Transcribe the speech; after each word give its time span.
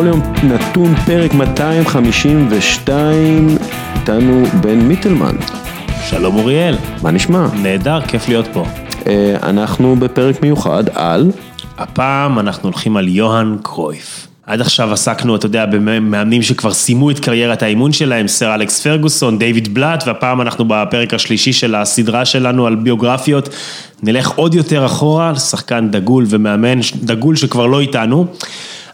בכל 0.00 0.08
יום 0.08 0.20
נתון 0.42 0.94
פרק 1.06 1.34
252, 1.34 3.58
איתנו 3.94 4.44
בן 4.60 4.78
מיטלמן. 4.78 5.36
שלום 6.08 6.36
אוריאל. 6.36 6.76
מה 7.02 7.10
נשמע? 7.10 7.46
נהדר, 7.62 8.00
כיף 8.00 8.28
להיות 8.28 8.46
פה. 8.52 8.64
אה, 9.06 9.36
אנחנו 9.42 9.96
בפרק 9.96 10.42
מיוחד 10.42 10.84
על... 10.94 11.30
הפעם 11.78 12.38
אנחנו 12.38 12.68
הולכים 12.68 12.96
על 12.96 13.08
יוהאן 13.08 13.56
קרויף. 13.62 14.26
עד 14.46 14.60
עכשיו 14.60 14.92
עסקנו, 14.92 15.36
אתה 15.36 15.46
יודע, 15.46 15.66
במאמנים 15.66 16.42
שכבר 16.42 16.72
סיימו 16.72 17.10
את 17.10 17.20
קריירת 17.20 17.62
האימון 17.62 17.92
שלהם, 17.92 18.28
סר 18.28 18.54
אלכס 18.54 18.82
פרגוסון, 18.82 19.38
דיוויד 19.38 19.74
בלאט, 19.74 20.04
והפעם 20.06 20.40
אנחנו 20.40 20.64
בפרק 20.68 21.14
השלישי 21.14 21.52
של 21.52 21.74
הסדרה 21.74 22.24
שלנו 22.24 22.66
על 22.66 22.74
ביוגרפיות. 22.74 23.48
נלך 24.02 24.30
עוד 24.30 24.54
יותר 24.54 24.86
אחורה, 24.86 25.36
שחקן 25.36 25.88
דגול 25.90 26.24
ומאמן 26.28 26.78
דגול 27.02 27.36
שכבר 27.36 27.66
לא 27.66 27.80
איתנו. 27.80 28.26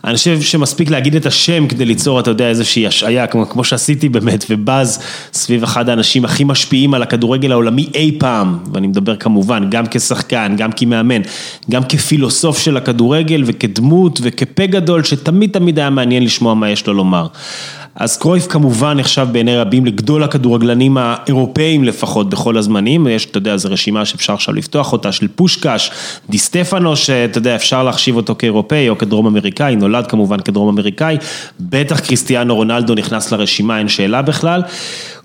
אני 0.06 0.16
חושב 0.16 0.41
שמספיק 0.41 0.91
להגיד 0.91 1.16
את 1.16 1.27
השם 1.27 1.66
כדי 1.66 1.84
ליצור, 1.84 2.20
אתה 2.20 2.30
יודע, 2.30 2.48
איזושהי 2.48 2.87
השעיה, 2.87 3.27
כמו, 3.27 3.48
כמו 3.48 3.65
שעשיתי 3.65 4.09
באמת, 4.09 4.45
ובאז 4.51 5.02
סביב 5.32 5.62
אחד 5.62 5.88
האנשים 5.88 6.24
הכי 6.24 6.45
משפיעים 6.45 6.95
על 6.95 7.02
הכדורגל 7.02 7.52
העולמי 7.52 7.88
אי 7.95 8.16
פעם, 8.19 8.59
ואני 8.73 8.87
מדבר 8.87 9.16
כמובן 9.16 9.70
גם 9.70 9.84
כשחקן, 9.91 10.55
גם 10.56 10.73
כמאמן, 10.73 11.23
גם 11.70 11.82
כפילוסוף 11.84 12.59
של 12.59 12.77
הכדורגל 12.77 13.42
וכדמות 13.46 14.20
וכפה 14.23 14.66
גדול, 14.66 15.05
שתמיד 15.05 15.51
תמיד 15.52 15.79
היה 15.79 15.91
מעניין 15.91 16.24
לשמוע 16.24 16.54
מה 16.54 16.70
יש 16.70 16.87
לו 16.87 16.95
לומר. 16.95 17.27
אז 17.96 18.16
קרויף 18.16 18.46
כמובן 18.46 18.96
נחשב 18.96 19.27
בעיני 19.32 19.56
רבים 19.56 19.86
לגדול 19.86 20.23
הכדורגלנים 20.23 20.96
האירופאים 20.96 21.84
לפחות 21.84 22.30
בכל 22.30 22.56
הזמנים, 22.56 23.06
יש, 23.06 23.27
אתה 23.27 23.38
יודע, 23.38 23.56
זו 23.56 23.68
רשימה 23.70 24.04
שאפשר 24.04 24.32
עכשיו 24.32 24.54
לפתוח 24.54 24.93
אותה, 24.93 25.12
של 25.12 25.29
פושקש, 25.29 25.90
די 26.30 26.38
סטפנו, 26.38 26.96
שאתה 26.96 27.38
יודע, 27.38 27.57
אפשר 27.57 27.82
להחשיב 27.82 28.16
אותו 28.16 28.35
כאירופאי 28.38 28.88
או 28.88 28.98
כדרום 28.98 29.26
אמריקאי, 29.26 29.76
נולד 29.76 30.07
כמובן 30.07 30.40
כדרום 30.40 30.68
אמריקאי, 30.68 31.16
בטח 31.60 32.01
קריסטיאנו 32.01 32.54
רונלדו 32.54 32.95
נכנס 32.95 33.32
לרשימה, 33.32 33.79
אין 33.79 33.88
שאלה 33.88 34.23
בכלל. 34.23 34.63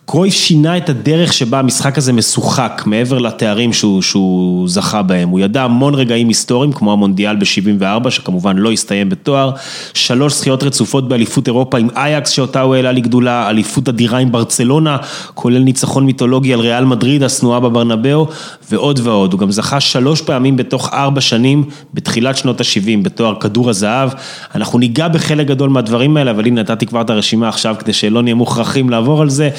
קרויף 0.05 0.33
שינה 0.33 0.77
את 0.77 0.89
הדרך 0.89 1.33
שבה 1.33 1.59
המשחק 1.59 1.97
הזה 1.97 2.13
משוחק, 2.13 2.83
מעבר 2.85 3.17
לתארים 3.17 3.73
שהוא, 3.73 4.01
שהוא 4.01 4.69
זכה 4.69 5.01
בהם. 5.01 5.29
הוא 5.29 5.39
ידע 5.39 5.63
המון 5.63 5.95
רגעים 5.95 6.27
היסטוריים, 6.27 6.73
כמו 6.73 6.93
המונדיאל 6.93 7.35
ב-74, 7.35 8.09
שכמובן 8.09 8.57
לא 8.57 8.71
הסתיים 8.71 9.09
בתואר, 9.09 9.51
שלוש 9.93 10.33
זכיות 10.33 10.63
רצופות 10.63 11.07
באליפות 11.07 11.47
אירופה 11.47 11.77
עם 11.77 11.87
אייקס, 11.95 12.29
שאותה 12.29 12.61
הוא 12.61 12.75
העלה 12.75 12.91
לגדולה, 12.91 13.49
אליפות 13.49 13.89
אדירה 13.89 14.17
עם 14.17 14.31
ברצלונה, 14.31 14.97
כולל 15.33 15.59
ניצחון 15.59 16.05
מיתולוגי 16.05 16.53
על 16.53 16.59
ריאל 16.59 16.85
מדריד, 16.85 17.23
השנואה 17.23 17.59
בברנבאו, 17.59 18.27
ועוד 18.71 18.99
ועוד. 19.03 19.33
הוא 19.33 19.39
גם 19.39 19.51
זכה 19.51 19.79
שלוש 19.79 20.21
פעמים 20.21 20.57
בתוך 20.57 20.93
ארבע 20.93 21.21
שנים, 21.21 21.63
בתחילת 21.93 22.37
שנות 22.37 22.61
ה-70, 22.61 23.03
בתואר 23.03 23.35
כדור 23.39 23.69
הזהב. 23.69 24.09
אנחנו 24.55 24.79
ניגע 24.79 25.07
בחלק 25.07 25.47
גדול 25.47 25.69
מהדברים 25.69 26.17
האלה, 26.17 26.31
אבל 26.31 26.45
הנה 26.45 26.61
נתתי 26.61 26.85
כבר 26.85 27.01
את 27.01 27.09
הרשימה 27.09 27.49
עכשיו, 27.49 27.75
כדי 27.79 27.93
שלא 27.93 28.21
נהיה 28.21 28.35
מוכרחים 28.35 28.89
לעבור 28.89 29.21
על 29.21 29.29
זה. 29.29 29.49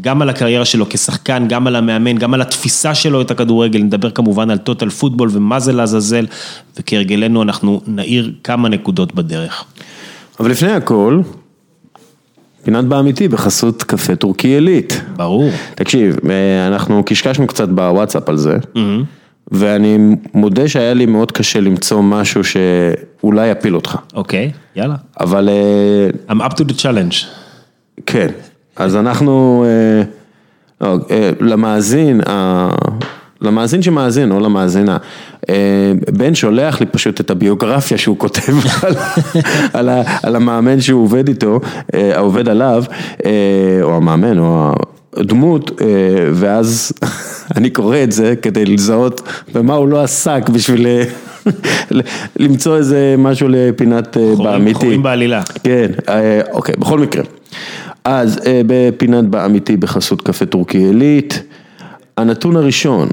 גם 0.00 0.22
על 0.22 0.28
הקריירה 0.28 0.64
שלו 0.64 0.86
כשחקן, 0.90 1.44
גם 1.48 1.66
על 1.66 1.76
המאמן, 1.76 2.18
גם 2.18 2.34
על 2.34 2.40
התפיסה 2.40 2.94
שלו 2.94 3.20
את 3.20 3.30
הכדורגל, 3.30 3.82
נדבר 3.82 4.10
כמובן 4.10 4.50
על 4.50 4.58
טוטל 4.58 4.90
פוטבול 4.90 5.28
ומה 5.32 5.60
זה 5.60 5.72
לעזאזל, 5.72 6.26
וכהרגלנו 6.78 7.42
אנחנו 7.42 7.80
נעיר 7.86 8.32
כמה 8.44 8.68
נקודות 8.68 9.14
בדרך. 9.14 9.64
אבל 10.40 10.50
לפני 10.50 10.72
הכל, 10.72 11.20
פינת 12.64 12.84
באמיתי 12.84 13.28
בחסות 13.28 13.82
קפה 13.82 14.16
טורקי 14.16 14.48
עילית. 14.48 15.02
ברור. 15.16 15.50
תקשיב, 15.74 16.16
אה, 16.30 16.66
אנחנו 16.66 17.02
קשקשנו 17.06 17.46
קצת 17.46 17.68
בוואטסאפ 17.68 18.28
על 18.28 18.36
זה, 18.36 18.56
mm-hmm. 18.56 18.78
ואני 19.50 19.98
מודה 20.34 20.68
שהיה 20.68 20.94
לי 20.94 21.06
מאוד 21.06 21.32
קשה 21.32 21.60
למצוא 21.60 22.02
משהו 22.02 22.42
שאולי 22.44 23.48
יפיל 23.48 23.74
אותך. 23.74 23.96
אוקיי, 24.14 24.50
okay, 24.54 24.78
יאללה. 24.78 24.94
אבל... 25.20 25.48
אה, 25.48 26.34
I'm 26.34 26.40
up 26.40 26.54
to 26.54 26.60
the 26.60 26.82
challenge. 26.82 27.26
כן. 28.06 28.28
אז 28.78 28.96
אנחנו, 28.96 29.64
אה, 29.66 30.02
לא, 30.80 30.98
אה, 31.10 31.30
למאזין, 31.40 32.20
למאזין 33.40 33.82
שמאזין, 33.82 34.32
או 34.32 34.40
למאזינה, 34.40 34.96
אה, 35.48 35.54
בן 36.12 36.34
שולח 36.34 36.80
לי 36.80 36.86
פשוט 36.86 37.20
את 37.20 37.30
הביוגרפיה 37.30 37.98
שהוא 37.98 38.18
כותב 38.18 38.52
על, 38.82 38.94
על, 39.72 39.88
על 40.22 40.36
המאמן 40.36 40.80
שהוא 40.80 41.02
עובד 41.02 41.28
איתו, 41.28 41.60
העובד 41.92 42.48
עליו, 42.48 42.84
או 43.82 43.96
המאמן, 43.96 44.38
או 44.38 44.72
הדמות, 45.16 45.70
ואז 46.32 46.92
אני 47.56 47.70
קורא 47.70 47.96
את 48.02 48.12
זה 48.12 48.34
כדי 48.42 48.64
לזהות 48.64 49.22
במה 49.54 49.74
הוא 49.74 49.88
לא 49.88 50.02
עסק 50.02 50.48
בשביל 50.48 50.86
למצוא 52.40 52.76
איזה 52.76 53.14
משהו 53.18 53.48
לפינת 53.50 54.16
באמיתי. 54.38 54.74
חורים 54.74 55.02
בעלילה. 55.02 55.42
כן, 55.64 55.86
אוקיי, 56.52 56.74
בכל 56.78 56.98
מקרה. 56.98 57.22
אז 58.10 58.40
אה, 58.46 58.60
בפינת 58.66 59.24
באמיתי 59.24 59.76
בחסות 59.76 60.22
קפה 60.22 60.46
טורקי 60.46 60.78
עילית, 60.78 61.42
הנתון 62.16 62.56
הראשון, 62.56 63.08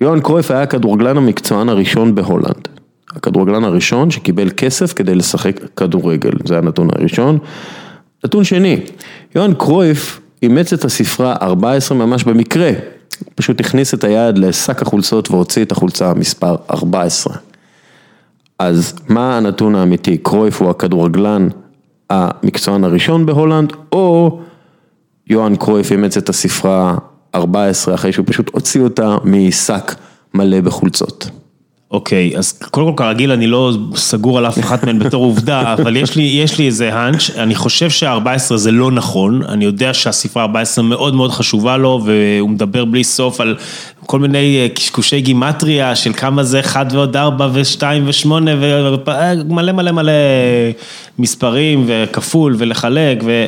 יוהאן 0.00 0.20
קרויף 0.20 0.50
היה 0.50 0.62
הכדורגלן 0.62 1.16
המקצוען 1.16 1.68
הראשון 1.68 2.14
בהולנד. 2.14 2.68
הכדורגלן 3.10 3.64
הראשון 3.64 4.10
שקיבל 4.10 4.50
כסף 4.56 4.92
כדי 4.92 5.14
לשחק 5.14 5.60
כדורגל, 5.76 6.30
זה 6.44 6.58
הנתון 6.58 6.88
הראשון. 6.96 7.38
נתון 8.24 8.44
שני, 8.44 8.80
יוהאן 9.34 9.54
קרויף 9.54 10.20
אימץ 10.42 10.72
את 10.72 10.84
הספרה 10.84 11.36
14 11.42 11.98
ממש 11.98 12.24
במקרה, 12.24 12.70
פשוט 13.34 13.60
הכניס 13.60 13.94
את 13.94 14.04
היד 14.04 14.38
לשק 14.38 14.82
החולצות 14.82 15.30
והוציא 15.30 15.62
את 15.62 15.72
החולצה 15.72 16.14
מספר 16.14 16.56
14. 16.70 17.36
אז 18.58 18.94
מה 19.08 19.36
הנתון 19.36 19.74
האמיתי? 19.74 20.18
קרויף 20.18 20.62
הוא 20.62 20.70
הכדורגלן 20.70 21.48
המקצוען 22.10 22.84
הראשון 22.84 23.26
בהולנד, 23.26 23.72
או 23.92 24.38
יוהאן 25.26 25.56
קרויף 25.56 25.92
אימץ 25.92 26.16
את 26.16 26.28
הספרה 26.28 26.94
14 27.34 27.94
אחרי 27.94 28.12
שהוא 28.12 28.26
פשוט 28.28 28.50
הוציא 28.52 28.80
אותה 28.80 29.16
משק 29.24 29.94
מלא 30.34 30.60
בחולצות. 30.60 31.30
אוקיי, 31.90 32.38
אז 32.38 32.52
קודם 32.52 32.86
כל 32.86 32.92
כרגיל 32.96 33.32
אני 33.32 33.46
לא 33.46 33.72
סגור 33.94 34.38
על 34.38 34.46
אף 34.46 34.58
אחת 34.58 34.84
מהן 34.84 34.98
בתור 34.98 35.24
עובדה, 35.24 35.60
אבל 35.74 35.96
יש 35.96 36.16
לי, 36.16 36.22
יש 36.22 36.58
לי 36.58 36.66
איזה 36.66 36.94
האנץ', 36.94 37.30
אני 37.36 37.54
חושב 37.54 37.90
שה-14 37.90 38.56
זה 38.56 38.70
לא 38.70 38.90
נכון, 38.90 39.42
אני 39.42 39.64
יודע 39.64 39.94
שהספרה 39.94 40.42
14 40.42 40.84
מאוד 40.84 41.14
מאוד 41.14 41.30
חשובה 41.30 41.76
לו, 41.76 42.02
והוא 42.04 42.50
מדבר 42.50 42.84
בלי 42.84 43.04
סוף 43.04 43.40
על 43.40 43.56
כל 44.10 44.18
מיני 44.18 44.58
אה, 44.58 44.68
קשקושי 44.68 45.20
גימטריה 45.20 45.96
של 45.96 46.12
כמה 46.12 46.42
זה 46.42 46.60
1 46.60 46.86
ועוד 46.92 47.16
4 47.16 47.48
ו-2 47.52 47.82
ו-8 48.04 48.30
ומלא 48.30 49.72
מלא 49.72 49.92
מלא 49.92 50.12
מספרים 51.18 51.84
וכפול 51.86 52.54
ולחלק 52.58 53.22
ו... 53.24 53.46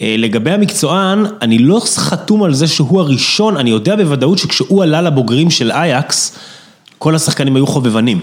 אה, 0.00 0.14
לגבי 0.18 0.50
המקצוען, 0.50 1.24
אני 1.42 1.58
לא 1.58 1.82
חתום 1.96 2.42
על 2.42 2.54
זה 2.54 2.66
שהוא 2.66 3.00
הראשון, 3.00 3.56
אני 3.56 3.70
יודע 3.70 3.96
בוודאות 3.96 4.38
שכשהוא 4.38 4.82
עלה 4.82 5.02
לבוגרים 5.02 5.50
של 5.50 5.72
אייקס, 5.72 6.38
כל 6.98 7.14
השחקנים 7.14 7.56
היו 7.56 7.66
חובבנים. 7.66 8.20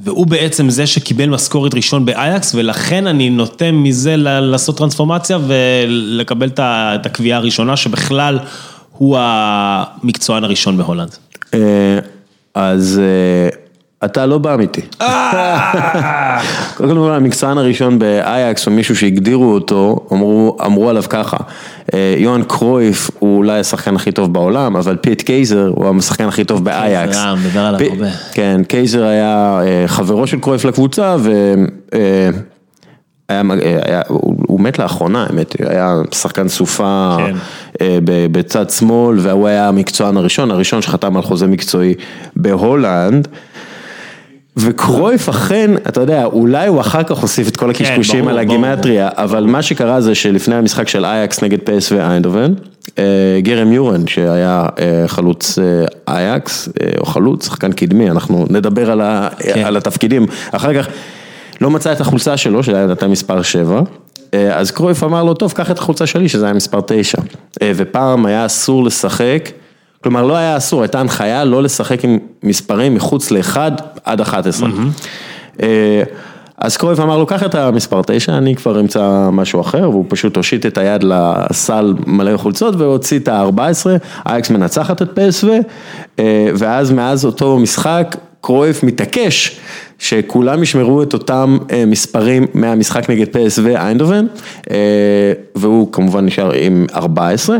והוא 0.00 0.26
בעצם 0.26 0.70
זה 0.70 0.86
שקיבל 0.86 1.28
משכורת 1.28 1.74
ראשון 1.74 2.04
באייקס, 2.04 2.54
ולכן 2.54 3.06
אני 3.06 3.30
נוטה 3.30 3.72
מזה 3.72 4.16
לעשות 4.16 4.78
טרנספורמציה 4.78 5.38
ולקבל 5.46 6.48
את 6.58 7.06
הקביעה 7.06 7.38
הראשונה, 7.38 7.76
שבכלל 7.76 8.38
הוא 9.02 9.16
המקצוען 9.18 10.44
הראשון 10.44 10.76
בהולנד. 10.76 11.16
אה, 11.54 11.98
אז 12.54 13.00
אה, 13.02 13.48
אתה 14.04 14.26
לא 14.26 14.38
באמיתי. 14.38 14.80
אה! 15.00 16.40
קודם 16.76 16.96
כל 16.96 17.12
המקצוען 17.12 17.58
הראשון 17.58 17.98
באייאקס, 17.98 18.66
או 18.66 18.72
מישהו 18.72 18.96
שהגדירו 18.96 19.54
אותו, 19.54 20.06
אמרו, 20.12 20.56
אמרו 20.66 20.90
עליו 20.90 21.02
ככה, 21.08 21.36
יוהאן 22.18 22.42
קרויף 22.42 23.10
הוא 23.18 23.36
אולי 23.36 23.60
השחקן 23.60 23.96
הכי 23.96 24.12
טוב 24.12 24.32
בעולם, 24.32 24.76
אבל 24.76 24.96
פיט 24.96 25.22
קייזר 25.22 25.72
הוא 25.74 25.98
השחקן 25.98 26.28
הכי 26.28 26.44
טוב 26.44 26.64
באייאקס. 26.64 27.16
כן, 27.16 27.34
מדבר 27.46 27.60
עליו 27.60 27.80
הרבה. 27.90 28.10
כן, 28.32 28.60
קייזר 28.68 29.04
היה 29.04 29.60
חברו 29.86 30.26
של 30.26 30.40
קרויף 30.40 30.64
לקבוצה, 30.64 31.16
ו... 31.18 31.54
היה, 33.28 33.42
היה, 33.84 34.02
הוא 34.08 34.36
מת 34.62 34.78
לאחרונה, 34.78 35.26
האמת, 35.28 35.54
היה 35.68 35.96
שחקן 36.12 36.48
סופה 36.48 37.16
כן. 37.18 37.36
בצד 38.04 38.70
שמאל, 38.70 39.18
והוא 39.18 39.48
היה 39.48 39.68
המקצוען 39.68 40.16
הראשון, 40.16 40.50
הראשון 40.50 40.82
שחתם 40.82 41.16
על 41.16 41.22
חוזה 41.22 41.46
מקצועי 41.46 41.94
בהולנד. 42.36 43.28
וקרויף 44.56 45.28
אכן, 45.28 45.70
אתה 45.88 46.00
יודע, 46.00 46.24
אולי 46.24 46.66
הוא 46.66 46.80
אחר 46.80 47.02
כך 47.02 47.18
הוסיף 47.18 47.48
את 47.48 47.56
כל 47.56 47.72
כן, 47.72 47.84
הקשקושים 47.84 48.28
על 48.28 48.38
הגימטריה, 48.38 49.08
אבל 49.16 49.44
מה 49.44 49.62
שקרה 49.62 50.00
זה 50.00 50.14
שלפני 50.14 50.54
המשחק 50.54 50.88
של 50.88 51.04
אייאקס 51.04 51.42
נגד 51.42 51.58
פ.ס.וו 51.64 51.92
איינדהובן, 51.92 52.52
אה, 52.98 53.04
גרם 53.42 53.72
יורן 53.72 54.06
שהיה 54.06 54.66
אה, 54.78 55.04
חלוץ 55.06 55.58
אה, 55.58 55.64
אייאקס, 56.14 56.68
או 56.98 57.06
חלוץ, 57.06 57.46
שחקן 57.46 57.72
קדמי, 57.72 58.10
אנחנו 58.10 58.46
נדבר 58.50 58.90
על, 58.90 59.00
ה, 59.00 59.28
כן. 59.38 59.64
על 59.64 59.76
התפקידים, 59.76 60.26
אחר 60.52 60.82
כך 60.82 60.88
לא 61.60 61.70
מצא 61.70 61.92
את 61.92 62.00
החולצה 62.00 62.36
שלו, 62.36 62.62
שהייתה 62.62 63.08
מספר 63.08 63.42
7, 63.42 63.80
אז 64.32 64.70
קרויף 64.70 65.04
אמר 65.04 65.24
לו, 65.24 65.34
טוב, 65.34 65.52
קח 65.52 65.70
את 65.70 65.78
החולצה 65.78 66.06
שלי, 66.06 66.28
שזה 66.28 66.44
היה 66.44 66.54
מספר 66.54 66.80
9, 66.86 67.18
ופעם 67.64 68.26
היה 68.26 68.46
אסור 68.46 68.84
לשחק. 68.84 69.50
כלומר 70.02 70.22
לא 70.22 70.36
היה 70.36 70.56
אסור, 70.56 70.82
הייתה 70.82 71.00
הנחיה 71.00 71.44
לא 71.44 71.62
לשחק 71.62 72.04
עם 72.04 72.18
מספרים 72.42 72.94
מחוץ 72.94 73.30
ל-1 73.30 73.56
עד 74.04 74.20
11. 74.20 74.68
Mm-hmm. 74.68 75.62
אז 76.58 76.76
קרויף 76.76 77.00
אמר 77.00 77.18
לו, 77.18 77.26
קח 77.26 77.42
את 77.42 77.54
המספר 77.54 78.02
9, 78.06 78.38
אני 78.38 78.56
כבר 78.56 78.80
אמצא 78.80 79.28
משהו 79.32 79.60
אחר, 79.60 79.90
והוא 79.90 80.04
פשוט 80.08 80.36
הושיט 80.36 80.66
את 80.66 80.78
היד 80.78 81.04
לסל 81.04 81.94
מלא 82.06 82.36
חולצות 82.36 82.74
והוציא 82.74 83.18
את 83.18 83.28
ה-14, 83.28 83.86
אייקס 84.26 84.50
מנצחת 84.50 85.02
את 85.02 85.18
אה, 86.18 86.48
ואז 86.54 86.90
מאז 86.90 87.24
אותו 87.24 87.58
משחק, 87.58 88.16
קרויף 88.40 88.82
מתעקש 88.82 89.60
שכולם 90.02 90.62
ישמרו 90.62 91.02
את 91.02 91.12
אותם 91.12 91.58
אה, 91.72 91.84
מספרים 91.86 92.46
מהמשחק 92.54 93.10
נגד 93.10 93.26
PSV 93.26 93.66
איינדובן, 93.66 94.26
אה, 94.70 94.76
והוא 95.54 95.92
כמובן 95.92 96.26
נשאר 96.26 96.52
עם 96.52 96.86
14. 96.94 97.56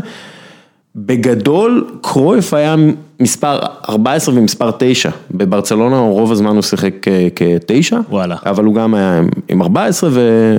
בגדול, 0.97 1.87
קרויף 2.01 2.55
היה 2.55 2.77
מספר 3.21 3.59
14 3.89 4.35
ומספר 4.35 4.71
9, 4.79 5.11
בברצלונה 5.31 5.99
רוב 5.99 6.33
הזמן 6.33 6.55
הוא 6.55 6.63
שיחק 6.63 6.95
כ-9, 7.35 7.95
וואלה. 8.11 8.37
אבל 8.47 8.65
הוא 8.65 8.75
גם 8.75 8.95
היה 8.95 9.21
עם 9.49 9.63
14, 9.63 10.11
ו... 10.13 10.57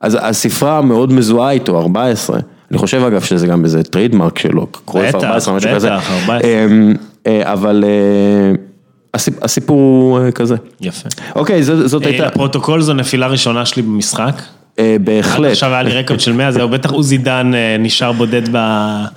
אז 0.00 0.18
הספרה 0.20 0.82
מאוד 0.82 1.12
מזוהה 1.12 1.50
איתו, 1.50 1.80
14. 1.80 2.38
אני 2.70 2.78
חושב 2.78 3.02
אגב 3.02 3.20
שזה 3.20 3.46
גם 3.46 3.64
איזה 3.64 3.82
trademark 3.82 4.38
שלו, 4.38 4.66
קרויף 4.84 5.14
בטח, 5.14 5.24
14, 5.24 5.54
משהו 5.54 5.70
בטח, 5.70 5.76
כזה. 5.76 5.94
14. 5.94 6.50
אמ, 6.50 6.94
אה, 7.26 7.52
אבל 7.52 7.84
אה, 7.86 8.54
הסיפור 9.42 9.78
הוא 9.78 10.20
אה, 10.20 10.30
כזה. 10.32 10.56
יפה. 10.80 11.08
אוקיי, 11.36 11.62
זאת 11.62 11.88
זאת 11.88 12.02
אה, 12.02 12.08
הייתה, 12.08 12.26
לפרוטוקול 12.26 12.82
זו 12.82 12.94
נפילה 12.94 13.26
ראשונה 13.26 13.66
שלי 13.66 13.82
במשחק. 13.82 14.42
אה, 14.78 14.96
בהחלט. 15.04 15.50
עכשיו 15.50 15.70
היה 15.70 15.82
לי 15.82 15.90
רקורד 15.90 16.20
של 16.20 16.32
100, 16.32 16.52
זהו, 16.52 16.68
בטח 16.68 16.90
עוזי 16.90 17.18
דן 17.18 17.52
נשאר 17.78 18.12
בודד 18.12 18.42
ב... 18.52 18.58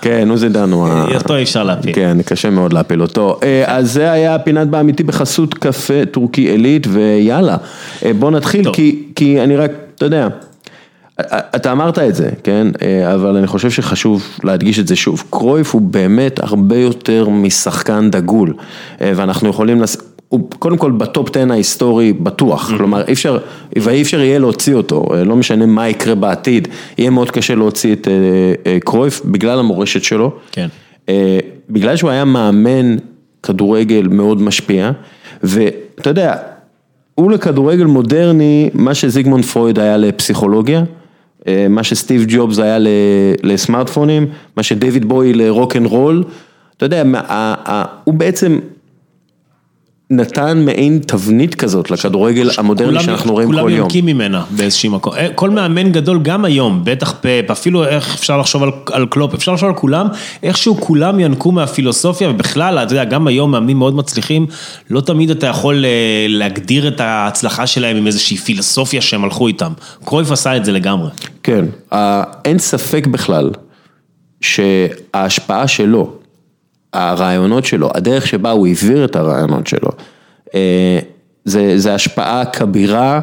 כן, 0.01 0.27
עוזי 0.29 0.49
דן 0.49 0.71
הוא 0.71 0.87
ה... 0.87 1.05
אותו 1.15 1.35
אי 1.35 1.43
אפשר 1.43 1.63
להפיל. 1.63 1.93
כן, 1.95 2.17
קשה 2.25 2.49
מאוד 2.49 2.73
להפיל 2.73 3.01
אותו. 3.01 3.39
אז 3.65 3.91
זה 3.91 4.11
היה 4.11 4.39
פינת 4.39 4.67
באמיתי 4.67 5.03
בחסות 5.03 5.53
קפה 5.53 6.05
טורקי 6.11 6.41
עילית, 6.41 6.87
ויאללה, 6.89 7.57
בוא 8.19 8.31
נתחיל. 8.31 8.73
כי, 8.73 9.03
כי 9.15 9.41
אני 9.41 9.55
רק, 9.55 9.71
אתה 9.95 10.05
יודע, 10.05 10.27
אתה 11.21 11.71
אמרת 11.71 11.99
את 11.99 12.15
זה, 12.15 12.29
כן? 12.43 12.67
אה, 12.81 13.13
אבל 13.13 13.35
אני 13.35 13.47
חושב 13.47 13.69
שחשוב 13.69 14.39
להדגיש 14.43 14.79
את 14.79 14.87
זה 14.87 14.95
שוב. 14.95 15.23
קרויף 15.29 15.73
הוא 15.73 15.81
באמת 15.81 16.39
הרבה 16.43 16.77
יותר 16.77 17.29
משחקן 17.29 18.09
דגול, 18.11 18.53
אה, 19.01 19.11
ואנחנו 19.15 19.49
יכולים 19.49 19.81
לס... 19.81 19.97
הוא 20.29 20.49
קודם 20.59 20.77
כל 20.77 20.91
בטופ 20.91 21.29
10 21.37 21.51
ההיסטורי 21.51 22.13
בטוח, 22.13 22.67
כלומר 22.77 23.07
אי 23.07 23.13
אפשר, 23.13 23.37
ואי 23.75 24.01
אפשר 24.01 24.19
יהיה 24.19 24.39
להוציא 24.39 24.75
אותו, 24.75 25.05
אה, 25.13 25.23
לא 25.23 25.35
משנה 25.35 25.65
מה 25.65 25.89
יקרה 25.89 26.15
בעתיד, 26.15 26.67
יהיה 26.97 27.09
מאוד 27.09 27.31
קשה 27.31 27.55
להוציא 27.55 27.93
את 27.93 28.07
קרויף 28.85 29.21
בגלל 29.25 29.59
המורשת 29.59 30.03
שלו. 30.03 30.31
כן. 30.51 30.67
בגלל 31.69 31.95
שהוא 31.95 32.09
היה 32.09 32.25
מאמן 32.25 32.95
כדורגל 33.43 34.07
מאוד 34.11 34.41
משפיע, 34.41 34.91
ואתה 35.43 36.09
יודע, 36.09 36.35
הוא 37.15 37.31
לכדורגל 37.31 37.85
מודרני, 37.85 38.69
מה 38.73 38.93
שזיגמונד 38.93 39.45
פרויד 39.45 39.79
היה 39.79 39.97
לפסיכולוגיה, 39.97 40.83
מה 41.69 41.83
שסטיב 41.83 42.25
ג'ובס 42.27 42.59
היה 42.59 42.77
לסמארטפונים, 43.43 44.27
מה 44.57 44.63
שדייוויד 44.63 45.05
בוי 45.05 45.33
לרוק 45.33 45.75
אנד 45.75 45.85
רול, 45.85 46.23
אתה 46.77 46.85
יודע, 46.85 47.03
הוא 48.03 48.13
בעצם 48.13 48.59
נתן 50.09 50.65
מעין 50.65 50.99
תבנית 51.05 51.55
כזאת 51.55 51.91
לכדורגל 51.91 52.49
המודרני 52.57 52.89
כולם- 52.91 53.03
שאנחנו 53.03 53.33
רואים 53.33 53.47
כל 53.47 53.53
כולם 53.53 53.69
יום. 53.69 53.77
יונקים 53.79 54.05
ממנה 54.05 54.43
באיזשהו 54.49 54.91
מקום. 54.91 55.13
אה, 55.13 55.27
כל 55.35 55.49
מאמן 55.49 55.91
גדול, 55.91 56.19
גם 56.21 56.45
היום, 56.45 56.81
בטח 56.83 57.13
פפ, 57.21 57.51
אפילו 57.51 57.83
איך 57.85 58.15
אפשר 58.15 58.37
לחשוב 58.37 58.63
על, 58.63 58.71
על 58.91 59.05
קלופ, 59.09 59.33
אפשר 59.33 59.53
לחשוב 59.53 59.69
על 59.69 59.75
כולם, 59.75 60.07
איכשהו 60.43 60.75
כולם 60.81 61.19
ינקו 61.19 61.51
מהפילוסופיה, 61.51 62.29
ובכלל, 62.29 62.77
אתה 62.77 62.93
יודע, 62.93 63.03
גם 63.03 63.27
היום 63.27 63.51
מאמנים 63.51 63.77
מאוד 63.77 63.95
מצליחים, 63.95 64.45
לא 64.89 65.01
תמיד 65.01 65.29
אתה 65.29 65.47
יכול 65.47 65.85
אה, 65.85 65.89
להגדיר 66.29 66.87
את 66.87 66.99
ההצלחה 66.99 67.67
שלהם 67.67 67.97
עם 67.97 68.07
איזושהי 68.07 68.37
פילוסופיה 68.37 69.01
שהם 69.01 69.23
הלכו 69.23 69.47
איתם. 69.47 69.71
קרויף 70.05 70.31
עשה 70.31 70.57
את 70.57 70.65
זה 70.65 70.71
לגמרי. 70.71 71.09
כן, 71.43 71.65
אין 72.45 72.59
ספק 72.59 73.07
בכלל 73.07 73.51
שההשפעה 74.41 75.67
שלו, 75.67 76.13
הרעיונות 76.93 77.65
שלו, 77.65 77.89
הדרך 77.95 78.27
שבה 78.27 78.51
הוא 78.51 78.67
העביר 78.67 79.05
את 79.05 79.15
הרעיונות 79.15 79.67
שלו, 79.67 79.89
אה, 80.55 80.99
זה, 81.45 81.79
זה 81.79 81.93
השפעה 81.93 82.45
כבירה, 82.45 83.19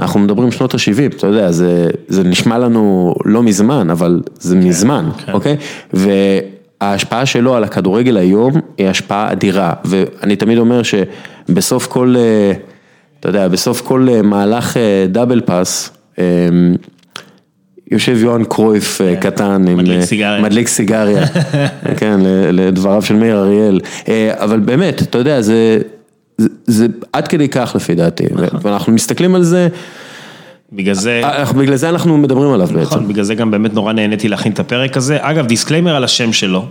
אנחנו 0.00 0.20
מדברים 0.20 0.52
שנות 0.52 0.74
ה-70, 0.74 1.16
אתה 1.16 1.26
יודע, 1.26 1.50
זה, 1.50 1.90
זה 2.08 2.24
נשמע 2.24 2.58
לנו 2.58 3.14
לא 3.24 3.42
מזמן, 3.42 3.90
אבל 3.90 4.20
זה 4.38 4.56
מזמן, 4.56 5.08
כן. 5.26 5.32
אוקיי? 5.32 5.56
וההשפעה 5.92 7.26
שלו 7.26 7.56
על 7.56 7.64
הכדורגל 7.64 8.16
היום 8.16 8.52
היא 8.78 8.88
השפעה 8.88 9.32
אדירה, 9.32 9.72
ואני 9.84 10.36
תמיד 10.36 10.58
אומר 10.58 10.80
שבסוף 10.82 11.86
כל, 11.86 12.14
אה, 12.18 12.52
אתה 13.20 13.28
יודע, 13.28 13.48
בסוף 13.48 13.80
כל 13.80 14.06
אה, 14.10 14.22
מהלך 14.22 14.76
double 15.08 15.40
pass, 15.40 15.90
יושב 17.92 18.16
יוהאן 18.22 18.44
קרויף 18.44 19.00
אה, 19.00 19.16
קטן, 19.16 19.64
עם, 19.68 19.76
מדליק 19.76 20.00
אה, 20.00 20.06
סיגריה. 20.06 20.42
מדליק 20.42 20.68
סיגריה, 20.68 21.26
כן, 21.98 22.20
לדבריו 22.52 23.02
של 23.02 23.14
מאיר 23.16 23.38
אריאל, 23.38 23.80
אה, 24.08 24.32
אבל 24.36 24.60
באמת, 24.60 25.02
אתה 25.02 25.18
יודע, 25.18 25.40
זה, 25.40 25.78
זה, 26.38 26.48
זה 26.66 26.86
עד 27.12 27.28
כדי 27.28 27.48
כך 27.48 27.72
לפי 27.76 27.94
דעתי, 27.94 28.24
נכון. 28.32 28.60
ואנחנו 28.62 28.92
מסתכלים 28.92 29.34
על 29.34 29.42
זה, 29.42 29.68
בגלל 30.72 30.94
זה... 30.94 31.20
אנחנו- 31.24 31.58
בגלל 31.60 31.76
זה 31.76 31.88
אנחנו 31.88 32.18
מדברים 32.18 32.52
עליו 32.52 32.66
בעצם. 32.66 32.80
נכון, 32.80 33.08
בגלל 33.08 33.24
זה 33.24 33.34
גם 33.34 33.50
באמת 33.50 33.74
נורא 33.74 33.92
נהניתי 33.92 34.28
להכין 34.28 34.52
את 34.52 34.60
הפרק 34.60 34.96
הזה. 34.96 35.18
אגב, 35.20 35.46
disclaimer 35.46 35.96
על 35.96 36.04
השם 36.04 36.32
שלו. 36.32 36.66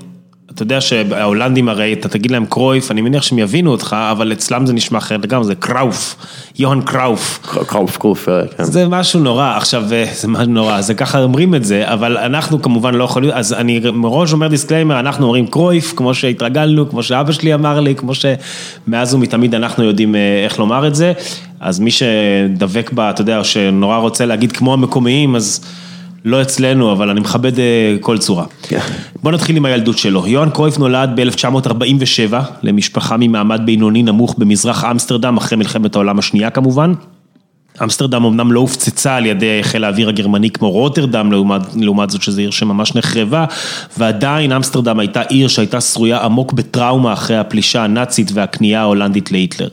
אתה 0.62 0.66
יודע 0.66 0.82
שההולנדים 0.82 1.70
הרי, 1.70 1.94
אתה 1.94 2.10
תגיד 2.10 2.32
להם 2.32 2.46
קרויף, 2.46 2.92
אני 2.92 3.02
מניח 3.02 3.24
שהם 3.24 3.40
יבינו 3.40 3.72
אותך, 3.72 3.96
אבל 4.12 4.32
אצלם 4.32 4.66
זה 4.66 4.74
נשמע 4.74 4.98
אחרת 4.98 5.24
לגמרי, 5.24 5.46
זה 5.46 5.56
קראוף, 5.56 6.16
יוהאן 6.60 6.82
קראוף. 6.82 7.40
קראוף 7.68 7.98
קרוף, 7.98 8.30
אה, 8.30 8.42
כן. 8.58 8.64
זה 8.64 8.88
משהו 8.88 9.20
נורא, 9.20 9.54
עכשיו 9.58 9.84
אה, 9.94 10.06
זה 10.14 10.28
משהו 10.28 10.52
נורא, 10.52 10.82
זה 10.82 10.94
ככה 10.94 11.24
אומרים 11.24 11.56
את 11.56 11.66
זה, 11.66 11.84
אבל 11.94 12.18
אנחנו 12.18 12.62
כמובן 12.62 12.94
לא 12.94 13.04
יכולים, 13.04 13.32
אז 13.34 13.54
אני 13.54 13.82
מראש 13.94 14.34
אומר 14.34 14.48
disclaimer, 14.48 15.00
אנחנו 15.00 15.26
אומרים 15.26 15.48
קרויף, 15.48 15.94
כמו 15.96 16.14
שהתרגלנו, 16.14 16.90
כמו 16.90 17.04
שאבא 17.04 17.32
שלי 17.32 17.54
אמר 17.54 17.80
לי, 17.80 17.96
כמו 17.96 18.12
שמאז 18.16 19.14
ומתמיד 19.14 19.56
אנחנו 19.56 19.84
יודעים 19.84 20.16
אה, 20.16 20.44
איך 20.44 20.60
לומר 20.60 20.88
את 20.88 20.96
זה, 20.96 21.14
אז 21.60 21.80
מי 21.80 21.92
שדבק 21.92 22.92
בה, 22.94 23.10
אתה 23.10 23.22
יודע, 23.22 23.44
שנורא 23.44 23.98
רוצה 23.98 24.26
להגיד 24.26 24.52
כמו 24.52 24.74
המקומיים, 24.74 25.36
אז 25.36 25.66
לא 26.26 26.42
אצלנו, 26.42 26.92
אבל 26.92 27.10
אני 27.10 27.20
מכבד 27.20 27.60
אה, 27.60 27.96
כל 28.02 28.18
צורה. 28.18 28.46
כן. 28.62 28.80
בוא 29.24 29.32
נתחיל 29.32 29.58
עם 29.58 29.66
הילדות 29.66 29.98
שלו. 29.98 30.28
יוהאן 30.28 30.50
קרויף 30.50 30.78
נולד 30.78 31.10
ב-1947 31.16 32.34
למשפחה 32.64 33.18
ממעמד 33.18 33.62
בינוני 33.66 34.04
נמוך 34.04 34.36
במזרח 34.38 34.84
אמסטרדם, 34.84 35.38
אחרי 35.38 35.58
מלחמת 35.58 35.96
העולם 35.96 36.20
השנייה 36.20 36.50
כמובן. 36.50 36.94
אמסטרדם 37.84 38.26
אמנם 38.26 38.52
לא 38.52 38.60
הופצצה 38.60 39.16
על 39.16 39.26
ידי 39.26 39.60
חיל 39.64 39.84
האוויר 39.84 40.10
הגרמני 40.10 40.50
כמו 40.50 40.72
רוטרדם, 40.72 41.32
לעומת, 41.32 41.62
לעומת 41.76 42.10
זאת 42.10 42.22
שזו 42.22 42.42
עיר 42.42 42.52
שממש 42.52 42.96
נחרבה, 42.96 43.46
ועדיין 43.98 44.52
אמסטרדם 44.52 45.00
הייתה 45.00 45.22
עיר 45.22 45.48
שהייתה 45.48 45.82
שרויה 45.82 46.22
עמוק 46.22 46.54
בטראומה 46.54 47.14
אחרי 47.14 47.38
הפלישה 47.38 47.84
הנאצית 47.84 48.32
והכניעה 48.34 48.82
ההולנדית 48.82 49.32
להיטלר. 49.32 49.68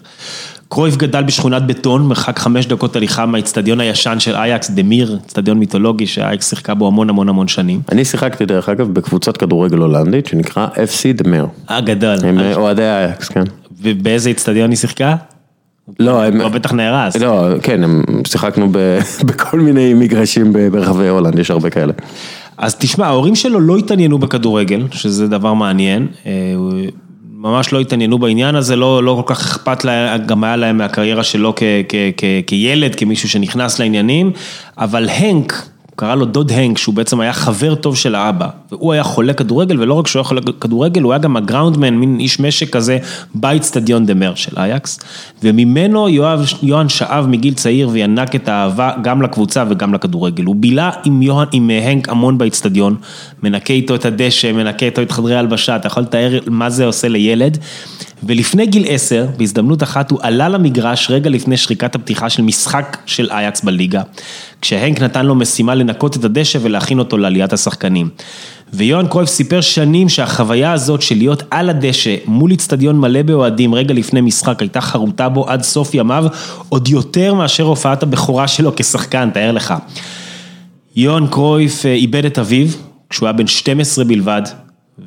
קרויף 0.69 0.97
גדל 0.97 1.23
בשכונת 1.23 1.67
בטון, 1.67 2.07
מרחק 2.07 2.39
חמש 2.39 2.67
דקות 2.67 2.97
הליכה 2.97 3.27
מהאיצטדיון 3.27 3.81
הישן 3.81 4.21
של 4.21 4.35
אייקס, 4.35 4.71
דמיר, 4.71 5.19
איצטדיון 5.25 5.59
מיתולוגי 5.59 6.07
שאייקס 6.07 6.51
שיחקה 6.51 6.75
בו 6.75 6.87
המון 6.87 7.11
המון 7.11 7.29
המון 7.29 7.49
שנים. 7.49 7.81
אני 7.93 8.05
שיחקתי 8.05 8.47
דרך 8.47 8.69
אגב 8.69 8.89
בקבוצת 8.95 9.37
כדורגל 9.37 9.79
הולנדית 9.79 10.27
שנקרא 10.27 10.67
FC 10.67 11.23
דמר, 11.23 11.47
אה, 11.71 11.81
גדול. 11.81 12.17
הם 12.25 12.39
אה, 12.39 12.55
אוהדי 12.55 12.83
אייקס, 12.83 13.29
כן. 13.29 13.45
ובאיזה 13.83 14.29
איצטדיון 14.29 14.71
היא 14.71 14.77
שיחקה? 14.77 15.17
לא, 15.99 16.25
הם, 16.25 16.41
הוא 16.41 16.49
בטח 16.49 16.73
נהרס. 16.73 17.17
לא, 17.17 17.47
כן, 17.63 17.85
הם 17.85 18.03
שיחקנו 18.27 18.69
בכל 19.29 19.61
מיני 19.61 19.95
מגרשים 19.95 20.53
ברחבי 20.73 21.09
הולנד, 21.09 21.39
יש 21.39 21.51
הרבה 21.51 21.71
כאלה. 21.71 21.93
אז 22.59 22.75
תשמע, 22.75 23.07
ההורים 23.07 23.35
שלו 23.35 23.61
לא 23.61 23.77
התעניינו 23.77 24.19
בכדורגל, 24.19 24.87
שזה 24.91 25.29
דבר 25.29 25.55
מעניין. 25.55 26.07
ממש 27.41 27.73
לא 27.73 27.81
התעניינו 27.81 28.19
בעניין 28.19 28.55
הזה, 28.55 28.77
לא, 28.77 29.05
לא 29.05 29.23
כל 29.27 29.35
כך 29.35 29.41
אכפת 29.41 29.85
להם, 29.85 30.27
גם 30.27 30.45
היה 30.45 30.57
להם 30.57 30.77
מהקריירה 30.77 31.25
שלו 31.25 31.53
כ, 31.57 31.63
כ, 31.89 31.95
כ, 32.17 32.25
כילד, 32.47 32.95
כמישהו 32.95 33.29
שנכנס 33.29 33.79
לעניינים, 33.79 34.33
אבל 34.79 35.09
הנק, 35.09 35.53
קרא 36.01 36.15
לו 36.15 36.25
דוד 36.25 36.53
הנק, 36.53 36.79
שהוא 36.79 36.95
בעצם 36.95 37.21
היה 37.21 37.33
חבר 37.33 37.75
טוב 37.75 37.97
של 37.97 38.15
האבא, 38.15 38.49
והוא 38.73 38.93
היה 38.93 39.03
חולה 39.03 39.33
כדורגל, 39.33 39.81
ולא 39.81 39.95
רק 39.95 40.07
שהוא 40.07 40.21
היה 40.21 40.25
חולה 40.25 40.41
כדורגל, 40.61 41.03
הוא 41.03 41.13
היה 41.13 41.19
גם 41.19 41.37
ה 41.37 41.42
groundman, 41.42 41.95
מין 41.95 42.21
איש 42.21 42.41
משק 42.41 42.71
כזה, 42.71 42.99
באיצטדיון 43.35 44.07
דה 44.07 44.15
מר 44.15 44.35
של 44.35 44.59
אייקס, 44.59 45.01
וממנו 45.43 46.09
יואב, 46.09 46.47
יוהאן 46.63 46.89
שאב 46.89 47.27
מגיל 47.27 47.55
צעיר 47.55 47.89
וינק 47.89 48.35
את 48.35 48.49
האהבה 48.49 48.91
גם 49.03 49.23
לקבוצה 49.23 49.65
וגם 49.71 49.95
לכדורגל. 49.95 50.45
הוא 50.45 50.57
בילה 50.57 50.91
עם, 51.05 51.23
יוהאן, 51.23 51.47
עם 51.53 51.71
אה, 51.71 51.91
הנק 51.91 52.09
המון 52.09 52.39
באיצטדיון, 52.39 52.97
מנקה 53.43 53.73
איתו 53.73 53.95
את 53.95 54.05
הדשא, 54.05 54.53
מנקה 54.53 54.87
איתו 54.87 55.03
את 55.03 55.13
חדרי 55.13 55.35
ההלבשה, 55.35 55.77
אתה 55.77 55.87
יכול 55.87 56.03
לתאר 56.03 56.39
מה 56.47 56.71
זה 56.71 56.87
עושה 56.87 57.09
לילד. 57.09 57.59
ולפני 58.23 58.67
גיל 58.67 58.85
עשר, 58.89 59.27
בהזדמנות 59.37 59.83
אחת, 59.83 60.11
הוא 60.11 60.19
עלה 60.23 60.49
למגרש 60.49 61.11
רגע 61.11 61.31
לפני 61.31 61.57
שריקת 61.57 61.95
הפתיחה 61.95 62.31
של 62.31 62.43
משחק 62.43 62.97
של 63.07 63.31
אייקס 63.31 63.61
בליגה, 63.61 64.03
כשהנק 64.61 65.01
נתן 65.01 65.27
לו 65.27 65.35
משימה 65.35 65.75
לנקות 65.75 66.17
את 66.17 66.25
הדשא 66.25 66.59
ולהכין 66.63 66.99
אותו 66.99 67.19
לעליית 67.19 67.53
השחקנים. 67.53 68.09
ויוהאן 68.73 69.07
קרויף 69.07 69.29
סיפר 69.29 69.61
שנים 69.61 70.09
שהחוויה 70.09 70.73
הזאת 70.73 71.03
של 71.03 71.17
להיות 71.17 71.43
על 71.51 71.71
הדשא 71.71 72.15
מול 72.27 72.51
איצטדיון 72.51 73.01
מלא 73.01 73.23
באוהדים 73.23 73.75
רגע 73.75 73.95
לפני 73.95 74.21
משחק 74.21 74.61
הייתה 74.61 74.81
חרוטה 74.81 75.29
בו 75.29 75.49
עד 75.49 75.63
סוף 75.63 75.95
ימיו, 75.95 76.25
עוד 76.69 76.89
יותר 76.89 77.35
מאשר 77.35 77.63
הופעת 77.63 78.03
הבכורה 78.03 78.49
שלו 78.49 78.73
כשחקן, 78.77 79.31
תאר 79.31 79.53
לך. 79.53 79.75
יוהאן 80.97 81.27
קרויף 81.27 81.87
אה, 81.87 81.93
איבד 81.93 82.25
את 82.25 82.39
אביו 82.39 82.67
כשהוא 83.11 83.27
היה 83.27 83.33
בן 83.33 83.47
12 83.47 84.05
בלבד, 84.05 84.43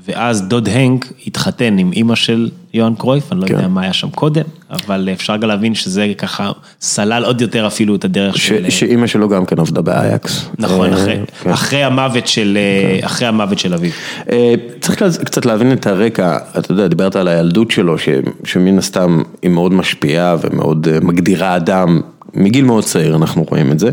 ואז 0.05 0.41
דוד 0.41 0.69
הנק 0.69 1.05
התחתן 1.27 1.77
עם 1.77 1.91
אימא 1.91 2.15
של 2.15 2.49
יוהאן 2.73 2.93
קרויף, 2.95 3.31
אני 3.31 3.41
לא 3.41 3.47
כן. 3.47 3.53
יודע 3.53 3.67
מה 3.67 3.81
היה 3.81 3.93
שם 3.93 4.09
קודם, 4.09 4.43
אבל 4.69 5.09
אפשר 5.13 5.37
גם 5.37 5.47
להבין 5.47 5.75
שזה 5.75 6.07
ככה 6.17 6.51
סלל 6.81 7.25
עוד 7.25 7.41
יותר 7.41 7.67
אפילו 7.67 7.95
את 7.95 8.05
הדרך 8.05 8.37
ש- 8.37 8.47
של... 8.47 8.69
שאימא 8.69 9.07
שלו 9.07 9.29
גם 9.29 9.45
כן 9.45 9.59
עבדה 9.59 9.81
באייקס. 9.81 10.49
נכון, 10.59 10.93
אה, 10.93 10.97
אחרי, 10.97 11.19
כן. 11.43 11.49
אחרי 11.49 11.83
המוות 11.83 12.27
של, 12.27 12.57
אחרי 13.01 13.27
המוות 13.27 13.59
של 13.59 13.73
אביו. 13.73 13.91
אה, 14.31 14.53
צריך 14.81 15.03
קצת 15.25 15.45
להבין 15.45 15.71
את 15.71 15.87
הרקע, 15.87 16.37
אתה 16.59 16.71
יודע, 16.71 16.87
דיברת 16.87 17.15
על 17.15 17.27
הילדות 17.27 17.71
שלו, 17.71 17.97
ש- 17.97 18.09
שמן 18.43 18.77
הסתם 18.77 19.21
היא 19.41 19.51
מאוד 19.51 19.73
משפיעה 19.73 20.35
ומאוד 20.41 20.87
אה, 20.87 20.99
מגדירה 21.01 21.55
אדם, 21.55 22.01
מגיל 22.33 22.65
מאוד 22.65 22.83
צעיר 22.83 23.15
אנחנו 23.15 23.45
רואים 23.49 23.71
את 23.71 23.79
זה. 23.79 23.89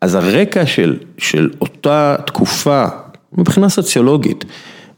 אז 0.00 0.14
הרקע 0.14 0.66
של, 0.66 0.96
של 1.18 1.50
אותה 1.60 2.16
תקופה, 2.26 2.84
מבחינה 3.38 3.68
סוציולוגית, 3.68 4.44
אה, 4.44 4.50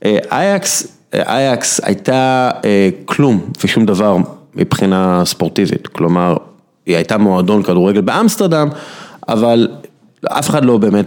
אייקס, 0.05 0.87
אה, 1.15 1.23
אייקס 1.37 1.81
הייתה 1.85 2.51
אה, 2.65 2.89
כלום 3.05 3.41
ושום 3.65 3.87
דבר 3.87 4.17
מבחינה 4.55 5.23
ספורטיבית, 5.25 5.87
כלומר, 5.87 6.37
היא 6.87 6.97
הייתה 6.97 7.19
מועדון 7.19 7.63
כדורגל 7.63 8.01
באמסטרדם, 8.01 8.69
אבל 9.29 9.69
אף 10.25 10.51
אחד 10.51 10.65
לא 10.65 10.79
באמת, 10.79 11.07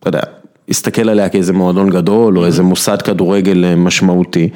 אתה 0.00 0.08
יודע, 0.08 0.20
הסתכל 0.68 1.08
עליה 1.08 1.28
כאיזה 1.28 1.52
מועדון 1.52 1.90
גדול 1.90 2.38
או 2.38 2.46
איזה 2.46 2.62
מוסד 2.62 3.02
כדורגל 3.02 3.64
אה, 3.64 3.76
משמעותי. 3.76 4.48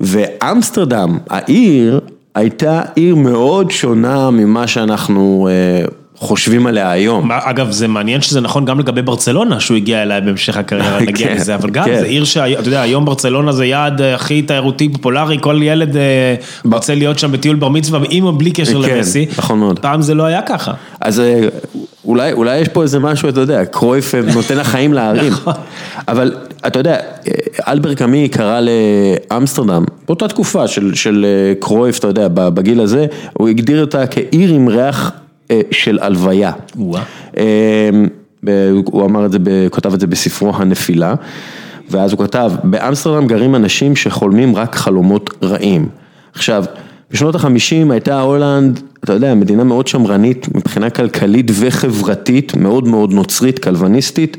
ואמסטרדם, 0.00 1.18
העיר, 1.30 2.00
הייתה 2.34 2.82
עיר 2.94 3.14
מאוד 3.16 3.70
שונה 3.70 4.30
ממה 4.30 4.66
שאנחנו 4.66 5.48
אה, 5.50 5.84
חושבים 6.20 6.66
עליה 6.66 6.90
היום. 6.90 7.32
אגב, 7.32 7.70
זה 7.70 7.88
מעניין 7.88 8.20
שזה 8.20 8.40
נכון 8.40 8.64
גם 8.64 8.78
לגבי 8.78 9.02
ברצלונה, 9.02 9.60
שהוא 9.60 9.76
הגיע 9.76 10.02
אליה 10.02 10.20
בהמשך 10.20 10.56
הקריירה, 10.56 11.00
נגיע 11.00 11.28
כן, 11.28 11.34
לזה, 11.36 11.54
אבל 11.54 11.70
גם 11.70 11.84
כן. 11.84 11.98
זה 11.98 12.04
עיר 12.04 12.24
שאתה 12.24 12.68
יודע, 12.68 12.80
היום 12.80 13.04
ברצלונה 13.04 13.52
זה 13.52 13.66
יעד 13.66 14.00
אה, 14.00 14.14
הכי 14.14 14.42
תיירותי 14.42 14.88
פופולרי, 14.88 15.38
כל 15.40 15.60
ילד 15.62 15.96
אה, 15.96 16.34
רוצה 16.72 16.94
להיות 16.94 17.18
שם 17.18 17.32
בטיול 17.32 17.56
בר 17.56 17.68
מצווה, 17.68 18.00
עם 18.10 18.24
או 18.24 18.32
בלי 18.32 18.50
קשר 18.50 18.82
כן, 18.82 18.96
למסי. 18.96 19.26
נכון 19.38 19.58
מאוד. 19.58 19.78
פעם 19.78 20.02
זה 20.02 20.14
לא 20.14 20.22
היה 20.22 20.42
ככה. 20.42 20.72
אז 21.00 21.20
אה, 21.20 21.40
אולי, 22.04 22.32
אולי 22.32 22.58
יש 22.58 22.68
פה 22.68 22.82
איזה 22.82 22.98
משהו, 22.98 23.28
אתה 23.28 23.40
יודע, 23.40 23.64
קרויף 23.64 24.14
נותן 24.34 24.56
לה 24.56 24.64
חיים 24.64 24.92
לערים. 24.92 25.32
נכון. 25.38 25.52
אבל 26.08 26.34
אתה 26.66 26.78
יודע, 26.78 26.96
אלבר 27.68 27.94
קאמי 27.94 28.28
קרא 28.28 28.60
לאמסטרדם, 28.60 29.84
באותה 30.06 30.28
תקופה 30.28 30.68
של, 30.68 30.94
של 30.94 31.26
קרויף, 31.60 31.98
אתה 31.98 32.06
יודע, 32.06 32.28
בגיל 32.28 32.80
הזה, 32.80 33.06
הוא 33.32 33.48
הגדיר 33.48 33.80
אותה 33.80 34.06
כעיר 34.06 34.54
עם 34.54 34.68
ריח 34.68 35.12
של 35.70 35.98
הלוויה. 36.02 36.52
אה, 37.36 37.90
הוא 38.84 39.04
אמר 39.04 39.26
את 39.26 39.32
זה, 39.32 39.38
כתב 39.72 39.94
את 39.94 40.00
זה 40.00 40.06
בספרו 40.06 40.52
הנפילה, 40.54 41.14
ואז 41.90 42.12
הוא 42.12 42.20
כתב, 42.20 42.52
באמסטרדם 42.64 43.26
גרים 43.26 43.54
אנשים 43.54 43.96
שחולמים 43.96 44.56
רק 44.56 44.74
חלומות 44.74 45.30
רעים. 45.42 45.88
עכשיו, 46.34 46.64
בשנות 47.10 47.34
החמישים 47.34 47.90
הייתה 47.90 48.20
הולנד, 48.20 48.80
אתה 49.04 49.12
יודע, 49.12 49.34
מדינה 49.34 49.64
מאוד 49.64 49.86
שמרנית 49.86 50.48
מבחינה 50.54 50.90
כלכלית 50.90 51.50
וחברתית, 51.54 52.56
מאוד 52.56 52.88
מאוד 52.88 53.12
נוצרית, 53.12 53.58
כלבניסטית. 53.58 54.36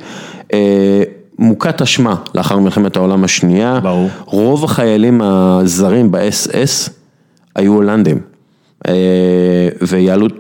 אה, 0.54 1.04
מוכת 1.40 1.82
אשמה 1.82 2.16
לאחר 2.36 2.60
מלחמת 2.60 2.96
העולם 2.96 3.24
השנייה. 3.24 3.80
ברור. 3.84 4.10
רוב 4.26 4.64
החיילים 4.64 5.22
הזרים 5.22 6.12
ב-SS 6.12 6.90
היו 7.56 7.74
הולנדים. 7.74 8.20
אה, 8.88 8.94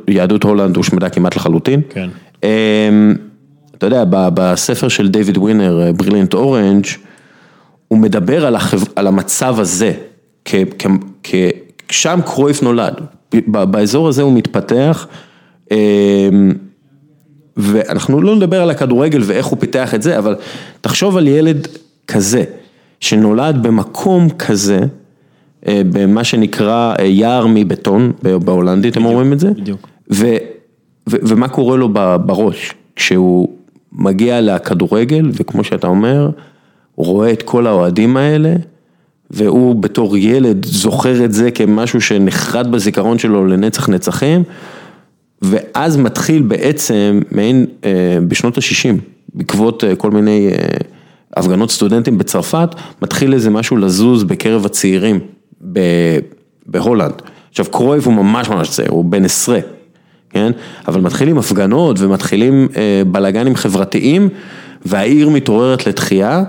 ויהדות 0.07 0.43
הולנד 0.43 0.77
הושמדה 0.77 1.09
כמעט 1.09 1.35
לחלוטין. 1.35 1.81
כן. 1.89 2.09
אמ, 2.43 3.15
אתה 3.77 3.85
יודע, 3.85 4.03
בספר 4.09 4.87
של 4.87 5.07
דיוויד 5.07 5.37
ווינר, 5.37 5.91
בריליאנט 5.95 6.33
אורנג', 6.33 6.85
הוא 7.87 7.99
מדבר 7.99 8.45
על, 8.45 8.55
החב... 8.55 8.83
על 8.95 9.07
המצב 9.07 9.59
הזה, 9.59 9.91
כ... 10.45 10.55
כ... 10.79 10.87
כ... 11.23 11.35
שם 11.91 12.19
קרויף 12.25 12.63
נולד, 12.63 12.93
באזור 13.47 14.07
הזה 14.07 14.21
הוא 14.21 14.33
מתפתח, 14.33 15.07
ואנחנו 17.57 18.21
לא 18.21 18.35
נדבר 18.35 18.61
על 18.61 18.69
הכדורגל 18.69 19.21
ואיך 19.25 19.45
הוא 19.45 19.57
פיתח 19.59 19.93
את 19.93 20.01
זה, 20.01 20.17
אבל 20.17 20.35
תחשוב 20.81 21.17
על 21.17 21.27
ילד 21.27 21.67
כזה, 22.07 22.43
שנולד 22.99 23.63
במקום 23.63 24.29
כזה, 24.29 24.79
אה, 24.79 24.85
במה 25.67 26.23
שנקרא 26.23 26.93
אה, 26.99 27.05
יער 27.05 27.45
מבטון, 27.47 28.11
בהולנדית 28.21 28.97
הם 28.97 29.05
אומרים 29.05 29.33
את 29.33 29.39
זה, 29.39 29.51
בדיוק. 29.51 29.87
ו, 30.11 30.25
ו, 31.09 31.15
ומה 31.21 31.47
קורה 31.47 31.77
לו 31.77 31.89
בראש, 32.25 32.73
כשהוא 32.95 33.49
מגיע 33.91 34.41
לכדורגל, 34.41 35.31
וכמו 35.33 35.63
שאתה 35.63 35.87
אומר, 35.87 36.29
הוא 36.95 37.05
רואה 37.05 37.31
את 37.31 37.43
כל 37.43 37.67
האוהדים 37.67 38.17
האלה, 38.17 38.55
והוא 39.31 39.75
בתור 39.75 40.17
ילד 40.17 40.65
זוכר 40.65 41.25
את 41.25 41.33
זה 41.33 41.51
כמשהו 41.51 42.01
שנחרט 42.01 42.65
בזיכרון 42.65 43.19
שלו 43.19 43.45
לנצח 43.45 43.89
נצחים, 43.89 44.43
ואז 45.41 45.97
מתחיל 45.97 46.41
בעצם 46.41 47.19
מעין, 47.31 47.65
אה, 47.85 48.17
בשנות 48.27 48.57
ה-60, 48.57 48.95
בעקבות 49.33 49.83
אה, 49.83 49.95
כל 49.95 50.11
מיני 50.11 50.49
אה, 50.51 50.77
הפגנות 51.37 51.71
סטודנטים 51.71 52.17
בצרפת, 52.17 52.69
מתחיל 53.01 53.33
איזה 53.33 53.49
משהו 53.49 53.77
לזוז 53.77 54.23
בקרב 54.23 54.65
הצעירים 54.65 55.19
בהולנד. 56.65 57.21
עכשיו 57.49 57.65
קרויב 57.71 58.05
הוא 58.05 58.13
ממש 58.13 58.49
ממש 58.49 58.69
צעיר, 58.69 58.91
הוא 58.91 59.05
בן 59.05 59.25
עשרה, 59.25 59.59
כן? 60.29 60.51
אבל 60.87 61.01
מתחילים 61.01 61.37
הפגנות 61.37 61.99
ומתחילים 61.99 62.67
אה, 62.77 63.01
בלאגנים 63.11 63.55
חברתיים, 63.55 64.29
והעיר 64.85 65.29
מתעוררת 65.29 65.87
לתחייה, 65.87 66.43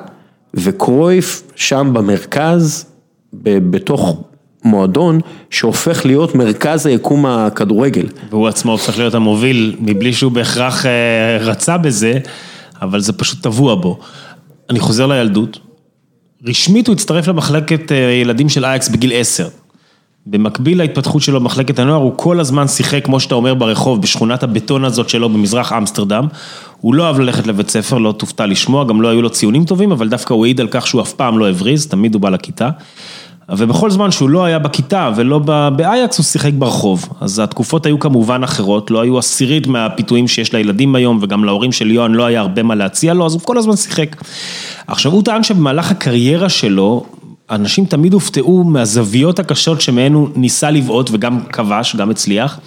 וקרויף 0.55 1.43
שם 1.55 1.91
במרכז, 1.93 2.87
ב- 3.33 3.71
בתוך 3.71 4.23
מועדון, 4.65 5.21
שהופך 5.51 6.07
להיות 6.07 6.35
מרכז 6.35 6.87
היקום 6.87 7.27
הכדורגל. 7.27 8.07
והוא 8.31 8.49
עצמו 8.49 8.73
הופך 8.73 8.99
להיות 8.99 9.15
המוביל, 9.15 9.77
מבלי 9.81 10.13
שהוא 10.13 10.33
בהכרח 10.33 10.87
אה, 10.87 11.39
רצה 11.41 11.79
בזה, 11.79 12.19
אבל 12.83 13.01
זה 13.01 13.13
פשוט 13.13 13.43
טבוע 13.43 13.75
בו. 13.75 13.99
אני 14.71 14.81
חוזר 14.81 15.07
לילדות, 15.07 15.59
רשמית 16.47 16.87
הוא 16.87 16.95
הצטרף 16.95 17.29
למחלקת 17.29 17.93
אה, 17.93 17.97
ילדים 17.97 18.49
של 18.49 18.65
אייקס 18.65 18.89
בגיל 18.89 19.13
עשר. 19.15 19.49
במקביל 20.27 20.79
להתפתחות 20.79 21.23
שלו 21.23 21.41
במחלקת 21.41 21.79
הנוער, 21.79 22.01
הוא 22.01 22.13
כל 22.17 22.41
הזמן 22.41 22.69
שיחק, 22.69 23.05
כמו 23.05 23.21
שאתה 23.21 23.35
אומר, 23.35 23.55
ברחוב, 23.55 24.03
בשכונת 24.03 24.43
הבטון 24.43 24.85
הזאת 24.85 25.09
שלו 25.09 25.29
במזרח 25.29 25.73
אמסטרדם. 25.73 26.27
הוא 26.81 26.95
לא 26.95 27.07
אהב 27.07 27.19
ללכת 27.19 27.47
לבית 27.47 27.71
ספר, 27.71 27.99
לא 27.99 28.13
תופתע 28.13 28.47
לשמוע, 28.47 28.85
גם 28.85 29.03
לא 29.03 29.09
היו 29.09 29.23
לו 29.23 29.31
ציונים 29.31 29.65
טובים, 29.65 29.93
אבל 29.93 30.09
דווקא 30.09 30.35
הוא 30.35 30.45
העיד 30.45 30.61
על 30.61 30.69
כך 30.71 30.87
שהוא 30.87 31.03
אף 31.03 31.13
פעם 31.13 31.39
לא 31.39 31.49
הבריז, 31.49 31.87
תמיד 31.87 32.15
הוא 32.15 32.23
בא 32.23 32.29
לכיתה. 32.29 32.71
ובכל 33.59 33.91
זמן 33.91 34.11
שהוא 34.11 34.31
לא 34.31 34.45
היה 34.45 34.59
בכיתה 34.59 35.11
ולא 35.17 35.39
באייקס, 35.77 36.19
הוא 36.19 36.25
שיחק 36.25 36.53
ברחוב. 36.53 37.09
אז 37.21 37.39
התקופות 37.39 37.87
היו 37.87 37.99
כמובן 37.99 38.43
אחרות, 38.43 38.91
לא 38.91 39.01
היו 39.01 39.19
עשירית 39.19 39.67
מהפיתויים 39.67 40.29
שיש 40.29 40.53
לילדים 40.55 40.95
היום, 40.95 41.19
וגם 41.23 41.45
להורים 41.45 41.73
של 41.73 41.91
יוהאן 41.91 42.13
לא 42.13 42.25
היה 42.25 42.41
הרבה 42.41 42.63
מה 42.63 42.75
להציע 42.75 43.15
לו, 43.15 43.27
אז 43.27 43.35
הוא 43.35 43.41
כל 43.41 43.59
הזמן 43.59 43.77
שיחק. 43.77 44.17
עכשיו, 44.87 45.13
הוא 45.13 45.23
טען 45.23 45.43
שבמהלך 45.43 45.91
הקריירה 45.91 46.49
שלו, 46.49 47.05
אנשים 47.51 47.85
תמיד 47.85 48.13
הופתעו 48.13 48.65
מהזוויות 48.65 49.39
הקשות 49.39 49.81
שמהן 49.81 50.13
הוא 50.13 50.29
ניסה 50.37 50.71
לבעוט 50.71 51.11
וגם 51.13 51.41
כבש, 51.53 51.97
גם 51.97 52.11
הצליח. 52.11 52.59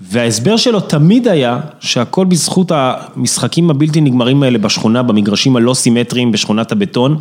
וההסבר 0.00 0.56
שלו 0.56 0.80
תמיד 0.80 1.28
היה 1.28 1.60
שהכל 1.80 2.24
בזכות 2.24 2.72
המשחקים 2.74 3.70
הבלתי 3.70 4.00
נגמרים 4.00 4.42
האלה 4.42 4.58
בשכונה, 4.58 5.02
במגרשים 5.02 5.56
הלא 5.56 5.74
סימטריים 5.74 6.32
בשכונת 6.32 6.72
הבטון. 6.72 7.16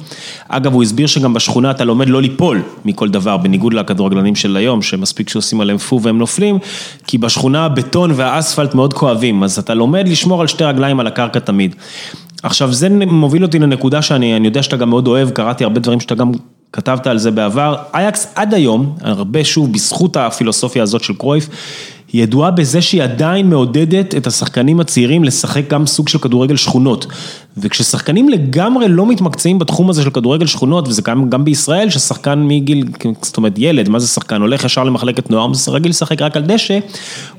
אגב, 0.47 0.73
הוא 0.73 0.83
הסביר 0.83 1.07
שגם 1.07 1.33
בשכונה 1.33 1.71
אתה 1.71 1.83
לומד 1.83 2.09
לא 2.09 2.21
ליפול 2.21 2.61
מכל 2.85 3.09
דבר, 3.09 3.37
בניגוד 3.37 3.73
לכדורגלנים 3.73 4.35
של 4.35 4.57
היום, 4.57 4.81
שמספיק 4.81 5.29
שעושים 5.29 5.61
עליהם 5.61 5.77
פו 5.77 6.01
והם 6.01 6.17
נופלים, 6.17 6.59
כי 7.07 7.17
בשכונה 7.17 7.65
הבטון 7.65 8.11
והאספלט 8.15 8.75
מאוד 8.75 8.93
כואבים, 8.93 9.43
אז 9.43 9.59
אתה 9.59 9.73
לומד 9.73 10.07
לשמור 10.07 10.41
על 10.41 10.47
שתי 10.47 10.63
רגליים 10.63 10.99
על 10.99 11.07
הקרקע 11.07 11.39
תמיד. 11.39 11.75
עכשיו, 12.43 12.73
זה 12.73 12.89
מוביל 12.89 13.43
אותי 13.43 13.59
לנקודה 13.59 14.01
שאני 14.01 14.35
אני 14.35 14.47
יודע 14.47 14.63
שאתה 14.63 14.77
גם 14.77 14.89
מאוד 14.89 15.07
אוהב, 15.07 15.29
קראתי 15.29 15.63
הרבה 15.63 15.79
דברים 15.79 15.99
שאתה 15.99 16.15
גם 16.15 16.31
כתבת 16.73 17.07
על 17.07 17.17
זה 17.17 17.31
בעבר. 17.31 17.75
אייקס 17.93 18.27
עד 18.35 18.53
היום, 18.53 18.95
הרבה 19.01 19.43
שוב, 19.43 19.73
בזכות 19.73 20.17
הפילוסופיה 20.17 20.83
הזאת 20.83 21.03
של 21.03 21.13
קרויף, 21.13 21.49
היא 22.13 22.23
ידועה 22.23 22.51
בזה 22.51 22.81
שהיא 22.81 23.03
עדיין 23.03 23.49
מעודדת 23.49 24.15
את 24.15 24.27
השחקנים 24.27 24.79
הצעירים 24.79 25.23
לשחק 25.23 25.63
גם 25.69 25.85
סוג 25.85 26.09
של 26.09 26.19
כדורגל 26.19 26.55
שכונות. 26.55 27.05
וכששחקנים 27.61 28.29
לגמרי 28.29 28.87
לא 28.87 29.05
מתמקצעים 29.05 29.59
בתחום 29.59 29.89
הזה 29.89 30.03
של 30.03 30.09
כדורגל 30.09 30.45
שכונות, 30.45 30.87
וזה 30.87 31.01
קיים 31.01 31.29
גם 31.29 31.45
בישראל, 31.45 31.89
ששחקן 31.89 32.43
מגיל, 32.47 32.85
זאת 33.21 33.37
אומרת 33.37 33.53
ילד, 33.57 33.89
מה 33.89 33.99
זה 33.99 34.07
שחקן, 34.07 34.41
הולך 34.41 34.63
ישר 34.63 34.83
למחלקת 34.83 35.31
נוער, 35.31 35.51
רגיל 35.67 35.89
לשחק 35.89 36.21
רק 36.21 36.37
על 36.37 36.43
דשא, 36.43 36.79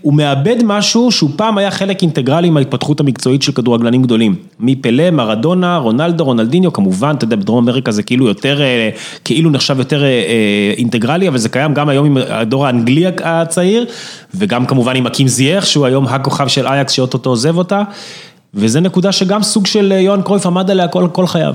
הוא 0.02 0.14
מאבד 0.14 0.56
משהו 0.64 1.10
שהוא 1.10 1.30
פעם 1.36 1.58
היה 1.58 1.70
חלק 1.70 2.02
אינטגרלי 2.02 2.50
מההתפתחות 2.50 3.00
המקצועית 3.00 3.42
של 3.42 3.52
כדורגלנים 3.52 4.02
גדולים. 4.02 4.34
מפלה, 4.60 5.10
מרדונה, 5.10 5.76
רונלדו, 5.76 6.24
רונלדיניו, 6.24 6.72
כמובן, 6.72 7.14
אתה 7.18 7.24
יודע, 7.24 7.36
בדרום 7.36 7.64
אמריקה 7.64 7.92
זה 7.92 8.02
כאילו 8.02 8.26
יותר, 8.26 8.62
אה, 8.62 8.90
כאילו 9.24 9.50
נחשב 9.50 9.78
יותר 9.78 10.04
אה, 10.04 10.74
אינטגרלי, 10.76 11.28
אבל 11.28 11.38
זה 11.38 11.48
קיים 11.48 11.74
גם 11.74 11.88
היום 11.88 12.06
עם 12.06 12.16
הדור 12.30 12.66
האנגלי 12.66 13.04
הצעיר, 13.24 13.86
וגם 14.34 14.66
כמובן 14.66 14.96
עם 14.96 15.06
אקים 15.06 15.28
זייח, 15.28 15.64
שהוא 15.64 15.86
היום 15.86 16.06
הכוכב 16.06 16.48
של 16.48 16.66
אייקס 16.66 16.92
שאו-טו-טו 16.92 17.30
עוזב 17.30 17.58
אותה. 17.58 17.82
וזה 18.54 18.80
נקודה 18.80 19.12
שגם 19.12 19.42
סוג 19.42 19.66
של 19.66 19.92
יוהאן 19.92 20.22
קרויף 20.22 20.46
עמד 20.46 20.70
עליה 20.70 20.88
כל, 20.88 21.08
כל 21.12 21.26
חייו. 21.26 21.54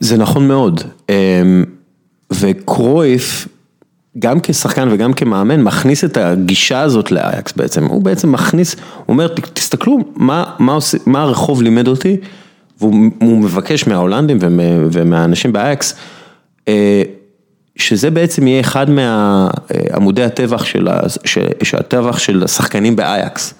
זה 0.00 0.16
נכון 0.16 0.48
מאוד. 0.48 0.80
אמ, 1.08 1.64
וקרויף, 2.32 3.48
גם 4.18 4.40
כשחקן 4.42 4.88
וגם 4.92 5.12
כמאמן, 5.12 5.62
מכניס 5.62 6.04
את 6.04 6.16
הגישה 6.16 6.80
הזאת 6.80 7.10
לאייקס 7.10 7.52
בעצם. 7.56 7.84
הוא 7.84 8.02
בעצם 8.02 8.32
מכניס, 8.32 8.74
הוא 8.74 9.04
אומר, 9.08 9.28
תסתכלו 9.52 9.98
מה, 10.16 10.44
מה, 10.58 10.72
עושה, 10.72 10.98
מה 11.06 11.22
הרחוב 11.22 11.62
לימד 11.62 11.88
אותי, 11.88 12.16
והוא 12.78 13.38
מבקש 13.38 13.86
מההולנדים 13.86 14.38
ומהאנשים 14.92 15.52
באייקס, 15.52 15.94
אה, 16.68 17.02
שזה 17.76 18.10
בעצם 18.10 18.46
יהיה 18.46 18.60
אחד 18.60 18.86
מעמודי 18.90 20.22
הטבח 20.22 20.64
של, 20.64 20.88
הטבח 21.78 22.18
של 22.18 22.42
השחקנים 22.44 22.96
באייקס. 22.96 23.54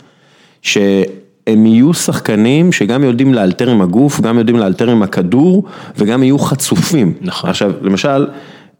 הם 1.47 1.67
יהיו 1.67 1.95
שחקנים 1.95 2.73
שגם 2.73 3.05
יודעים 3.05 3.35
לאלתר 3.35 3.71
עם 3.71 3.83
הגוף, 3.83 4.21
גם 4.21 4.39
יודעים 4.39 4.59
לאלתר 4.59 4.91
עם 4.91 5.03
הכדור, 5.03 5.65
וגם 5.99 6.23
יהיו 6.23 6.39
חצופים. 6.39 7.13
נכון. 7.21 7.51
עכשיו, 7.51 7.73
למשל, 7.83 8.27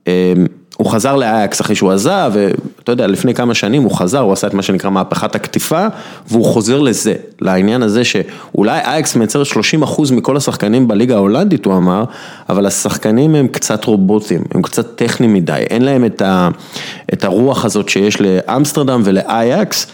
אמ, 0.07 0.13
הוא 0.77 0.91
חזר 0.91 1.17
לאייקס 1.17 1.61
אחרי 1.61 1.77
שהוא 1.77 1.93
עזב, 1.93 2.33
ואתה 2.35 2.93
יודע, 2.93 3.07
לפני 3.07 3.35
כמה 3.35 3.55
שנים 3.55 3.83
הוא 3.83 3.91
חזר, 3.91 4.21
הוא 4.21 4.33
עשה 4.33 4.47
את 4.47 4.55
מה 4.55 4.63
שנקרא 4.63 4.91
מהפכת 4.91 5.35
הקטיפה, 5.35 5.87
והוא 6.29 6.45
חוזר 6.45 6.81
לזה, 6.81 7.15
לעניין 7.41 7.83
הזה 7.83 8.05
שאולי 8.05 8.81
אייקס 8.81 9.17
מייצר 9.17 9.43
30% 9.43 10.13
מכל 10.13 10.37
השחקנים 10.37 10.89
בליגה 10.89 11.15
ההולנדית, 11.15 11.65
הוא 11.65 11.77
אמר, 11.77 12.05
אבל 12.49 12.67
השחקנים 12.67 13.35
הם 13.35 13.49
קצת 13.49 13.85
רובוטים, 13.85 14.43
הם 14.55 14.63
קצת 14.63 14.97
טכניים 14.97 15.35
מדי, 15.35 15.65
אין 15.71 15.83
להם 15.83 16.05
את, 16.05 16.23
ה, 16.23 16.49
את 17.13 17.25
הרוח 17.25 17.65
הזאת 17.65 17.89
שיש 17.89 18.21
לאמסטרדם 18.21 19.01
ולאייקס. 19.05 19.87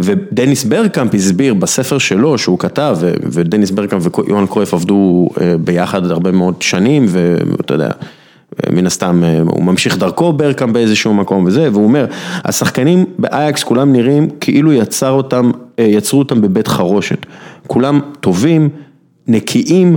ודניס 0.00 0.64
ברקאמפ 0.64 1.14
הסביר 1.14 1.54
בספר 1.54 1.98
שלו 1.98 2.38
שהוא 2.38 2.58
כתב, 2.58 2.96
ודניס 3.22 3.70
ברקאמפ 3.70 4.18
ויוהאן 4.18 4.46
קרויף 4.46 4.74
עבדו 4.74 5.28
אה, 5.40 5.54
ביחד 5.58 6.10
הרבה 6.10 6.32
מאוד 6.32 6.62
שנים, 6.62 7.06
ואתה 7.08 7.74
יודע, 7.74 7.90
מן 8.70 8.86
הסתם 8.86 9.24
אה, 9.24 9.40
הוא 9.40 9.64
ממשיך 9.64 9.98
דרכו 9.98 10.32
ברקאמפ 10.32 10.72
באיזשהו 10.72 11.14
מקום 11.14 11.44
וזה, 11.44 11.68
והוא 11.72 11.84
אומר, 11.84 12.06
השחקנים 12.44 13.04
באייקס 13.18 13.62
כולם 13.62 13.92
נראים 13.92 14.28
כאילו 14.40 14.72
יצר 14.72 15.10
אותם, 15.10 15.50
אה, 15.78 15.84
יצרו 15.84 16.18
אותם 16.18 16.40
בבית 16.40 16.68
חרושת. 16.68 17.26
כולם 17.66 18.00
טובים, 18.20 18.68
נקיים, 19.26 19.96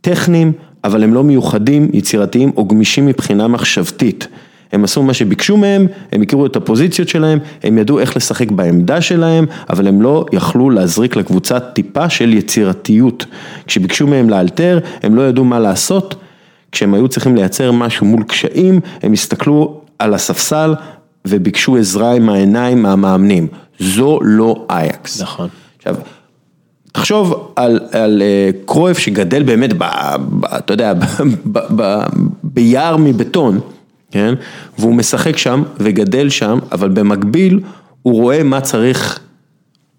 טכניים, 0.00 0.52
אבל 0.84 1.04
הם 1.04 1.14
לא 1.14 1.24
מיוחדים, 1.24 1.88
יצירתיים 1.92 2.52
או 2.56 2.64
גמישים 2.64 3.06
מבחינה 3.06 3.48
מחשבתית. 3.48 4.28
הם 4.72 4.84
עשו 4.84 5.02
מה 5.02 5.14
שביקשו 5.14 5.56
מהם, 5.56 5.86
הם 6.12 6.22
הכירו 6.22 6.46
את 6.46 6.56
הפוזיציות 6.56 7.08
שלהם, 7.08 7.38
הם 7.62 7.78
ידעו 7.78 7.98
איך 7.98 8.16
לשחק 8.16 8.50
בעמדה 8.50 9.00
שלהם, 9.00 9.46
אבל 9.70 9.88
הם 9.88 10.02
לא 10.02 10.26
יכלו 10.32 10.70
להזריק 10.70 11.16
לקבוצה 11.16 11.60
טיפה 11.60 12.08
של 12.08 12.32
יצירתיות. 12.32 13.26
כשביקשו 13.66 14.06
מהם 14.06 14.30
לאלתר, 14.30 14.78
הם 15.02 15.14
לא 15.14 15.22
ידעו 15.22 15.44
מה 15.44 15.58
לעשות, 15.58 16.14
כשהם 16.72 16.94
היו 16.94 17.08
צריכים 17.08 17.36
לייצר 17.36 17.72
משהו 17.72 18.06
מול 18.06 18.22
קשיים, 18.22 18.80
הם 19.02 19.12
הסתכלו 19.12 19.80
על 19.98 20.14
הספסל 20.14 20.74
וביקשו 21.24 21.76
עזרה 21.76 22.14
עם 22.14 22.28
העיניים 22.28 22.82
מהמאמנים. 22.82 23.46
זו 23.78 24.18
לא 24.22 24.66
אייקס. 24.70 25.22
נכון. 25.22 25.48
עכשיו, 25.78 25.96
תחשוב 26.92 27.52
על, 27.56 27.80
על 27.92 28.22
uh, 28.22 28.66
קרויף 28.66 28.98
שגדל 28.98 29.42
באמת, 29.42 29.72
ב, 29.72 29.84
ב, 30.18 30.44
אתה 30.44 30.72
יודע, 30.72 30.94
ב, 30.98 31.04
ב, 31.44 31.58
ב, 31.76 32.02
ביער 32.42 32.96
מבטון. 32.96 33.60
כן? 34.12 34.34
והוא 34.78 34.94
משחק 34.94 35.36
שם 35.36 35.62
וגדל 35.78 36.28
שם, 36.28 36.58
אבל 36.72 36.88
במקביל 36.88 37.60
הוא 38.02 38.14
רואה 38.14 38.42
מה 38.42 38.60
צריך 38.60 39.18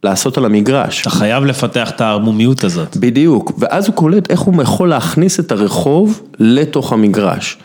לעשות 0.03 0.38
על 0.38 0.45
המגרש. 0.45 1.01
אתה 1.01 1.09
חייב 1.09 1.43
לפתח 1.43 1.89
את 1.89 2.01
הערמומיות 2.01 2.63
הזאת. 2.63 2.97
בדיוק, 2.97 3.51
ואז 3.57 3.88
הוא 3.88 3.95
קולט 3.95 4.31
איך 4.31 4.39
הוא 4.39 4.63
יכול 4.63 4.89
להכניס 4.89 5.39
את 5.39 5.51
הרחוב 5.51 6.21
לתוך 6.39 6.93
המגרש. 6.93 7.57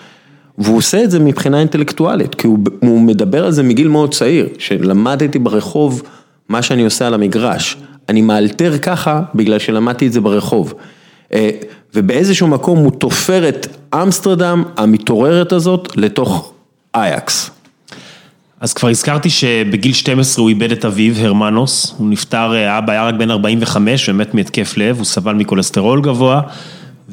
והוא 0.59 0.77
עושה 0.77 1.05
את 1.05 1.11
זה 1.11 1.19
מבחינה 1.19 1.61
אינטלקטואלית, 1.61 2.35
כי 2.35 2.47
הוא, 2.47 2.59
הוא 2.81 3.01
מדבר 3.01 3.45
על 3.45 3.53
זה 3.53 3.63
מגיל 3.63 3.89
מאוד 3.89 4.15
צעיר, 4.15 4.49
שלמדתי 4.59 5.39
ברחוב 5.39 6.03
מה 6.49 6.63
שאני 6.63 6.85
עושה 6.85 7.07
על 7.07 7.15
המגרש. 7.15 7.77
אני 8.09 8.23
מאלתר 8.23 8.79
ככה 8.79 9.23
בגלל 9.35 9.59
שלמדתי 9.59 10.07
את 10.07 10.13
זה 10.13 10.21
ברחוב. 10.21 10.75
ובאיזשהו 11.95 12.49
מקום 12.49 12.79
הוא 12.79 12.91
תופר 12.91 13.49
את 13.49 13.67
אמסטרדם 13.95 14.65
המתעוררת 14.77 15.53
הזאת 15.53 15.89
לתוך 15.97 16.53
אייקס. 16.95 17.51
אז 18.61 18.73
כבר 18.73 18.89
הזכרתי 18.89 19.31
שבגיל 19.31 19.93
12 19.93 20.43
הוא 20.43 20.49
איבד 20.49 20.73
את 20.73 20.85
אביו, 20.85 21.15
הרמנוס, 21.17 21.95
הוא 21.99 22.11
נפטר, 22.11 22.55
אה, 22.55 22.79
אבא 22.79 22.93
היה 22.93 23.07
רק 23.07 23.15
בן 23.15 23.31
45 23.31 24.09
ומת 24.09 24.35
מהתקף 24.35 24.77
לב, 24.77 24.97
הוא 24.97 25.05
סבל 25.05 25.35
מכולסטרול 25.35 26.03
גבוה, 26.03 26.41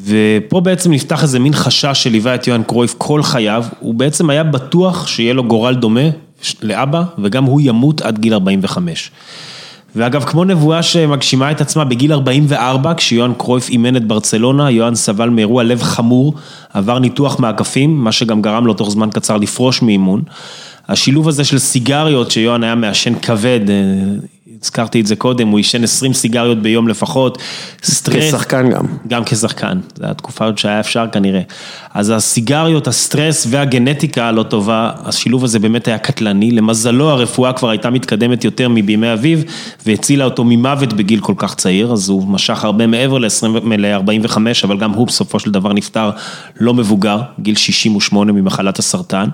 ופה 0.06 0.62
בעצם 0.62 0.92
נפתח 0.92 1.24
איזה 1.24 1.40
מין 1.40 1.54
חשש 1.54 2.04
שליווה 2.04 2.36
את 2.36 2.48
יוהאן 2.48 2.64
קרויף 2.64 2.96
כל 2.98 3.24
חייו, 3.24 3.66
הוא 3.80 3.94
בעצם 3.94 4.30
היה 4.30 4.44
בטוח 4.44 5.08
שיהיה 5.08 5.34
לו 5.34 5.44
גורל 5.44 5.76
דומה 5.76 6.10
לאבא, 6.62 7.04
וגם 7.24 7.44
הוא 7.44 7.62
ימות 7.64 8.02
עד 8.02 8.20
גיל 8.20 8.34
45. 8.34 9.12
ואגב, 9.96 10.24
כמו 10.24 10.44
נבואה 10.44 10.84
שמגשימה 10.84 11.52
את 11.52 11.62
עצמה 11.62 11.86
בגיל 11.86 12.14
44, 12.14 12.94
כשיוהאן 12.94 13.34
קרויף 13.38 13.70
אימן 13.70 13.96
את 13.96 14.08
ברצלונה, 14.08 14.72
יוהאן 14.72 14.96
סבל 14.96 15.30
מאירוע 15.30 15.64
לב 15.64 15.82
חמור, 15.82 16.34
עבר 16.74 17.00
ניתוח 17.00 17.40
מעקפים, 17.40 18.04
מה 18.04 18.12
שגם 18.12 18.42
גרם 18.42 18.66
לו 18.66 18.74
תוך 18.74 18.92
זמן 18.92 19.10
קצר 19.14 19.38
לפרוש 19.38 19.82
מאימון. 19.82 20.22
השילוב 20.90 21.28
הזה 21.28 21.44
של 21.44 21.60
סיגריות, 21.60 22.32
שיוהאן 22.32 22.64
היה 22.64 22.76
מעשן 22.76 23.16
כבד, 23.20 23.70
אה, 23.70 23.76
הזכרתי 24.62 25.02
את 25.02 25.08
זה 25.08 25.16
קודם, 25.16 25.48
הוא 25.48 25.58
עישן 25.58 25.84
20 25.84 26.14
סיגריות 26.14 26.62
ביום 26.62 26.88
לפחות, 26.88 27.38
סטרס. 27.84 28.34
כשחקן 28.34 28.70
גם. 28.70 28.86
גם 29.08 29.24
כשחקן, 29.24 29.80
זו 29.96 30.06
התקופה 30.06 30.46
עוד 30.46 30.58
שהיה 30.58 30.80
אפשר 30.80 31.06
כנראה. 31.12 31.42
אז 31.94 32.10
הסיגריות, 32.10 32.88
הסטרס 32.88 33.48
והגנטיקה 33.50 34.28
הלא 34.28 34.44
טובה, 34.44 34.92
השילוב 35.04 35.44
הזה 35.44 35.60
באמת 35.60 35.88
היה 35.88 35.98
קטלני, 35.98 36.52
למזלו 36.52 37.10
הרפואה 37.10 37.54
כבר 37.54 37.70
הייתה 37.70 37.90
מתקדמת 37.90 38.44
יותר 38.44 38.70
מבימי 38.70 39.14
אביו, 39.14 39.40
והצילה 39.86 40.26
אותו 40.26 40.44
ממוות 40.44 40.94
בגיל 40.94 41.20
כל 41.20 41.34
כך 41.38 41.56
צעיר, 41.56 41.94
אז 41.94 42.10
הוא 42.10 42.28
משך 42.28 42.64
הרבה 42.64 42.88
מעבר 42.88 43.18
ל-45, 43.18 44.38
אבל 44.64 44.78
גם 44.78 44.92
הוא 44.92 45.08
בסופו 45.08 45.40
של 45.40 45.52
דבר 45.52 45.74
נפטר 45.74 46.10
לא 46.60 46.74
מבוגר, 46.74 47.22
גיל 47.40 47.56
68 47.56 48.32
ממחלת 48.32 48.80
הסרטן. 48.80 49.30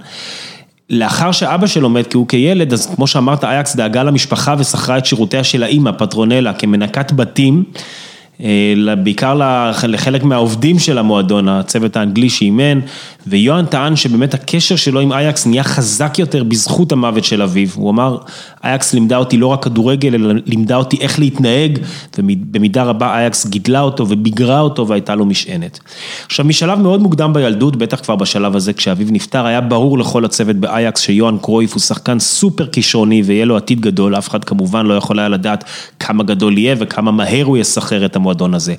לאחר 0.92 1.32
שאבא 1.32 1.68
שלו 1.68 1.90
מת, 1.90 2.08
כי 2.08 2.18
הוא 2.18 2.28
כילד, 2.28 2.74
אז 2.74 2.96
כמו 2.96 3.08
שאמרת, 3.08 3.44
אייקס 3.44 3.76
דאגה 3.76 4.04
למשפחה 4.04 4.56
ושכרה 4.58 4.98
את 4.98 5.06
שירותיה 5.06 5.44
של 5.44 5.64
האימא, 5.64 5.92
פטרונלה, 5.98 6.54
כמנקת 6.54 7.12
בתים. 7.12 7.64
אה, 8.44 8.96
בעיקר 8.96 9.40
לחלק 9.88 10.24
מהעובדים 10.24 10.80
של 10.80 10.98
המועדון, 10.98 11.50
הצוות 11.50 11.98
האנגלי 11.98 12.30
שאימן, 12.30 12.80
ויוהאן 13.28 13.66
טען 13.66 13.96
שבאמת 13.96 14.34
הקשר 14.34 14.76
שלו 14.76 15.00
עם 15.00 15.14
אייקס 15.14 15.48
נהיה 15.48 15.64
חזק 15.64 16.20
יותר 16.20 16.44
בזכות 16.44 16.92
המוות 16.92 17.24
של 17.24 17.42
אביו. 17.42 17.68
הוא 17.76 17.90
אמר, 17.90 18.18
אייקס 18.64 18.94
לימדה 18.94 19.18
אותי 19.18 19.38
לא 19.38 19.48
רק 19.48 19.64
כדורגל, 19.64 20.16
אלא 20.16 20.34
לימדה 20.46 20.76
אותי 20.76 20.98
איך 21.02 21.20
להתנהג, 21.20 21.80
ובמידה 22.20 22.84
רבה 22.84 23.14
אייקס 23.18 23.48
גידלה 23.48 23.82
אותו 23.82 24.10
וביגרה 24.10 24.60
אותו 24.60 24.88
והייתה 24.88 25.16
לו 25.16 25.26
משענת. 25.26 25.80
עכשיו, 26.26 26.46
משלב 26.46 26.80
מאוד 26.80 27.02
מוקדם 27.02 27.34
בילדות, 27.34 27.76
בטח 27.76 28.00
כבר 28.00 28.16
בשלב 28.16 28.56
הזה 28.56 28.74
כשאביו 28.74 29.08
נפטר, 29.12 29.46
היה 29.46 29.62
ברור 29.62 30.00
לכל 30.00 30.26
הצוות 30.26 30.56
באייקס 30.56 31.02
שיוהאן 31.02 31.38
קרויף 31.42 31.74
הוא 31.74 31.82
שחקן 31.82 32.20
סופר 32.20 32.68
כישרוני 32.68 33.22
ויהיה 33.22 33.46
לו 33.46 33.58
עתיד 33.58 33.82
גדול, 33.82 34.18
אף 34.18 34.30
אחד 34.30 34.44
כמובן 34.44 34.86
לא 34.86 34.94
יכול 34.94 35.20
היה 35.20 35.30
לדעת 35.30 35.64
כמה 36.00 36.24
גדול 36.24 36.58
יהיה 36.58 36.76
וכמה 36.80 37.12
מהר 37.12 37.46
הוא 37.46 37.58
יסחרר 37.58 38.06
את 38.06 38.16
המועדון 38.16 38.31
הזה. 38.54 38.76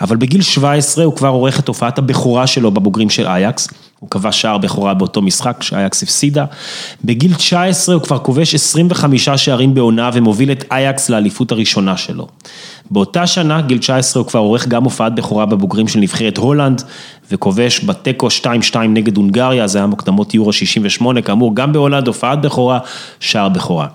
אבל 0.00 0.16
בגיל 0.16 0.42
17 0.42 1.04
הוא 1.04 1.16
כבר 1.16 1.28
עורך 1.28 1.60
את 1.60 1.68
הופעת 1.68 1.98
הבכורה 1.98 2.46
שלו 2.46 2.70
בבוגרים 2.70 3.10
של 3.10 3.26
אייקס. 3.26 3.68
הוא 4.00 4.10
כבש 4.10 4.40
שער 4.40 4.58
בכורה 4.58 4.94
באותו 4.94 5.22
משחק 5.22 5.62
שאייקס 5.62 6.02
הפסידה. 6.02 6.44
בגיל 7.04 7.34
19 7.34 7.94
הוא 7.94 8.02
כבר 8.02 8.18
כובש 8.18 8.54
25 8.54 9.28
שערים 9.28 9.74
בעונה 9.74 10.10
ומוביל 10.14 10.52
את 10.52 10.64
אייקס 10.70 11.10
לאליפות 11.10 11.52
הראשונה 11.52 11.96
שלו. 11.96 12.28
באותה 12.90 13.26
שנה, 13.26 13.60
גיל 13.60 13.78
19, 13.78 14.22
הוא 14.22 14.28
כבר 14.28 14.40
עורך 14.40 14.68
גם 14.68 14.84
הופעת 14.84 15.14
בכורה 15.14 15.46
בבוגרים 15.46 15.88
של 15.88 15.98
נבחרת 15.98 16.36
הולנד, 16.36 16.82
וכובש 17.30 17.84
בתיקו 17.84 18.28
2-2 18.72 18.76
נגד 18.78 19.16
הונגריה, 19.16 19.66
זה 19.66 19.78
היה 19.78 19.86
מוקדמות 19.86 20.34
יורו 20.34 20.52
68, 20.52 21.22
כאמור, 21.22 21.54
גם 21.54 21.72
בהולנד 21.72 22.06
הופעת 22.06 22.40
בכורה, 22.40 22.78
שער 23.20 23.48
בכורה. 23.48 23.86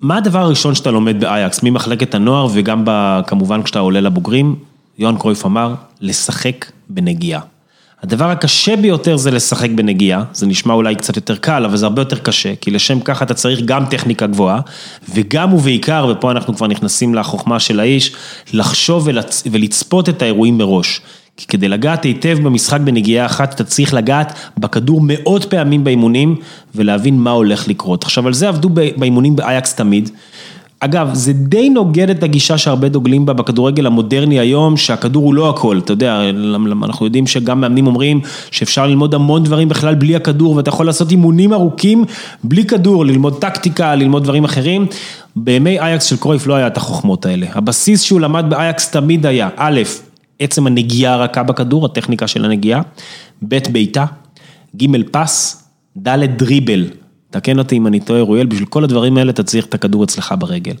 מה 0.00 0.16
הדבר 0.16 0.38
הראשון 0.38 0.74
שאתה 0.74 0.90
לומד 0.90 1.20
באייקס, 1.20 1.62
ממחלקת 1.62 2.14
הנוער 2.14 2.48
וגם 2.52 2.84
כמובן 3.26 3.62
כשאתה 3.62 3.78
עולה 3.78 4.00
לבוגרים? 4.00 4.54
יוהאן 4.98 5.18
קרויף 5.18 5.46
אמר, 5.46 5.74
לשחק 6.00 6.66
בנגיעה. 6.88 7.40
הדבר 8.02 8.30
הקשה 8.30 8.76
ביותר 8.76 9.16
זה 9.16 9.30
לשחק 9.30 9.70
בנגיעה, 9.70 10.24
זה 10.32 10.46
נשמע 10.46 10.74
אולי 10.74 10.94
קצת 10.94 11.16
יותר 11.16 11.36
קל, 11.36 11.64
אבל 11.64 11.76
זה 11.76 11.86
הרבה 11.86 12.02
יותר 12.02 12.18
קשה, 12.18 12.56
כי 12.60 12.70
לשם 12.70 13.00
כך 13.00 13.22
אתה 13.22 13.34
צריך 13.34 13.60
גם 13.64 13.84
טכניקה 13.86 14.26
גבוהה, 14.26 14.60
וגם 15.14 15.54
ובעיקר, 15.54 16.06
ופה 16.10 16.30
אנחנו 16.30 16.56
כבר 16.56 16.66
נכנסים 16.66 17.14
לחוכמה 17.14 17.60
של 17.60 17.80
האיש, 17.80 18.12
לחשוב 18.52 19.08
ולצפות 19.50 20.08
את 20.08 20.22
האירועים 20.22 20.58
מראש. 20.58 21.00
כי 21.36 21.46
כדי 21.46 21.68
לגעת 21.68 22.04
היטב 22.04 22.38
במשחק 22.42 22.80
בנגיעה 22.80 23.26
אחת, 23.26 23.54
אתה 23.54 23.64
צריך 23.64 23.94
לגעת 23.94 24.32
בכדור 24.58 25.00
מאות 25.02 25.44
פעמים 25.44 25.84
באימונים, 25.84 26.36
ולהבין 26.74 27.18
מה 27.18 27.30
הולך 27.30 27.68
לקרות. 27.68 28.04
עכשיו, 28.04 28.26
על 28.26 28.32
זה 28.32 28.48
עבדו 28.48 28.68
באימונים 28.68 29.36
באייקס 29.36 29.74
תמיד. 29.74 30.10
אגב, 30.80 31.10
זה 31.12 31.32
די 31.32 31.68
נוגד 31.68 32.10
את 32.10 32.22
הגישה 32.22 32.58
שהרבה 32.58 32.88
דוגלים 32.88 33.26
בה 33.26 33.32
בכדורגל 33.32 33.86
המודרני 33.86 34.40
היום, 34.40 34.76
שהכדור 34.76 35.24
הוא 35.24 35.34
לא 35.34 35.50
הכל, 35.50 35.78
אתה 35.78 35.92
יודע, 35.92 36.20
אנחנו 36.82 37.06
יודעים 37.06 37.26
שגם 37.26 37.60
מאמנים 37.60 37.86
אומרים 37.86 38.20
שאפשר 38.50 38.86
ללמוד 38.86 39.14
המון 39.14 39.44
דברים 39.44 39.68
בכלל 39.68 39.94
בלי 39.94 40.16
הכדור, 40.16 40.56
ואתה 40.56 40.68
יכול 40.68 40.86
לעשות 40.86 41.10
אימונים 41.10 41.52
ארוכים 41.52 42.04
בלי 42.44 42.64
כדור, 42.64 43.06
ללמוד 43.06 43.38
טקטיקה, 43.40 43.94
ללמוד 43.94 44.24
דברים 44.24 44.44
אחרים. 44.44 44.86
בימי 45.36 45.80
אייקס 45.80 46.04
של 46.04 46.16
קרויף 46.16 46.46
לא 46.46 46.54
היה 46.54 46.66
את 46.66 46.76
החוכמות 46.76 47.26
האלה. 47.26 47.46
הבסיס 47.54 48.02
שהוא 48.02 48.20
למד 48.20 48.44
באייקס 48.48 48.90
תמיד 48.90 49.26
היה, 49.26 49.48
א', 49.56 49.80
עצם 50.40 50.66
הנגיעה 50.66 51.14
הרכה 51.14 51.42
בכדור, 51.42 51.86
הטכניקה 51.86 52.26
של 52.26 52.44
הנגיעה, 52.44 52.82
ב', 53.48 53.58
בעיטה, 53.72 54.04
ג', 54.76 54.86
פס, 55.10 55.68
ד', 55.96 56.24
דריבל. 56.38 56.84
תקן 57.30 57.58
אותי 57.58 57.76
אם 57.76 57.86
אני 57.86 58.00
טועה, 58.00 58.20
רואל, 58.20 58.46
בשביל 58.46 58.66
כל 58.66 58.84
הדברים 58.84 59.16
האלה 59.18 59.30
אתה 59.30 59.42
צריך 59.42 59.66
את 59.66 59.74
הכדור 59.74 60.04
אצלך 60.04 60.34
ברגל. 60.38 60.74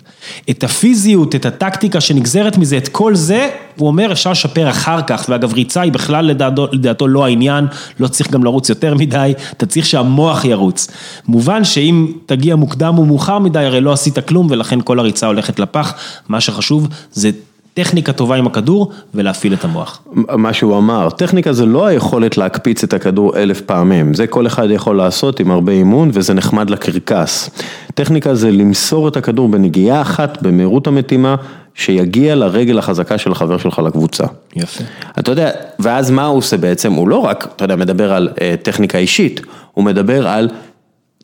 את 0.50 0.64
הפיזיות, 0.64 1.34
את 1.34 1.46
הטקטיקה 1.46 2.00
שנגזרת 2.00 2.56
מזה, 2.56 2.76
את 2.76 2.88
כל 2.88 3.14
זה, 3.14 3.50
הוא 3.76 3.88
אומר 3.88 4.12
אפשר 4.12 4.30
לשפר 4.30 4.70
אחר 4.70 5.02
כך, 5.02 5.26
ואגב 5.28 5.52
ריצה 5.52 5.80
היא 5.80 5.92
בכלל 5.92 6.24
לדעתו, 6.26 6.66
לדעתו 6.72 7.08
לא 7.08 7.24
העניין, 7.24 7.66
לא 8.00 8.08
צריך 8.08 8.30
גם 8.30 8.44
לרוץ 8.44 8.68
יותר 8.68 8.94
מדי, 8.94 9.34
אתה 9.52 9.66
צריך 9.66 9.86
שהמוח 9.86 10.44
ירוץ. 10.44 10.88
מובן 11.28 11.64
שאם 11.64 12.12
תגיע 12.26 12.56
מוקדם 12.56 12.98
או 12.98 13.04
מאוחר 13.04 13.38
מדי, 13.38 13.58
הרי 13.58 13.80
לא 13.80 13.92
עשית 13.92 14.18
כלום 14.18 14.46
ולכן 14.50 14.78
כל 14.84 14.98
הריצה 14.98 15.26
הולכת 15.26 15.58
לפח, 15.58 15.94
מה 16.28 16.40
שחשוב 16.40 16.88
זה 17.12 17.30
טכניקה 17.76 18.12
טובה 18.12 18.36
עם 18.36 18.46
הכדור 18.46 18.92
ולהפעיל 19.14 19.54
את 19.54 19.64
המוח. 19.64 20.02
מה 20.14 20.52
שהוא 20.52 20.78
אמר, 20.78 21.10
טכניקה 21.10 21.52
זה 21.52 21.66
לא 21.66 21.86
היכולת 21.86 22.36
להקפיץ 22.36 22.84
את 22.84 22.94
הכדור 22.94 23.36
אלף 23.36 23.60
פעמים, 23.60 24.14
זה 24.14 24.26
כל 24.26 24.46
אחד 24.46 24.70
יכול 24.70 24.96
לעשות 24.96 25.40
עם 25.40 25.50
הרבה 25.50 25.72
אימון 25.72 26.10
וזה 26.12 26.34
נחמד 26.34 26.70
לקרקס. 26.70 27.50
טכניקה 27.94 28.34
זה 28.34 28.50
למסור 28.50 29.08
את 29.08 29.16
הכדור 29.16 29.48
בנגיעה 29.48 30.02
אחת, 30.02 30.42
במהירות 30.42 30.86
המתאימה, 30.86 31.36
שיגיע 31.74 32.34
לרגל 32.34 32.78
החזקה 32.78 33.18
של 33.18 33.32
החבר 33.32 33.58
שלך 33.58 33.78
לקבוצה. 33.78 34.24
יפה. 34.56 34.84
אתה 35.18 35.32
יודע, 35.32 35.50
ואז 35.78 36.10
מה 36.10 36.26
הוא 36.26 36.38
עושה 36.38 36.56
בעצם? 36.56 36.92
הוא 36.92 37.08
לא 37.08 37.16
רק, 37.16 37.48
אתה 37.56 37.64
יודע, 37.64 37.76
מדבר 37.76 38.12
על 38.12 38.28
uh, 38.34 38.38
טכניקה 38.62 38.98
אישית, 38.98 39.40
הוא 39.72 39.84
מדבר 39.84 40.28
על 40.28 40.48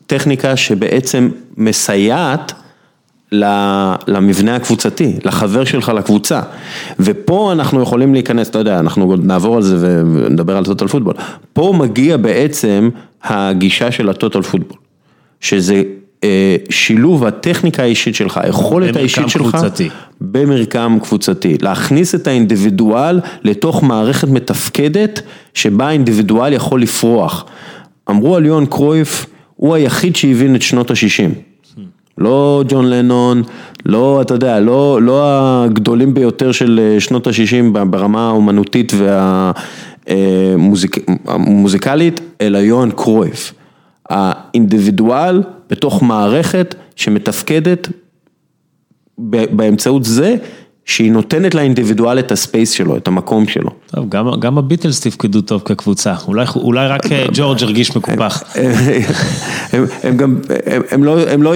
טכניקה 0.07 0.55
שבעצם 0.55 1.29
מסייעת 1.57 2.53
למבנה 4.07 4.55
הקבוצתי, 4.55 5.13
לחבר 5.25 5.63
שלך 5.63 5.89
לקבוצה. 5.89 6.41
ופה 6.99 7.51
אנחנו 7.51 7.81
יכולים 7.81 8.13
להיכנס, 8.13 8.49
אתה 8.49 8.59
יודע, 8.59 8.79
אנחנו 8.79 9.15
נעבור 9.15 9.55
על 9.55 9.61
זה 9.61 10.03
ונדבר 10.13 10.57
על 10.57 10.65
טוטל 10.65 10.87
פוטבול. 10.87 11.13
פה 11.53 11.73
מגיע 11.77 12.17
בעצם 12.17 12.89
הגישה 13.23 13.91
של 13.91 14.09
הטוטל 14.09 14.41
פוטבול, 14.41 14.77
שזה 15.41 15.83
אה, 16.23 16.55
שילוב 16.69 17.25
הטכניקה 17.25 17.83
האישית 17.83 18.15
שלך, 18.15 18.37
היכולת 18.37 18.95
האישית 18.95 19.29
שלך, 19.29 19.55
קבוצתי. 19.55 19.89
במרקם 20.21 20.97
קבוצתי, 21.03 21.57
להכניס 21.61 22.15
את 22.15 22.27
האינדיבידואל 22.27 23.19
לתוך 23.43 23.83
מערכת 23.83 24.27
מתפקדת 24.27 25.21
שבה 25.53 25.87
האינדיבידואל 25.87 26.53
יכול 26.53 26.81
לפרוח. 26.81 27.45
אמרו 28.09 28.35
על 28.35 28.45
יוהן 28.45 28.65
קרויף, 28.65 29.25
הוא 29.55 29.75
היחיד 29.75 30.15
שהבין 30.15 30.55
את 30.55 30.61
שנות 30.61 30.91
ה-60. 30.91 31.52
לא 32.17 32.63
ג'ון 32.67 32.89
לנון, 32.89 33.43
לא, 33.85 34.21
אתה 34.21 34.33
יודע, 34.33 34.59
לא, 34.59 35.01
לא 35.01 35.23
הגדולים 35.63 36.13
ביותר 36.13 36.51
של 36.51 36.79
אה, 36.83 36.99
שנות 36.99 37.27
ה-60 37.27 37.77
ברמה 37.89 38.27
האומנותית 38.27 38.93
והמוזיקלית, 40.07 42.19
אה, 42.19 42.47
אלא 42.47 42.57
יוהאן 42.57 42.91
קרויף. 42.91 43.53
האינדיבידואל 44.09 45.43
בתוך 45.69 46.03
מערכת 46.03 46.75
שמתפקדת 46.95 47.87
באמצעות 49.17 50.03
זה 50.03 50.35
שהיא 50.85 51.11
נותנת 51.11 51.55
לאינדיבידואל 51.55 52.19
את 52.19 52.31
ה 52.31 52.38
space 52.38 52.71
שלו, 52.71 52.97
את 52.97 53.07
המקום 53.07 53.47
שלו. 53.47 53.69
טוב, 53.95 54.09
גם, 54.09 54.39
גם 54.39 54.57
הביטלס 54.57 54.99
תפקדו 55.01 55.41
טוב 55.41 55.61
כקבוצה, 55.65 56.13
אולי, 56.27 56.45
אולי 56.55 56.87
רק 56.87 57.11
אה, 57.11 57.25
ג'ורג' 57.33 57.63
הרגיש 57.63 57.95
מקופח. 57.95 58.43
הם, 59.73 59.85
הם 60.03 60.17
גם, 60.17 60.37
הם, 60.65 60.81
הם 60.91 61.03
לא, 61.03 61.19
הם 61.29 61.43
לא 61.43 61.53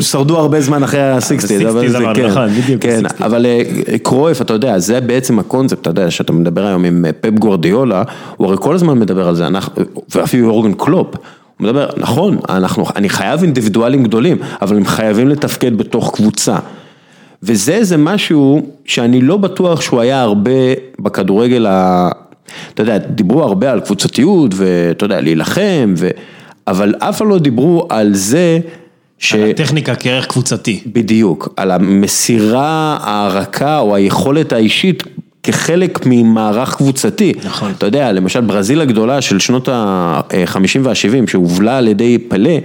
שרדו 0.00 0.38
הרבה 0.38 0.60
זמן 0.60 0.82
אחרי 0.82 1.02
ה 1.10 1.16
sixties, 1.16 1.62
אבל 1.62 1.88
זה 1.88 1.98
כן, 2.14 2.26
נכון, 2.26 2.48
בדיוק 2.48 2.82
כן, 2.82 3.02
אבל 3.20 3.46
אה, 3.46 3.62
קרויף, 4.02 4.40
אתה 4.40 4.52
יודע, 4.52 4.78
זה 4.78 5.00
בעצם 5.00 5.38
הקונספט, 5.38 5.80
אתה 5.80 5.90
יודע, 5.90 6.10
שאתה 6.10 6.32
מדבר 6.32 6.66
היום 6.66 6.84
עם 6.84 7.04
אה, 7.04 7.12
פפ 7.12 7.38
גורדיולה, 7.38 8.02
הוא 8.36 8.46
הרי 8.46 8.56
כל 8.60 8.74
הזמן 8.74 8.98
מדבר 8.98 9.28
על 9.28 9.34
זה, 9.34 9.46
אנחנו, 9.46 9.72
ואפילו 10.14 10.50
יורגן 10.50 10.72
קלופ. 10.72 11.14
הוא 11.58 11.64
מדבר, 11.66 11.88
נכון, 11.96 12.38
אנחנו, 12.48 12.84
אני 12.96 13.08
חייב 13.08 13.42
אינדיבידואלים 13.42 14.04
גדולים, 14.04 14.36
אבל 14.62 14.76
הם 14.76 14.84
חייבים 14.84 15.28
לתפקד 15.28 15.78
בתוך 15.78 16.14
קבוצה. 16.14 16.56
וזה 17.42 17.74
איזה 17.74 17.96
משהו 17.96 18.66
שאני 18.84 19.20
לא 19.20 19.36
בטוח 19.36 19.80
שהוא 19.80 20.00
היה 20.00 20.22
הרבה 20.22 20.50
בכדורגל 20.98 21.66
ה... 21.66 22.08
אתה 22.74 22.82
יודע, 22.82 22.98
דיברו 22.98 23.42
הרבה 23.42 23.72
על 23.72 23.80
קבוצתיות 23.80 24.50
ואתה 24.54 25.04
יודע, 25.04 25.20
להילחם, 25.20 25.94
ו... 25.96 26.08
אבל 26.66 26.94
אף 26.98 27.18
פעם 27.18 27.28
לא 27.28 27.38
דיברו 27.38 27.86
על 27.88 28.14
זה 28.14 28.58
ש... 29.18 29.34
על 29.34 29.50
הטכניקה 29.50 29.94
כערך 29.94 30.26
קבוצתי. 30.26 30.80
בדיוק, 30.86 31.48
על 31.56 31.70
המסירה 31.70 32.98
הרכה 33.00 33.78
או 33.78 33.94
היכולת 33.94 34.52
האישית 34.52 35.02
כחלק 35.42 35.98
ממערך 36.06 36.74
קבוצתי. 36.74 37.32
נכון. 37.44 37.72
אתה 37.78 37.86
יודע, 37.86 38.12
למשל 38.12 38.40
ברזיל 38.40 38.80
הגדולה 38.80 39.20
של 39.20 39.38
שנות 39.38 39.68
ה-50 39.68 40.80
וה-70 40.82 41.30
שהובלה 41.30 41.78
על 41.78 41.88
ידי 41.88 42.18
פלא, 42.18 42.58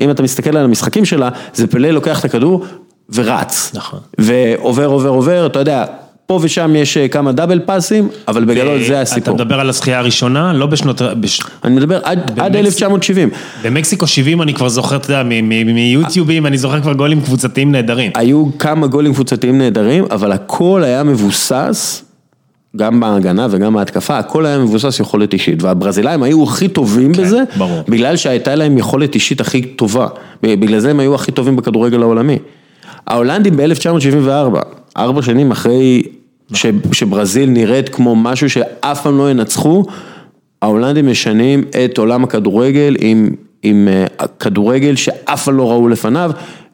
אם 0.00 0.10
אתה 0.10 0.22
מסתכל 0.22 0.56
על 0.56 0.64
המשחקים 0.64 1.04
שלה, 1.04 1.28
זה 1.54 1.66
פלא 1.66 1.90
לוקח 1.90 2.20
את 2.20 2.24
הכדור, 2.24 2.64
ורץ. 3.14 3.70
נכון. 3.74 4.00
ועובר, 4.18 4.86
עובר, 4.86 5.08
עובר, 5.08 5.46
אתה 5.46 5.58
יודע, 5.58 5.84
פה 6.28 6.38
ושם 6.42 6.76
יש 6.76 6.96
אה, 6.96 7.08
כמה 7.08 7.32
דאבל 7.32 7.60
פאסים, 7.60 8.08
אבל 8.28 8.44
בגדול 8.44 8.82
זה 8.82 9.00
הסיפור. 9.00 9.34
אתה 9.34 9.44
מדבר 9.44 9.60
על 9.60 9.68
הזכייה 9.68 9.98
הראשונה, 9.98 10.52
לא 10.52 10.66
בשנות... 10.66 11.02
בש... 11.02 11.40
אני 11.64 11.74
מדבר 11.74 12.00
עד, 12.02 12.40
עד 12.40 12.56
1970. 12.56 13.30
במקסיקו 13.62 14.06
70 14.06 14.42
אני 14.42 14.54
כבר 14.54 14.68
זוכר, 14.68 14.96
אתה 14.96 15.12
יודע, 15.12 15.22
מיוטיובים, 15.64 16.46
אני 16.46 16.58
זוכר 16.58 16.80
כבר 16.80 16.92
גולים 16.92 17.20
קבוצתיים 17.20 17.72
נהדרים. 17.72 18.12
היו 18.14 18.46
כמה 18.58 18.86
גולים 18.86 19.14
קבוצתיים 19.14 19.58
נהדרים, 19.58 20.04
אבל 20.10 20.32
הכל 20.32 20.84
היה 20.84 21.02
מבוסס. 21.02 22.04
גם 22.76 23.00
בהגנה 23.00 23.46
וגם 23.50 23.74
בהתקפה, 23.74 24.18
הכל 24.18 24.46
היה 24.46 24.58
מבוסס 24.58 25.00
יכולת 25.00 25.32
אישית, 25.32 25.62
והברזילאים 25.62 26.22
היו 26.22 26.44
הכי 26.44 26.68
טובים 26.68 27.14
כן, 27.14 27.22
בזה, 27.22 27.42
ברור. 27.56 27.82
בגלל 27.88 28.16
שהייתה 28.16 28.54
להם 28.54 28.78
יכולת 28.78 29.14
אישית 29.14 29.40
הכי 29.40 29.62
טובה, 29.62 30.06
בגלל 30.42 30.78
זה 30.78 30.90
הם 30.90 31.00
היו 31.00 31.14
הכי 31.14 31.32
טובים 31.32 31.56
בכדורגל 31.56 32.02
העולמי. 32.02 32.38
ההולנדים 33.08 33.56
ב-1974, 33.56 34.58
ארבע 34.96 35.22
שנים 35.22 35.50
אחרי 35.50 36.02
ש, 36.54 36.66
שברזיל 36.92 37.50
נראית 37.50 37.88
כמו 37.88 38.16
משהו 38.16 38.50
שאף 38.50 39.02
פעם 39.02 39.18
לא 39.18 39.30
ינצחו, 39.30 39.84
ההולנדים 40.62 41.10
משנים 41.10 41.64
את 41.84 41.98
עולם 41.98 42.24
הכדורגל 42.24 42.96
עם, 43.00 43.30
עם 43.62 43.88
uh, 44.18 44.26
כדורגל 44.26 44.96
שאף 44.96 45.44
פעם 45.44 45.56
לא 45.56 45.70
ראו 45.70 45.88
לפניו. 45.88 46.30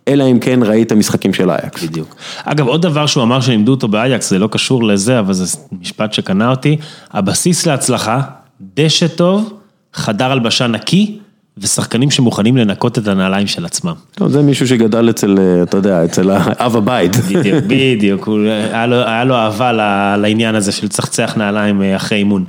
אלא 0.08 0.30
אם 0.30 0.38
כן 0.38 0.60
ראית 0.62 0.92
משחקים 0.92 1.34
של 1.34 1.50
אייקס. 1.50 1.82
בדיוק. 1.82 2.16
אגב, 2.44 2.66
עוד 2.66 2.82
דבר 2.82 3.06
שהוא 3.06 3.22
אמר 3.22 3.40
שלימדו 3.40 3.72
אותו 3.72 3.88
באייקס, 3.88 4.30
זה 4.30 4.38
לא 4.38 4.46
קשור 4.46 4.84
לזה, 4.84 5.18
אבל 5.18 5.32
זה 5.32 5.58
משפט 5.80 6.12
שקנה 6.12 6.50
אותי, 6.50 6.76
הבסיס 7.10 7.66
להצלחה, 7.66 8.20
דשא 8.60 9.06
טוב, 9.06 9.52
חדר 9.94 10.30
הלבשה 10.30 10.66
נקי, 10.66 11.18
ושחקנים 11.58 12.10
שמוכנים 12.10 12.56
לנקות 12.56 12.98
את 12.98 13.08
הנעליים 13.08 13.46
של 13.46 13.64
עצמם. 13.64 13.94
טוב, 14.14 14.28
זה 14.28 14.42
מישהו 14.42 14.68
שגדל 14.68 15.10
אצל, 15.10 15.38
אתה 15.62 15.76
יודע, 15.76 16.04
אצל 16.04 16.30
אב 16.58 16.76
הבית. 16.76 17.16
בדיוק, 17.16 17.64
בדיוק, 17.68 18.28
היה 18.72 18.86
לו, 18.86 18.96
היה 18.96 19.24
לו 19.24 19.34
אהבה 19.34 19.72
לעניין 20.16 20.54
הזה 20.54 20.72
של 20.72 20.88
צחצח 20.88 21.34
נעליים 21.36 21.82
אה, 21.82 21.96
אחרי 21.96 22.18
אימון. 22.18 22.44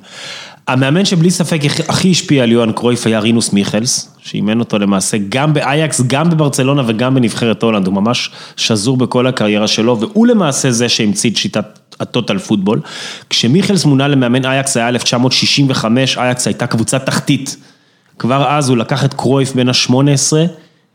המאמן 0.67 1.05
שבלי 1.05 1.31
ספק 1.31 1.59
הכי 1.87 2.11
השפיע 2.11 2.43
על 2.43 2.51
יוהאן 2.51 2.71
קרויף 2.71 3.07
היה 3.07 3.19
רינוס 3.19 3.53
מיכלס, 3.53 4.15
שאימן 4.19 4.59
אותו 4.59 4.79
למעשה 4.79 5.17
גם 5.29 5.53
באייקס, 5.53 6.01
גם 6.07 6.29
בברצלונה 6.29 6.83
וגם 6.87 7.15
בנבחרת 7.15 7.63
הולנד, 7.63 7.87
הוא 7.87 7.93
ממש 7.93 8.29
שזור 8.57 8.97
בכל 8.97 9.27
הקריירה 9.27 9.67
שלו, 9.67 9.99
והוא 9.99 10.27
למעשה 10.27 10.71
זה 10.71 10.89
שהמציא 10.89 11.29
את 11.29 11.35
שיטת 11.35 11.65
הטוטל 11.99 12.37
פוטבול. 12.37 12.81
כשמיכלס 13.29 13.85
מונה 13.85 14.07
למאמן 14.07 14.45
אייקס 14.45 14.77
היה 14.77 14.89
1965, 14.89 16.17
אייקס 16.17 16.47
הייתה 16.47 16.67
קבוצה 16.67 16.99
תחתית. 16.99 17.57
כבר 18.19 18.47
אז 18.49 18.69
הוא 18.69 18.77
לקח 18.77 19.05
את 19.05 19.13
קרויף 19.13 19.55
בין 19.55 19.69
ה-18 19.69 20.33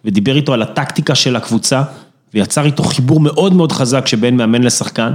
ודיבר 0.05 0.37
איתו 0.37 0.55
על 0.55 0.63
הטקטיקה 0.63 1.15
של 1.15 1.37
הקבוצה 1.37 1.83
ויצר 2.35 2.65
איתו 2.65 2.83
חיבור 2.83 3.21
מאוד 3.21 3.55
מאוד 3.55 3.73
חזק 3.73 4.07
שבין 4.07 4.37
מאמן 4.37 4.63
לשחקן. 4.63 5.13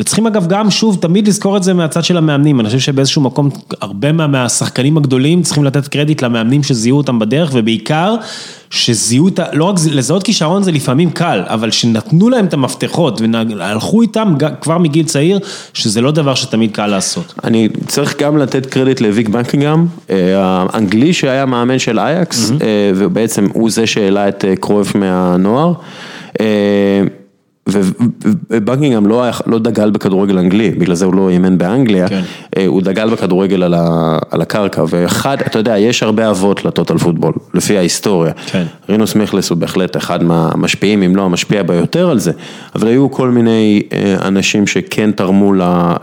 וצריכים 0.00 0.26
אגב 0.26 0.46
גם, 0.46 0.70
שוב, 0.70 0.98
תמיד 1.00 1.28
לזכור 1.28 1.56
את 1.56 1.62
זה 1.62 1.74
מהצד 1.74 2.04
של 2.04 2.16
המאמנים, 2.16 2.60
אני 2.60 2.66
חושב 2.66 2.78
שבאיזשהו 2.78 3.22
מקום, 3.22 3.50
הרבה 3.80 4.12
מהשחקנים 4.12 4.96
הגדולים 4.96 5.42
צריכים 5.42 5.64
לתת 5.64 5.88
קרדיט 5.88 6.22
למאמנים 6.22 6.62
שזיהו 6.62 6.96
אותם 6.96 7.18
בדרך, 7.18 7.50
ובעיקר, 7.52 8.14
שזיהו 8.70 9.28
את 9.28 9.38
ה... 9.38 9.44
לא 9.52 9.64
רק 9.64 9.76
לזהות 9.92 10.22
כישרון 10.22 10.62
זה 10.62 10.72
לפעמים 10.72 11.10
קל, 11.10 11.42
אבל 11.46 11.70
שנתנו 11.70 12.28
להם 12.28 12.44
את 12.44 12.54
המפתחות 12.54 13.20
והלכו 13.58 14.02
איתם 14.02 14.34
כבר 14.60 14.78
מגיל 14.78 15.06
צעיר, 15.06 15.38
שזה 15.74 16.00
לא 16.00 16.10
דבר 16.10 16.34
שתמיד 16.34 16.72
קל 16.72 16.86
לעשות. 16.86 17.34
אני 17.44 17.68
צריך 17.86 18.20
גם 18.20 18.38
לתת 18.38 18.66
קרדיט 18.66 19.00
לוויק 19.00 19.28
בנקינגהם, 19.28 19.86
האנגלי 20.36 21.12
שהיה 21.12 21.46
מאמן 21.46 21.78
של 21.78 21.98
אייקס, 21.98 22.52
ובעצם 22.96 23.48
הוא 23.52 23.70
זה 23.70 23.86
שהעלה 23.86 24.28
את 24.28 24.44
קרויף 24.60 24.94
מהנוער. 24.94 25.72
ובקינגהם 27.68 29.06
לא, 29.06 29.24
לא 29.46 29.58
דגל 29.58 29.90
בכדורגל 29.90 30.38
אנגלי, 30.38 30.70
בגלל 30.70 30.94
זה 30.94 31.04
הוא 31.04 31.14
לא 31.14 31.28
אימן 31.28 31.58
באנגליה, 31.58 32.08
כן. 32.08 32.22
הוא 32.66 32.82
דגל 32.82 33.10
בכדורגל 33.10 33.62
על, 33.62 33.74
ה, 33.74 34.18
על 34.30 34.42
הקרקע, 34.42 34.84
ואחד, 34.88 35.36
אתה 35.46 35.58
יודע, 35.58 35.78
יש 35.78 36.02
הרבה 36.02 36.30
אבות 36.30 36.64
לטוטל 36.64 36.98
פוטבול, 36.98 37.32
לפי 37.54 37.78
ההיסטוריה. 37.78 38.32
כן. 38.46 38.64
רינוס 38.88 39.14
מיכלס 39.14 39.50
הוא 39.50 39.58
בהחלט 39.58 39.96
אחד 39.96 40.22
מהמשפיעים, 40.22 41.02
אם 41.02 41.16
לא 41.16 41.22
המשפיע 41.22 41.62
ביותר 41.62 42.10
על 42.10 42.18
זה, 42.18 42.32
אבל 42.74 42.88
היו 42.88 43.10
כל 43.10 43.28
מיני 43.28 43.82
אנשים 44.22 44.66
שכן 44.66 45.10
תרמו 45.12 45.52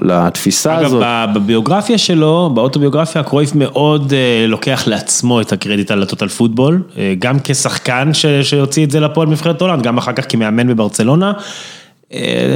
לתפיסה 0.01 0.77
אגב, 0.77 0.85
הזאת. 0.85 1.03
אגב, 1.03 1.33
בביוגרפיה 1.33 1.97
שלו, 1.97 2.51
באוטוביוגרפיה, 2.53 3.23
קרויף 3.23 3.55
מאוד 3.55 4.13
לוקח 4.47 4.83
לעצמו 4.87 5.41
את 5.41 5.53
הקרדיט 5.53 5.91
על 5.91 6.03
הטוטל 6.03 6.27
פוטבול, 6.27 6.81
גם 7.19 7.37
כשחקן 7.43 8.09
שהוציא 8.41 8.85
את 8.85 8.91
זה 8.91 8.99
לפועל 8.99 9.27
בנבחרת 9.27 9.61
הולנד, 9.61 9.83
גם 9.83 9.97
אחר 9.97 10.13
כך 10.13 10.25
כמאמן 10.29 10.67
בברצלונה. 10.67 11.33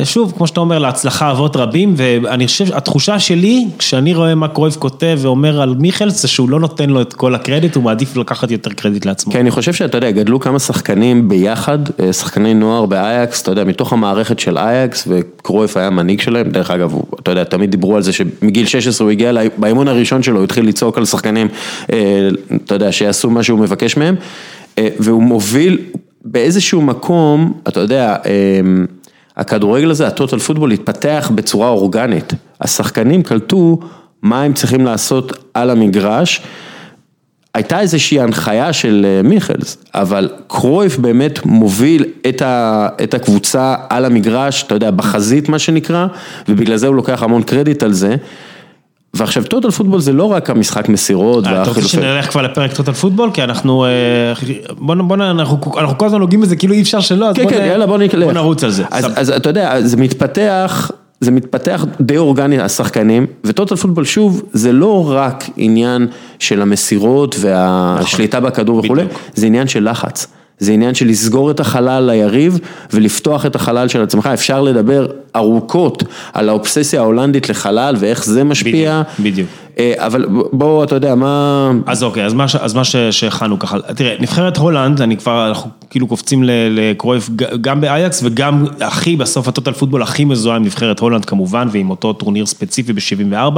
שוב, 0.03 0.33
כמו 0.37 0.47
שאתה 0.47 0.59
אומר, 0.59 0.79
להצלחה 0.79 1.31
אבות 1.31 1.55
רבים, 1.55 1.93
ואני 1.97 2.47
חושב, 2.47 2.73
התחושה 2.73 3.19
שלי, 3.19 3.65
כשאני 3.77 4.13
רואה 4.13 4.35
מה 4.35 4.47
קרויף 4.47 4.75
כותב 4.75 5.19
ואומר 5.21 5.61
על 5.61 5.75
מיכלס, 5.79 6.21
זה 6.21 6.27
שהוא 6.27 6.49
לא 6.49 6.59
נותן 6.59 6.89
לו 6.89 7.01
את 7.01 7.13
כל 7.13 7.35
הקרדיט, 7.35 7.75
הוא 7.75 7.83
מעדיף 7.83 8.17
לקחת 8.17 8.51
יותר 8.51 8.71
קרדיט 8.71 9.05
לעצמו. 9.05 9.33
כן, 9.33 9.39
אני 9.39 9.51
חושב 9.51 9.73
שאתה 9.73 9.97
יודע, 9.97 10.11
גדלו 10.11 10.39
כמה 10.39 10.59
שחקנים 10.59 11.29
ביחד, 11.29 11.79
שחקני 12.11 12.53
נוער 12.53 12.85
באייקס, 12.85 13.41
אתה 13.41 13.51
יודע, 13.51 13.63
מתוך 13.63 13.93
המערכת 13.93 14.39
של 14.39 14.57
אייקס, 14.57 15.07
וקרויף 15.07 15.77
היה 15.77 15.89
מנהיג 15.89 16.21
שלהם, 16.21 16.49
דרך 16.49 16.71
אגב, 16.71 16.95
אתה 17.19 17.31
יודע, 17.31 17.43
תמיד 17.43 17.71
דיברו 17.71 17.95
על 17.95 18.01
זה 18.01 18.13
שמגיל 18.13 18.65
16 18.65 19.05
הוא 19.05 19.11
הגיע, 19.11 19.31
באימון 19.57 19.87
הראשון 19.87 20.23
שלו, 20.23 20.37
הוא 20.37 20.43
התחיל 20.43 20.67
לצעוק 20.67 20.97
על 20.97 21.05
שחקנים, 21.05 21.47
אתה 22.65 22.75
יודע, 22.75 22.91
שיעשו 22.91 23.29
מה 23.29 23.43
שהוא 23.43 23.59
מבקש 23.59 23.97
מהם, 23.97 24.15
והוא 24.79 25.23
מוביל 25.23 25.77
באיזשהו 26.25 26.81
מקום, 26.81 27.53
אתה 27.67 27.79
יודע, 27.79 28.15
הכדורגל 29.37 29.91
הזה, 29.91 30.07
הטוטל 30.07 30.39
פוטבול, 30.39 30.71
התפתח 30.71 31.31
בצורה 31.35 31.69
אורגנית. 31.69 32.33
השחקנים 32.61 33.23
קלטו 33.23 33.79
מה 34.21 34.41
הם 34.41 34.53
צריכים 34.53 34.85
לעשות 34.85 35.49
על 35.53 35.69
המגרש. 35.69 36.41
הייתה 37.53 37.79
איזושהי 37.79 38.19
הנחיה 38.19 38.73
של 38.73 39.21
מיכלס, 39.23 39.77
אבל 39.93 40.29
קרויף 40.47 40.97
באמת 40.97 41.45
מוביל 41.45 42.05
את 43.03 43.13
הקבוצה 43.13 43.75
על 43.89 44.05
המגרש, 44.05 44.63
אתה 44.63 44.75
יודע, 44.75 44.91
בחזית 44.91 45.49
מה 45.49 45.59
שנקרא, 45.59 46.07
ובגלל 46.49 46.77
זה 46.77 46.87
הוא 46.87 46.95
לוקח 46.95 47.23
המון 47.23 47.43
קרדיט 47.43 47.83
על 47.83 47.93
זה. 47.93 48.15
ועכשיו 49.13 49.43
טוטל 49.43 49.71
פוטבול 49.71 49.99
זה 49.99 50.13
לא 50.13 50.23
רק 50.23 50.49
המשחק 50.49 50.89
מסירות 50.89 51.43
והחילופי. 51.43 51.71
אתה 51.71 51.79
רוצה 51.79 51.87
שנלך 51.87 52.29
כבר 52.29 52.41
לפרק 52.41 52.73
טוטל 52.73 52.93
פוטבול? 52.93 53.29
כי 53.33 53.43
אנחנו, 53.43 53.85
בוא 54.77 54.95
נ... 55.17 55.21
אנחנו 55.21 55.61
כל 55.97 56.05
הזמן 56.05 56.19
נוגעים 56.19 56.41
בזה, 56.41 56.55
כאילו 56.55 56.73
אי 56.73 56.81
אפשר 56.81 56.99
שלא, 56.99 57.29
אז 57.29 57.35
בוא 57.87 58.31
נרוץ 58.33 58.63
על 58.63 58.69
זה. 58.69 58.83
אז 58.91 59.29
אתה 59.29 59.49
יודע, 59.49 59.81
זה 59.81 59.97
מתפתח, 59.97 60.91
זה 61.21 61.31
מתפתח 61.31 61.85
די 62.01 62.17
אורגני 62.17 62.61
השחקנים, 62.61 63.25
וטוטל 63.43 63.75
פוטבול 63.75 64.05
שוב, 64.05 64.43
זה 64.53 64.71
לא 64.71 65.11
רק 65.11 65.43
עניין 65.57 66.07
של 66.39 66.61
המסירות 66.61 67.35
והשליטה 67.39 68.39
בכדור 68.39 68.79
וכולי, 68.79 69.03
זה 69.33 69.45
עניין 69.45 69.67
של 69.67 69.89
לחץ. 69.89 70.27
זה 70.61 70.71
עניין 70.71 70.95
של 70.95 71.07
לסגור 71.07 71.51
את 71.51 71.59
החלל 71.59 72.03
ליריב 72.11 72.59
ולפתוח 72.93 73.45
את 73.45 73.55
החלל 73.55 73.87
של 73.87 74.03
עצמך, 74.03 74.29
אפשר 74.33 74.61
לדבר 74.61 75.07
ארוכות 75.35 76.03
על 76.33 76.49
האובססיה 76.49 77.01
ההולנדית 77.01 77.49
לחלל 77.49 77.95
ואיך 77.99 78.25
זה 78.25 78.43
משפיע. 78.43 79.01
בדיוק, 79.19 79.33
בדיוק. 79.33 79.49
אבל 79.97 80.25
בואו, 80.53 80.83
אתה 80.83 80.95
יודע, 80.95 81.15
מה... 81.15 81.71
אז 81.85 82.03
אוקיי, 82.03 82.25
אז 82.25 82.33
מה, 82.33 82.45
אז 82.59 82.73
מה 82.73 82.83
שהכנו 83.11 83.59
ככה, 83.59 83.77
תראה, 83.95 84.15
נבחרת 84.19 84.57
הולנד, 84.57 85.01
אני 85.01 85.17
כבר, 85.17 85.47
אנחנו 85.47 85.69
כאילו 85.89 86.07
קופצים 86.07 86.43
לקרויף 86.69 87.29
גם 87.61 87.81
באייקס 87.81 88.21
וגם 88.23 88.65
הכי, 88.81 89.15
בסוף 89.15 89.47
הטוטל 89.47 89.71
פוטבול 89.71 90.01
הכי 90.01 90.25
מזוהה 90.25 90.57
עם 90.57 90.63
נבחרת 90.63 90.99
הולנד 90.99 91.25
כמובן, 91.25 91.67
ועם 91.71 91.89
אותו 91.89 92.13
טורניר 92.13 92.45
ספציפי 92.45 92.93
ב-74, 92.93 93.57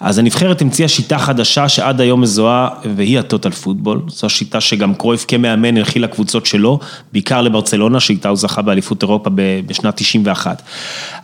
אז 0.00 0.18
הנבחרת 0.18 0.62
המציאה 0.62 0.88
שיטה 0.88 1.18
חדשה 1.18 1.68
שעד 1.68 2.00
היום 2.00 2.20
מזוהה, 2.20 2.68
והיא 2.96 3.18
הטוטל 3.18 3.50
פוטבול, 3.50 4.00
זו 4.08 4.26
השיטה 4.26 4.60
שגם 4.60 4.94
קרויף 4.94 5.24
כמאמן 5.28 5.76
הנחיל 5.76 6.04
לקבוצות 6.04 6.46
שלו, 6.46 6.78
בעיקר 7.12 7.42
לברצלונה, 7.42 8.00
שאיתה 8.00 8.28
הוא 8.28 8.36
זכה 8.36 8.62
באליפות 8.62 9.02
אירופה 9.02 9.30
בשנת 9.66 9.96
91. 9.96 10.62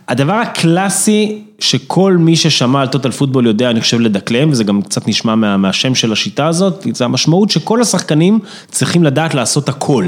הדבר 0.09 0.33
הקלאסי 0.33 1.41
שכל 1.59 2.17
מי 2.19 2.35
ששמע 2.35 2.81
על 2.81 2.87
טוטל 2.87 3.11
פוטבול 3.11 3.47
יודע, 3.47 3.69
אני 3.69 3.81
חושב, 3.81 3.99
לדקלם, 3.99 4.51
וזה 4.51 4.63
גם 4.63 4.81
קצת 4.81 5.07
נשמע 5.07 5.35
מה, 5.35 5.57
מהשם 5.57 5.95
של 5.95 6.11
השיטה 6.11 6.47
הזאת, 6.47 6.87
זה 6.93 7.05
המשמעות 7.05 7.49
שכל 7.49 7.81
השחקנים 7.81 8.39
צריכים 8.71 9.03
לדעת 9.03 9.33
לעשות 9.33 9.69
הכל. 9.69 10.05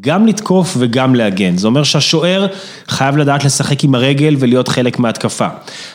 גם 0.00 0.26
לתקוף 0.26 0.76
וגם 0.78 1.14
להגן, 1.14 1.56
זה 1.56 1.66
אומר 1.66 1.82
שהשוער 1.82 2.46
חייב 2.88 3.16
לדעת 3.16 3.44
לשחק 3.44 3.84
עם 3.84 3.94
הרגל 3.94 4.36
ולהיות 4.38 4.68
חלק 4.68 4.98
מההתקפה. 4.98 5.48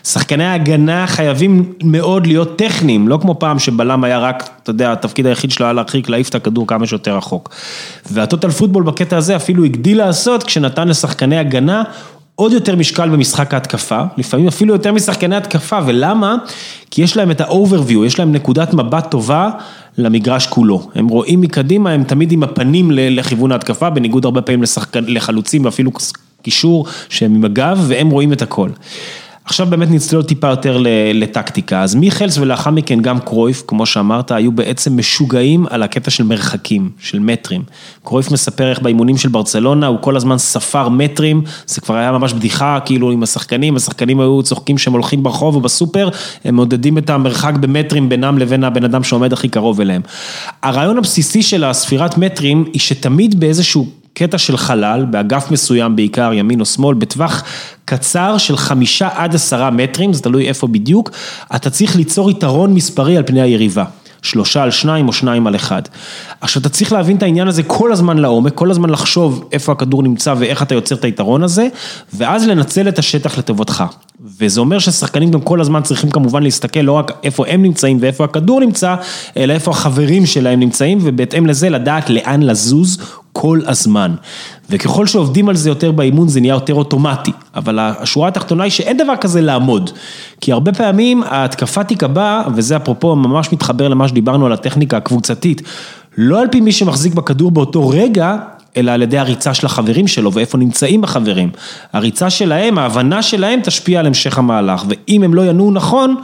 שחקני 0.03 0.45
ההגנה 0.45 1.07
חייבים 1.07 1.73
מאוד 1.83 2.27
להיות 2.27 2.57
טכניים, 2.57 3.07
לא 3.07 3.19
כמו 3.21 3.39
פעם 3.39 3.59
שבלם 3.59 4.03
היה 4.03 4.19
רק, 4.19 4.49
אתה 4.63 4.69
יודע, 4.69 4.91
התפקיד 4.91 5.25
היחיד 5.25 5.51
שלו 5.51 5.65
היה 5.65 5.73
להרחיק, 5.73 6.09
להעיף 6.09 6.29
את 6.29 6.35
הכדור 6.35 6.67
כמה 6.67 6.87
שיותר 6.87 7.17
רחוק. 7.17 7.49
והטוטל 8.11 8.49
פוטבול 8.49 8.83
בקטע 8.83 9.17
הזה 9.17 9.35
אפילו 9.35 9.63
הגדיל 9.65 9.97
לעשות 9.97 10.43
כשנתן 10.43 10.87
לשחקני 10.87 11.37
הגנה 11.37 11.83
עוד 12.35 12.51
יותר 12.51 12.75
משקל 12.75 13.09
במשחק 13.09 13.53
ההתקפה, 13.53 14.01
לפעמים 14.17 14.47
אפילו 14.47 14.73
יותר 14.73 14.91
משחקני 14.93 15.35
התקפה, 15.35 15.79
ולמה? 15.85 16.35
כי 16.91 17.01
יש 17.01 17.17
להם 17.17 17.31
את 17.31 17.41
ה-overview, 17.41 18.05
יש 18.05 18.19
להם 18.19 18.31
נקודת 18.31 18.73
מבט 18.73 19.11
טובה 19.11 19.49
למגרש 19.97 20.47
כולו. 20.47 20.89
הם 20.95 21.07
רואים 21.07 21.41
מקדימה, 21.41 21.91
הם 21.91 22.03
תמיד 22.03 22.31
עם 22.31 22.43
הפנים 22.43 22.91
לכיוון 22.91 23.51
ההתקפה, 23.51 23.89
בניגוד 23.89 24.25
הרבה 24.25 24.41
פעמים 24.41 24.63
לשחקן, 24.63 25.03
לחלוצים 25.07 25.65
ואפילו 25.65 25.91
קישור 26.41 26.85
שהם 27.09 27.35
עם 27.35 27.45
הגב, 27.45 27.85
והם 27.87 28.09
רואים 28.09 28.33
את 28.33 28.41
הכל. 28.41 28.69
עכשיו 29.45 29.67
באמת 29.67 29.91
נצלול 29.91 30.23
טיפה 30.23 30.47
יותר 30.47 30.83
לטקטיקה, 31.13 31.81
אז 31.81 31.95
מיכלס 31.95 32.37
ולאחר 32.37 32.71
מכן 32.71 33.01
גם 33.01 33.19
קרויף, 33.19 33.63
כמו 33.67 33.85
שאמרת, 33.85 34.31
היו 34.31 34.51
בעצם 34.51 34.97
משוגעים 34.97 35.65
על 35.69 35.83
הקטע 35.83 36.11
של 36.11 36.23
מרחקים, 36.23 36.89
של 36.99 37.19
מטרים. 37.19 37.63
קרויף 38.03 38.31
מספר 38.31 38.69
איך 38.69 38.79
באימונים 38.79 39.17
של 39.17 39.29
ברצלונה, 39.29 39.87
הוא 39.87 39.97
כל 40.01 40.15
הזמן 40.15 40.37
ספר 40.37 40.89
מטרים, 40.89 41.41
זה 41.67 41.81
כבר 41.81 41.95
היה 41.95 42.11
ממש 42.11 42.33
בדיחה, 42.33 42.79
כאילו 42.85 43.11
עם 43.11 43.23
השחקנים, 43.23 43.75
השחקנים 43.75 44.19
היו 44.19 44.43
צוחקים 44.43 44.77
שהם 44.77 44.93
הולכים 44.93 45.23
ברחוב 45.23 45.55
או 45.55 45.61
בסופר, 45.61 46.09
הם 46.45 46.55
מודדים 46.55 46.97
את 46.97 47.09
המרחק 47.09 47.53
במטרים 47.55 48.09
בינם 48.09 48.37
לבין 48.37 48.63
הבן 48.63 48.83
אדם 48.83 49.03
שעומד 49.03 49.33
הכי 49.33 49.49
קרוב 49.49 49.81
אליהם. 49.81 50.01
הרעיון 50.63 50.97
הבסיסי 50.97 51.43
של 51.43 51.63
הספירת 51.63 52.17
מטרים, 52.17 52.65
היא 52.73 52.81
שתמיד 52.81 53.39
באיזשהו 53.39 54.02
קטע 54.13 54.37
של 54.37 54.57
חלל, 54.57 55.05
באגף 55.09 55.51
מסוים 55.51 55.95
בעיקר, 55.95 56.33
ימין 56.33 56.59
או 56.59 56.65
שמאל, 56.65 56.95
בטווח 56.95 57.43
קצר 57.85 58.37
של 58.37 58.57
חמישה 58.57 59.09
עד 59.15 59.35
עשרה 59.35 59.71
מטרים, 59.71 60.13
זה 60.13 60.21
תלוי 60.21 60.47
איפה 60.47 60.67
בדיוק, 60.67 61.11
אתה 61.55 61.69
צריך 61.69 61.95
ליצור 61.95 62.31
יתרון 62.31 62.73
מספרי 62.73 63.17
על 63.17 63.23
פני 63.25 63.41
היריבה. 63.41 63.85
שלושה 64.23 64.63
על 64.63 64.71
שניים 64.71 65.07
או 65.07 65.13
שניים 65.13 65.47
על 65.47 65.55
אחד. 65.55 65.81
עכשיו 66.41 66.61
אתה 66.61 66.69
צריך 66.69 66.91
להבין 66.91 67.17
את 67.17 67.23
העניין 67.23 67.47
הזה 67.47 67.63
כל 67.63 67.91
הזמן 67.91 68.17
לעומק, 68.17 68.53
כל 68.53 68.71
הזמן 68.71 68.89
לחשוב 68.89 69.49
איפה 69.51 69.71
הכדור 69.71 70.03
נמצא 70.03 70.33
ואיך 70.37 70.61
אתה 70.61 70.75
יוצר 70.75 70.95
את 70.95 71.03
היתרון 71.03 71.43
הזה, 71.43 71.67
ואז 72.13 72.47
לנצל 72.47 72.87
את 72.87 72.99
השטח 72.99 73.37
לטובתך. 73.37 73.83
וזה 74.39 74.59
אומר 74.59 74.79
ששחקנים 74.79 75.31
גם 75.31 75.41
כל 75.41 75.61
הזמן 75.61 75.81
צריכים 75.81 76.11
כמובן 76.11 76.43
להסתכל 76.43 76.79
לא 76.79 76.91
רק 76.91 77.11
איפה 77.23 77.47
הם 77.47 77.61
נמצאים 77.61 77.97
ואיפה 78.01 78.23
הכדור 78.23 78.59
נמצא, 78.59 78.95
אלא 79.37 79.53
איפה 79.53 79.71
החברים 79.71 80.25
שלהם 80.25 80.59
נמצאים, 80.59 80.97
ובהתאם 81.01 81.45
לזה 81.45 81.69
לדעת 81.69 82.09
לאן 82.09 82.43
לזוז 82.43 82.97
כל 83.33 83.59
הזמן. 83.65 84.15
וככל 84.69 85.07
שעובדים 85.07 85.49
על 85.49 85.55
זה 85.55 85.69
יותר 85.69 85.91
באימון 85.91 86.27
זה 86.27 86.41
נהיה 86.41 86.53
יותר 86.53 86.73
אוטומטי, 86.73 87.31
אבל 87.55 87.79
השורה 87.79 88.27
התחתונה 88.27 88.63
היא 88.63 88.71
שאין 88.71 88.97
דבר 88.97 89.15
כזה 89.21 89.41
לעמוד, 89.41 89.89
כי 90.41 90.51
הרבה 90.51 90.73
פעמים 90.73 91.23
ההתקפה 91.23 91.83
תיקבע, 91.83 92.41
וזה 92.55 92.77
אפרופו 92.77 93.15
ממש 93.15 93.53
מתחבר 93.53 93.87
למה 93.87 94.07
שדיברנו 94.07 94.45
על 94.45 94.53
הטכניקה 94.53 94.97
הקבוצתית, 94.97 95.61
לא 96.17 96.41
על 96.41 96.47
פי 96.47 96.61
מי 96.61 96.71
שמחזיק 96.71 97.13
בכדור 97.13 97.51
באותו 97.51 97.89
רגע, 97.89 98.37
אלא 98.77 98.91
על 98.91 99.01
ידי 99.01 99.17
הריצה 99.17 99.53
של 99.53 99.65
החברים 99.65 100.07
שלו 100.07 100.33
ואיפה 100.33 100.57
נמצאים 100.57 101.03
החברים. 101.03 101.49
הריצה 101.93 102.29
שלהם, 102.29 102.77
ההבנה 102.77 103.21
שלהם 103.21 103.59
תשפיע 103.63 103.99
על 103.99 104.05
המשך 104.05 104.37
המהלך, 104.37 104.83
ואם 104.87 105.23
הם 105.23 105.33
לא 105.33 105.45
ינועו 105.45 105.71
נכון, 105.71 106.15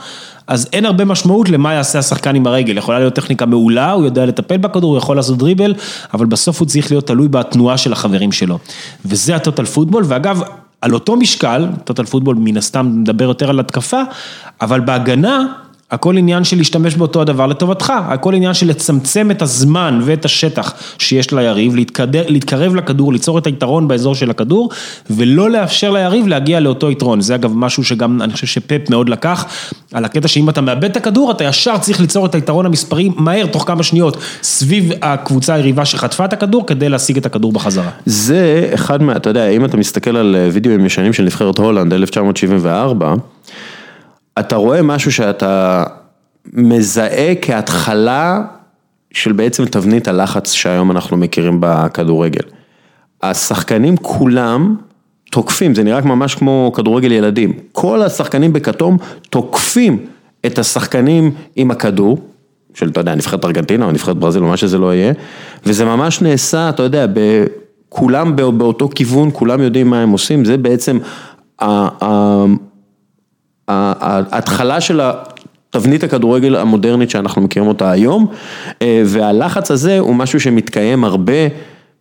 אז 0.47 0.67
אין 0.73 0.85
הרבה 0.85 1.05
משמעות 1.05 1.49
למה 1.49 1.73
יעשה 1.73 1.99
השחקן 1.99 2.35
עם 2.35 2.47
הרגל, 2.47 2.77
יכולה 2.77 2.99
להיות 2.99 3.13
טכניקה 3.13 3.45
מעולה, 3.45 3.91
הוא 3.91 4.05
יודע 4.05 4.25
לטפל 4.25 4.57
בכדור, 4.57 4.91
הוא 4.91 4.97
יכול 4.97 5.15
לעשות 5.15 5.37
דריבל, 5.37 5.73
אבל 6.13 6.25
בסוף 6.25 6.59
הוא 6.59 6.67
צריך 6.67 6.91
להיות 6.91 7.07
תלוי 7.07 7.27
בתנועה 7.27 7.77
של 7.77 7.93
החברים 7.93 8.31
שלו. 8.31 8.59
וזה 9.05 9.35
הטוטל 9.35 9.65
פוטבול, 9.65 10.03
ואגב, 10.07 10.41
על 10.81 10.93
אותו 10.93 11.15
משקל, 11.15 11.67
טוטל 11.83 12.05
פוטבול 12.05 12.35
מן 12.39 12.57
הסתם 12.57 12.91
מדבר 13.01 13.25
יותר 13.25 13.49
על 13.49 13.59
התקפה, 13.59 14.01
אבל 14.61 14.79
בהגנה, 14.79 15.53
הכל 15.91 16.17
עניין 16.17 16.43
של 16.43 16.57
להשתמש 16.57 16.95
באותו 16.95 17.21
הדבר 17.21 17.47
לטובתך, 17.47 17.93
הכל 18.07 18.33
עניין 18.33 18.53
של 18.53 18.67
לצמצם 18.67 19.31
את 19.31 19.41
הזמן 19.41 19.99
ואת 20.03 20.25
השטח 20.25 20.73
שיש 20.97 21.33
ליריב, 21.33 21.75
להתקרב 22.27 22.75
לכדור, 22.75 23.13
ליצור 23.13 23.37
את 23.37 23.47
היתרון 23.47 23.87
באזור 23.87 24.15
של 24.15 24.29
הכדור, 24.29 24.69
ולא 25.09 25.49
לאפשר 25.49 25.91
ליריב 25.91 26.27
להגיע 26.27 26.59
לאותו 26.59 26.91
יתרון. 26.91 27.21
זה 27.21 27.35
אגב 27.35 27.51
משהו 27.55 27.83
שגם 27.83 28.21
אני 28.21 28.33
חושב 28.33 28.47
שפפ 28.47 28.89
מאוד 28.89 29.09
לקח, 29.09 29.45
על 29.93 30.05
הקטע 30.05 30.27
שאם 30.27 30.49
אתה 30.49 30.61
מאבד 30.61 30.83
את 30.83 30.97
הכדור, 30.97 31.31
אתה 31.31 31.43
ישר 31.43 31.77
צריך 31.77 31.99
ליצור 31.99 32.25
את 32.25 32.35
היתרון 32.35 32.65
המספרי 32.65 33.09
מהר, 33.15 33.45
תוך 33.45 33.67
כמה 33.67 33.83
שניות, 33.83 34.17
סביב 34.43 34.91
הקבוצה 35.01 35.53
היריבה 35.53 35.85
שחטפה 35.85 36.25
את 36.25 36.33
הכדור, 36.33 36.67
כדי 36.67 36.89
להשיג 36.89 37.17
את 37.17 37.25
הכדור 37.25 37.51
בחזרה. 37.51 37.89
זה 38.05 38.69
אחד 38.73 39.03
מה, 39.03 39.15
אתה 39.15 39.29
יודע, 39.29 39.49
אם 39.49 39.65
אתה 39.65 39.77
מסתכל 39.77 40.17
על 40.17 40.35
וידאוים 40.51 40.85
ישנים 40.85 41.13
של 41.13 41.23
נבחרת 41.23 41.57
הולנד, 41.57 41.93
1974, 41.93 43.15
אתה 44.39 44.55
רואה 44.55 44.81
משהו 44.81 45.11
שאתה 45.11 45.83
מזהה 46.53 47.35
כהתחלה 47.41 48.41
של 49.13 49.31
בעצם 49.31 49.65
תבנית 49.65 50.07
הלחץ 50.07 50.51
שהיום 50.51 50.91
אנחנו 50.91 51.17
מכירים 51.17 51.57
בכדורגל. 51.59 52.43
השחקנים 53.23 53.97
כולם 53.97 54.75
תוקפים, 55.31 55.75
זה 55.75 55.83
נראה 55.83 56.01
ממש 56.01 56.35
כמו 56.35 56.71
כדורגל 56.75 57.11
ילדים. 57.11 57.53
כל 57.71 58.01
השחקנים 58.01 58.53
בכתום 58.53 58.97
תוקפים 59.29 60.05
את 60.45 60.59
השחקנים 60.59 61.31
עם 61.55 61.71
הכדור, 61.71 62.17
של, 62.73 62.89
אתה 62.89 62.99
יודע, 62.99 63.15
נבחרת 63.15 63.45
ארגנטינה 63.45 63.85
או 63.85 63.91
נבחרת 63.91 64.17
ברזיל 64.17 64.43
או 64.43 64.47
מה 64.47 64.57
שזה 64.57 64.77
לא 64.77 64.93
יהיה, 64.93 65.13
וזה 65.65 65.85
ממש 65.85 66.21
נעשה, 66.21 66.69
אתה 66.69 66.83
יודע, 66.83 67.05
כולם 67.89 68.35
באותו 68.35 68.89
כיוון, 68.95 69.29
כולם 69.33 69.61
יודעים 69.61 69.89
מה 69.89 70.01
הם 70.01 70.09
עושים, 70.09 70.45
זה 70.45 70.57
בעצם 70.57 70.97
ההתחלה 73.69 74.81
של 74.81 75.01
תבנית 75.69 76.03
הכדורגל 76.03 76.55
המודרנית 76.55 77.09
שאנחנו 77.09 77.41
מכירים 77.41 77.67
אותה 77.67 77.91
היום, 77.91 78.27
אה, 78.81 79.03
והלחץ 79.05 79.71
הזה 79.71 79.99
הוא 79.99 80.15
משהו 80.15 80.39
שמתקיים 80.39 81.03
הרבה 81.03 81.33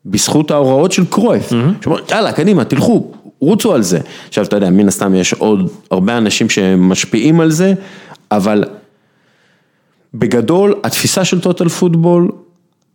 בזכות 0.07 0.51
ההוראות 0.51 0.93
של 0.93 1.05
קרויף. 1.07 1.53
שאומרים, 1.81 2.05
יאללה, 2.11 2.33
קדימה, 2.33 2.65
תלכו, 2.65 3.13
רוצו 3.41 3.75
על 3.75 3.83
זה. 3.83 4.01
עכשיו, 4.29 4.45
אתה 4.45 4.57
יודע, 4.57 4.71
מן 4.71 4.89
הסתם 4.89 5.15
יש 5.15 5.33
עוד 5.33 5.71
הרבה 5.91 6.19
אנשים 6.19 6.51
שמשפיעים 6.51 7.41
על 7.41 7.51
זה, 7.51 7.75
אבל 8.31 8.65
בגדול, 10.15 10.75
התפיסה 10.85 11.25
של 11.25 11.41
טוטל 11.41 11.69
פוטבול 11.69 12.31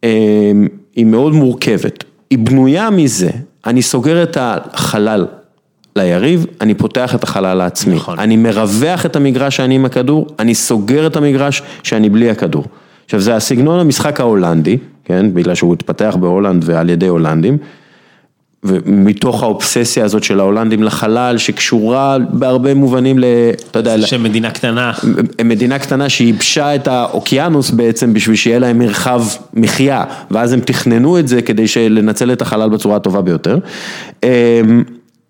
אה, 0.04 0.52
היא 0.96 1.06
מאוד 1.06 1.34
מורכבת. 1.34 2.04
היא 2.30 2.40
בנויה 2.40 2.90
מזה, 2.90 3.30
אני 3.66 3.82
סוגר 3.82 4.24
את 4.24 4.38
החלל 4.42 5.26
ליריב, 5.96 6.46
אני 6.62 6.74
פותח 6.74 7.16
את 7.16 7.24
החלל 7.24 7.54
לעצמי. 7.54 7.96
נכון. 7.96 8.20
אני 8.20 8.38
מרווח 8.38 9.06
את 9.06 9.16
המגרש 9.16 9.58
שאני 9.58 9.76
עם 9.76 9.86
הכדור, 9.86 10.28
אני 10.40 10.56
סוגר 10.56 11.08
את 11.08 11.16
המגרש 11.16 11.62
שאני 11.84 12.10
בלי 12.10 12.30
הכדור. 12.30 12.66
עכשיו 13.06 13.20
זה 13.20 13.36
הסגנון 13.36 13.80
המשחק 13.80 14.20
ההולנדי, 14.20 14.78
כן, 15.06 15.34
בגלל 15.34 15.56
שהוא 15.56 15.74
התפתח 15.74 16.16
בהולנד 16.20 16.64
ועל 16.66 16.90
ידי 16.90 17.08
הולנדים, 17.08 17.58
ומתוך 18.64 19.44
האובססיה 19.44 20.06
הזאת 20.06 20.24
של 20.24 20.40
ההולנדים 20.40 20.84
לחלל, 20.84 21.38
שקשורה 21.38 22.18
בהרבה 22.30 22.74
מובנים 22.74 23.20
ל... 23.20 23.24
אתה 23.72 23.80
יודע... 23.80 24.02
שהם 24.02 24.24
מדינה 24.24 24.52
קטנה. 24.52 24.92
מדינה 25.46 25.80
קטנה 25.80 26.10
שייבשה 26.10 26.76
את 26.76 26.88
האוקיינוס 26.88 27.72
בעצם 27.72 28.14
בשביל 28.14 28.36
שיהיה 28.36 28.60
להם 28.60 28.80
מרחב 28.80 29.24
מחיה, 29.54 30.04
ואז 30.32 30.54
הם 30.54 30.60
תכננו 30.60 31.20
את 31.20 31.28
זה 31.28 31.42
כדי 31.42 31.66
לנצל 31.90 32.32
את 32.32 32.42
החלל 32.42 32.70
בצורה 32.70 32.96
הטובה 32.96 33.22
ביותר. 33.22 33.58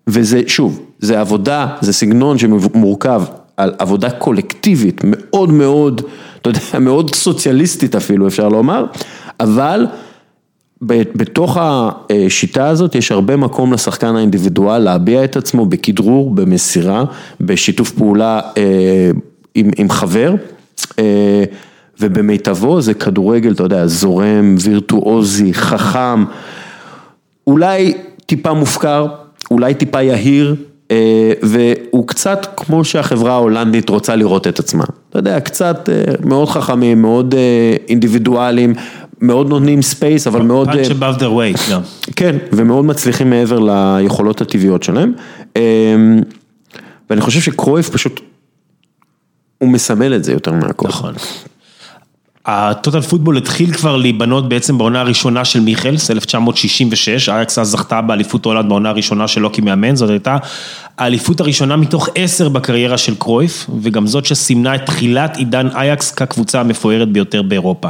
וזה, 0.06 0.42
שוב, 0.46 0.80
זה 0.98 1.20
עבודה, 1.20 1.66
זה 1.80 1.92
סגנון 1.92 2.38
שמורכב 2.38 3.22
על 3.56 3.74
עבודה 3.78 4.10
קולקטיבית 4.10 5.00
מאוד 5.04 5.52
מאוד, 5.52 6.02
אתה 6.40 6.50
יודע, 6.50 6.60
מאוד 6.80 7.14
סוציאליסטית 7.14 7.94
אפילו, 7.94 8.28
אפשר 8.28 8.48
לומר, 8.48 8.84
אבל 9.40 9.86
בתוך 11.16 11.58
השיטה 11.60 12.68
הזאת 12.68 12.94
יש 12.94 13.12
הרבה 13.12 13.36
מקום 13.36 13.72
לשחקן 13.72 14.16
האינדיבידואל 14.16 14.78
להביע 14.78 15.24
את 15.24 15.36
עצמו 15.36 15.66
בכדרור, 15.66 16.34
במסירה, 16.34 17.04
בשיתוף 17.40 17.90
פעולה 17.90 18.40
אה, 18.56 19.10
עם, 19.54 19.70
עם 19.76 19.90
חבר. 19.90 20.34
אה, 20.98 21.44
ובמיטבו 22.00 22.80
זה 22.80 22.94
כדורגל, 22.94 23.52
אתה 23.52 23.62
יודע, 23.62 23.86
זורם, 23.86 24.54
וירטואוזי, 24.60 25.54
חכם, 25.54 26.24
אולי 27.46 27.94
טיפה 28.26 28.52
מופקר, 28.52 29.06
אולי 29.50 29.74
טיפה 29.74 30.02
יהיר, 30.02 30.56
אה, 30.90 31.32
והוא 31.42 32.08
קצת 32.08 32.46
כמו 32.56 32.84
שהחברה 32.84 33.32
ההולנדית 33.32 33.88
רוצה 33.88 34.16
לראות 34.16 34.46
את 34.46 34.58
עצמה. 34.58 34.84
אתה 35.10 35.18
יודע, 35.18 35.40
קצת 35.40 35.88
אה, 35.92 36.14
מאוד 36.24 36.48
חכמים, 36.48 37.02
מאוד 37.02 37.34
אה, 37.34 37.76
אינדיבידואלים, 37.88 38.74
מאוד 39.20 39.48
נותנים 39.48 39.82
space, 39.82 40.26
אבל 40.26 40.42
מאוד... 40.42 40.68
punch 40.68 40.90
above 40.90 41.18
their 41.18 41.22
weight 41.22 41.70
גם. 41.70 41.80
כן, 42.16 42.36
ומאוד 42.52 42.84
מצליחים 42.84 43.30
מעבר 43.30 43.58
ליכולות 43.58 44.40
הטבעיות 44.40 44.82
שלהם. 44.82 45.12
ואני 47.10 47.20
חושב 47.20 47.40
שקרויף 47.40 47.90
פשוט, 47.90 48.20
הוא 49.58 49.68
מסמל 49.68 50.14
את 50.14 50.24
זה 50.24 50.32
יותר 50.32 50.52
מהכל. 50.52 50.88
נכון. 50.88 51.14
ה 52.46 52.55
total 52.55 53.00
football 53.00 53.36
התחיל 53.36 53.72
כבר 53.72 53.96
להיבנות 53.96 54.48
בעצם 54.48 54.78
בעונה 54.78 55.00
הראשונה 55.00 55.44
של 55.44 55.60
מיכלס, 55.60 56.10
1966, 56.10 57.28
אייקס 57.28 57.58
אז 57.58 57.68
זכתה 57.68 58.00
באליפות 58.00 58.44
הולנד 58.44 58.68
בעונה 58.68 58.88
הראשונה 58.88 59.28
שלו 59.28 59.52
כמאמן, 59.52 59.96
זאת 59.96 60.10
הייתה 60.10 60.36
האליפות 60.98 61.40
הראשונה 61.40 61.76
מתוך 61.76 62.08
עשר 62.14 62.48
בקריירה 62.48 62.98
של 62.98 63.14
קרויף, 63.14 63.66
וגם 63.82 64.06
זאת 64.06 64.24
שסימנה 64.24 64.74
את 64.74 64.86
תחילת 64.86 65.36
עידן 65.36 65.68
אייקס 65.74 66.10
כקבוצה 66.10 66.60
המפוארת 66.60 67.08
ביותר 67.08 67.42
באירופה. 67.42 67.88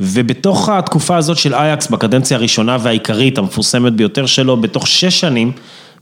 ובתוך 0.00 0.68
התקופה 0.68 1.16
הזאת 1.16 1.36
של 1.36 1.54
אייקס, 1.54 1.86
בקדנציה 1.86 2.36
הראשונה 2.36 2.76
והעיקרית, 2.80 3.38
המפורסמת 3.38 3.92
ביותר 3.92 4.26
שלו, 4.26 4.56
בתוך 4.56 4.86
שש 4.86 5.20
שנים, 5.20 5.52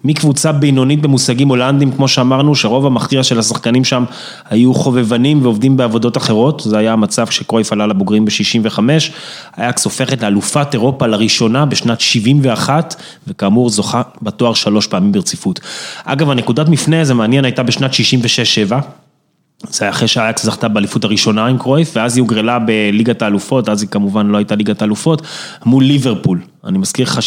מקבוצה 0.04 0.52
בינונית 0.52 1.02
במושגים 1.02 1.48
הולנדים, 1.48 1.92
כמו 1.92 2.08
שאמרנו, 2.08 2.54
שרוב 2.54 2.86
המכריע 2.86 3.22
של 3.22 3.38
השחקנים 3.38 3.84
שם 3.84 4.04
היו 4.50 4.74
חובבנים 4.74 5.42
ועובדים 5.42 5.76
בעבודות 5.76 6.16
אחרות, 6.16 6.62
זה 6.64 6.78
היה 6.78 6.92
המצב 6.92 7.26
שקרויף 7.26 7.72
עלה 7.72 7.86
לבוגרים 7.86 8.24
ב-65, 8.24 8.78
אייקס 9.58 9.84
הופכת 9.84 10.22
לאלופת 10.22 10.74
אירופה 10.74 11.06
לראשונה 11.06 11.66
בשנת 11.66 12.00
71, 12.00 13.02
וכאמור 13.28 13.70
זוכה 13.70 14.02
בתואר 14.22 14.54
שלוש 14.54 14.86
פעמים 14.86 15.12
ברציפות. 15.12 15.60
אגב, 16.04 16.30
הנקודת 16.30 16.68
מפנה, 16.68 17.04
זה 17.04 17.14
מעניין, 17.14 17.44
הייתה 17.44 17.62
בשנת 17.62 17.90
66-7. 18.70 19.01
זה 19.70 19.84
היה 19.84 19.90
אחרי 19.90 20.08
שהאייקס 20.08 20.44
זכתה 20.44 20.68
באליפות 20.68 21.04
הראשונה 21.04 21.46
עם 21.46 21.58
קרויף, 21.58 21.92
ואז 21.96 22.16
היא 22.16 22.22
הוגרלה 22.22 22.58
בליגת 22.58 23.22
האלופות, 23.22 23.68
אז 23.68 23.82
היא 23.82 23.88
כמובן 23.90 24.26
לא 24.26 24.38
הייתה 24.38 24.54
ליגת 24.54 24.82
האלופות, 24.82 25.22
מול 25.64 25.84
ליברפול. 25.84 26.40
אני 26.64 26.78
מזכיר 26.78 27.06
לך 27.06 27.20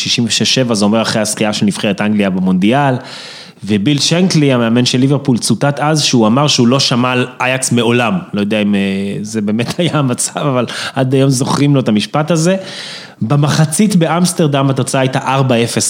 66-7, 0.70 0.74
זה 0.74 0.86
אומר 0.86 1.02
אחרי 1.02 1.22
הזכייה 1.22 1.54
של 1.54 1.66
נבחרת 1.66 2.02
אנגליה 2.02 2.30
במונדיאל, 2.30 2.96
וביל 3.64 4.00
שנקלי, 4.00 4.54
המאמן 4.54 4.86
של 4.86 4.98
ליברפול, 4.98 5.38
צוטט 5.38 5.80
אז 5.80 6.04
שהוא 6.04 6.28
אמר 6.28 6.48
שהוא 6.48 6.68
לא 6.68 6.80
שמע 6.80 7.12
על 7.12 7.28
אייקס 7.42 7.72
מעולם. 7.72 8.20
לא 8.34 8.40
יודע 8.40 8.62
אם 8.62 8.76
אה, 8.76 8.80
זה 9.22 9.42
באמת 9.42 9.74
היה 9.80 10.00
המצב, 10.00 10.40
אבל 10.40 10.66
עד 10.96 11.14
היום 11.14 11.30
זוכרים 11.30 11.76
לו 11.76 11.82
את 11.82 11.88
המשפט 11.88 12.32
הזה. 12.32 12.56
במחצית 13.22 13.96
באמסטרדם 13.96 14.70
התוצאה 14.70 15.02
הייתה 15.02 15.20
4-0 15.20 15.22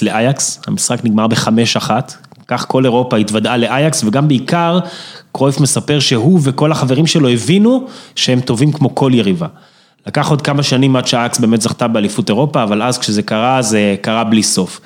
לאייקס, 0.01 0.62
המשחק 0.67 0.99
נגמר 1.03 1.27
ב-5-1, 1.27 1.89
כך 2.47 2.65
כל 2.67 2.86
אירופה 2.86 3.17
התוודעה 3.17 3.58
לאייקס, 3.58 4.03
וגם 4.03 4.27
בעיקר 4.27 4.79
קרויף 5.31 5.60
מספר 5.60 5.99
שהוא 5.99 6.39
וכל 6.43 6.71
החברים 6.71 7.08
שלו 7.08 7.29
הבינו 7.29 7.88
שהם 8.15 8.39
טובים 8.39 8.71
כמו 8.71 8.95
כל 8.95 9.12
יריבה. 9.13 9.47
לקח 10.08 10.29
עוד 10.29 10.41
כמה 10.41 10.63
שנים 10.63 10.95
עד 10.95 11.08
שהאקס 11.08 11.39
באמת 11.39 11.62
זכתה 11.62 11.88
באליפות 11.88 12.29
אירופה, 12.29 12.63
אבל 12.63 12.81
אז 12.81 12.97
כשזה 12.97 13.21
קרה, 13.21 13.62
זה 13.62 13.95
קרה 14.01 14.23
בלי 14.23 14.43
סוף. 14.43 14.81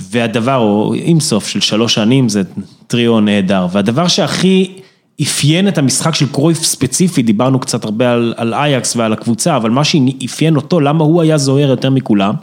והדבר, 0.00 0.56
או 0.56 0.94
עם 0.96 1.20
סוף 1.20 1.48
של 1.48 1.60
שלוש 1.60 1.94
שנים, 1.94 2.28
זה 2.28 2.42
טריו 2.86 3.20
נהדר. 3.20 3.66
והדבר 3.72 4.08
שהכי 4.08 4.80
אפיין 5.22 5.68
את 5.68 5.78
המשחק 5.78 6.14
של 6.14 6.32
קרויף 6.32 6.62
ספציפי, 6.62 7.22
דיברנו 7.22 7.58
קצת 7.58 7.84
הרבה 7.84 8.12
על, 8.12 8.34
על 8.36 8.54
אייקס 8.54 8.96
ועל 8.96 9.12
הקבוצה, 9.12 9.56
אבל 9.56 9.70
מה 9.70 9.84
שאפיין 9.84 10.56
אותו, 10.56 10.80
למה 10.80 11.04
הוא 11.04 11.22
היה 11.22 11.38
זוהר 11.38 11.68
יותר 11.68 11.90
מכולם, 11.90 12.34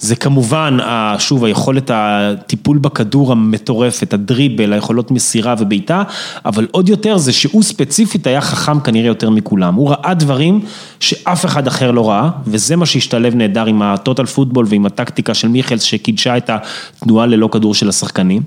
זה 0.00 0.16
כמובן, 0.16 0.78
שוב, 1.18 1.44
היכולת 1.44 1.90
הטיפול 1.94 2.78
בכדור 2.78 3.32
המטורפת, 3.32 4.12
הדריבל, 4.12 4.72
היכולות 4.72 5.10
מסירה 5.10 5.54
ובעיטה, 5.58 6.02
אבל 6.44 6.66
עוד 6.70 6.88
יותר 6.88 7.18
זה 7.18 7.32
שהוא 7.32 7.62
ספציפית 7.62 8.26
היה 8.26 8.40
חכם 8.40 8.80
כנראה 8.80 9.06
יותר 9.06 9.30
מכולם. 9.30 9.74
הוא 9.74 9.90
ראה 9.90 10.14
דברים 10.14 10.60
שאף 11.00 11.44
אחד 11.44 11.66
אחר 11.66 11.90
לא 11.90 12.10
ראה, 12.10 12.30
וזה 12.46 12.76
מה 12.76 12.86
שהשתלב 12.86 13.34
נהדר 13.34 13.66
עם 13.66 13.82
ה 13.82 13.89
total 13.89 14.26
football 14.26 14.66
ועם 14.68 14.86
הטקטיקה 14.86 15.34
של 15.34 15.48
מיכלס 15.48 15.82
שקידשה 15.82 16.36
את 16.36 16.50
התנועה 16.50 17.26
ללא 17.26 17.48
כדור 17.52 17.74
של 17.74 17.88
השחקנים. 17.88 18.42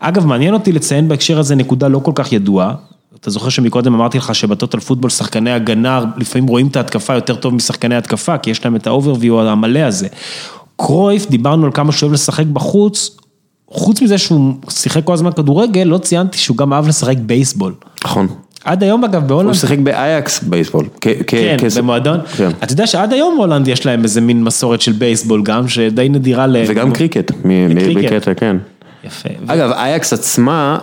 אגב, 0.00 0.26
מעניין 0.26 0.54
אותי 0.54 0.72
לציין 0.72 1.08
בהקשר 1.08 1.38
הזה 1.38 1.54
נקודה 1.54 1.88
לא 1.88 1.98
כל 1.98 2.12
כך 2.14 2.32
ידועה. 2.32 2.74
אתה 3.20 3.30
זוכר 3.30 3.48
שמקודם 3.48 3.94
אמרתי 3.94 4.18
לך 4.18 4.34
שב 4.34 4.51
total 4.51 4.80
football 4.80 5.10
שחקני 5.10 5.52
הגנה 5.52 6.00
לפעמים 6.16 6.46
רואים 6.46 6.66
את 6.66 6.76
ההתקפה 6.76 7.14
יותר 7.14 7.34
טוב 7.34 7.54
משחקני 7.54 7.96
התקפה, 7.96 8.38
כי 8.38 8.50
יש 8.50 8.64
להם 8.64 8.76
את 8.76 8.86
ה 8.86 8.92
overview 8.92 9.40
המלא 9.40 9.78
הזה. 9.78 10.08
קרויף, 10.76 11.26
דיברנו 11.30 11.66
על 11.66 11.72
כמה 11.72 11.92
שהוא 11.92 12.06
אוהב 12.06 12.12
לשחק 12.14 12.46
בחוץ, 12.46 13.16
חוץ 13.70 14.02
מזה 14.02 14.18
שהוא 14.18 14.54
שיחק 14.68 15.04
כל 15.04 15.12
הזמן 15.12 15.32
כדורגל, 15.32 15.82
לא 15.82 15.98
ציינתי 15.98 16.38
שהוא 16.38 16.56
גם 16.56 16.72
אהב 16.72 16.88
לשחק 16.88 17.16
בייסבול. 17.18 17.74
נכון. 18.04 18.26
עד 18.64 18.82
היום 18.82 19.04
אגב 19.04 19.20
הוא 19.20 19.28
בהולנד, 19.28 19.52
שיחק 19.54 19.78
באייקס 19.78 20.42
בייסבול. 20.42 20.86
כ- 21.00 21.06
כ- 21.08 21.24
כן, 21.26 21.56
במועדון, 21.60 22.20
כן. 22.36 22.50
אתה 22.62 22.72
יודע 22.72 22.86
שעד 22.86 23.12
היום 23.12 23.34
בהולנד 23.36 23.68
יש 23.68 23.86
להם 23.86 24.02
איזה 24.02 24.20
מין 24.20 24.44
מסורת 24.44 24.80
של 24.80 24.92
בייסבול 24.92 25.42
גם, 25.42 25.68
שדי 25.68 26.08
נדירה 26.08 26.46
ל... 26.46 26.56
וגם 26.68 26.92
קריקט. 26.92 27.30
מ- 27.44 27.66
וקריקט. 27.70 28.12
בקטע, 28.12 28.34
כן. 28.34 28.56
יפה. 29.04 29.28
אגב, 29.46 29.70
אייקס 29.70 30.12
עצמה, 30.12 30.78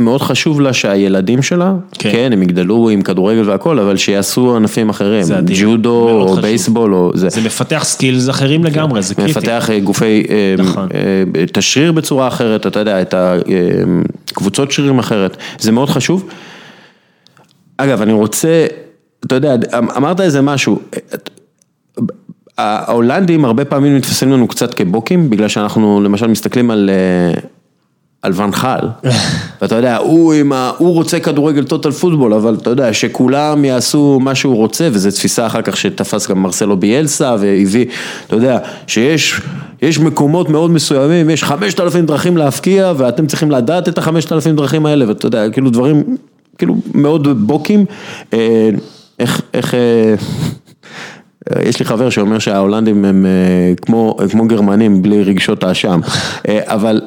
מאוד 0.00 0.22
חשוב 0.22 0.60
לה 0.60 0.72
שהילדים 0.72 1.42
שלה, 1.42 1.74
כן. 1.92 2.12
כן, 2.12 2.32
הם 2.32 2.42
יגדלו 2.42 2.88
עם 2.88 3.02
כדורגל 3.02 3.50
והכל, 3.50 3.78
אבל 3.78 3.96
שיעשו 3.96 4.56
ענפים 4.56 4.88
אחרים. 4.88 5.24
ג'ודו 5.54 6.08
או 6.10 6.28
חשוב. 6.28 6.40
בייסבול 6.40 6.94
או 6.94 7.10
זה. 7.14 7.28
זה 7.28 7.40
מפתח 7.40 7.84
skills 7.84 8.30
אחרים 8.30 8.64
לגמרי, 8.64 9.02
זה 9.02 9.14
קריטי. 9.14 9.30
מפתח 9.30 9.70
אה, 9.70 9.80
גופי, 9.80 10.24
אה, 10.30 10.54
נכון. 10.58 10.88
אה, 10.94 11.42
את 11.42 11.56
השריר 11.56 11.92
בצורה 11.92 12.28
אחרת, 12.28 12.66
אתה 12.66 12.78
יודע, 12.78 13.02
את 13.02 13.14
הקבוצות 13.14 14.72
שרירים 14.72 14.98
אחרת, 14.98 15.36
זה 15.58 15.72
מאוד 15.72 15.88
חשוב. 15.88 16.28
אגב, 17.76 18.02
אני 18.02 18.12
רוצה, 18.12 18.66
אתה 19.26 19.34
יודע, 19.34 19.54
אמרת 19.96 20.20
איזה 20.20 20.40
משהו, 20.40 20.78
ההולנדים 22.58 23.44
הרבה 23.44 23.64
פעמים 23.64 23.96
נתפסים 23.96 24.32
לנו 24.32 24.48
קצת 24.48 24.74
כבוקים, 24.74 25.30
בגלל 25.30 25.48
שאנחנו 25.48 26.00
למשל 26.00 26.26
מסתכלים 26.26 26.70
על... 26.70 26.90
אה, 28.24 28.28
על 28.28 28.32
ואן 28.36 28.58
חאל, 28.58 28.88
ואתה 29.62 29.74
יודע, 29.74 29.96
הוא, 29.96 30.34
ה... 30.52 30.70
הוא 30.78 30.94
רוצה 30.94 31.20
כדורגל 31.20 31.64
total 31.64 31.90
football, 31.90 32.34
אבל 32.34 32.56
אתה 32.62 32.70
יודע, 32.70 32.92
שכולם 32.92 33.64
יעשו 33.64 34.18
מה 34.20 34.34
שהוא 34.34 34.56
רוצה, 34.56 34.88
וזו 34.92 35.10
תפיסה 35.10 35.46
אחר 35.46 35.62
כך 35.62 35.76
שתפס 35.76 36.28
גם 36.28 36.42
מרסלו 36.42 36.76
ביאלסה, 36.76 37.36
והביא, 37.40 37.86
אתה 38.26 38.36
יודע, 38.36 38.58
שיש 38.86 39.40
יש 39.82 39.98
מקומות 39.98 40.48
מאוד 40.48 40.70
מסוימים, 40.70 41.30
יש 41.30 41.44
חמשת 41.44 41.80
אלפים 41.80 42.06
דרכים 42.06 42.36
להפקיע, 42.36 42.92
ואתם 42.96 43.26
צריכים 43.26 43.50
לדעת 43.50 43.88
את 43.88 43.98
החמשת 43.98 44.32
אלפים 44.32 44.56
דרכים 44.56 44.86
האלה, 44.86 45.08
ואתה 45.08 45.26
יודע, 45.26 45.50
כאילו 45.50 45.70
דברים, 45.70 46.16
כאילו 46.58 46.74
מאוד 46.94 47.46
בוקים, 47.46 47.84
אה, 48.32 48.70
איך, 49.18 49.42
איך... 49.54 49.74
אה, 49.74 50.14
יש 51.62 51.78
לי 51.78 51.84
חבר 51.84 52.10
שאומר 52.10 52.38
שההולנדים 52.38 53.04
הם 53.04 53.26
אה, 53.26 53.74
כמו, 53.82 54.16
כמו 54.30 54.48
גרמנים 54.48 55.02
בלי 55.02 55.22
רגשות 55.22 55.64
האשם, 55.64 56.00
אה, 56.48 56.60
אבל 56.64 57.00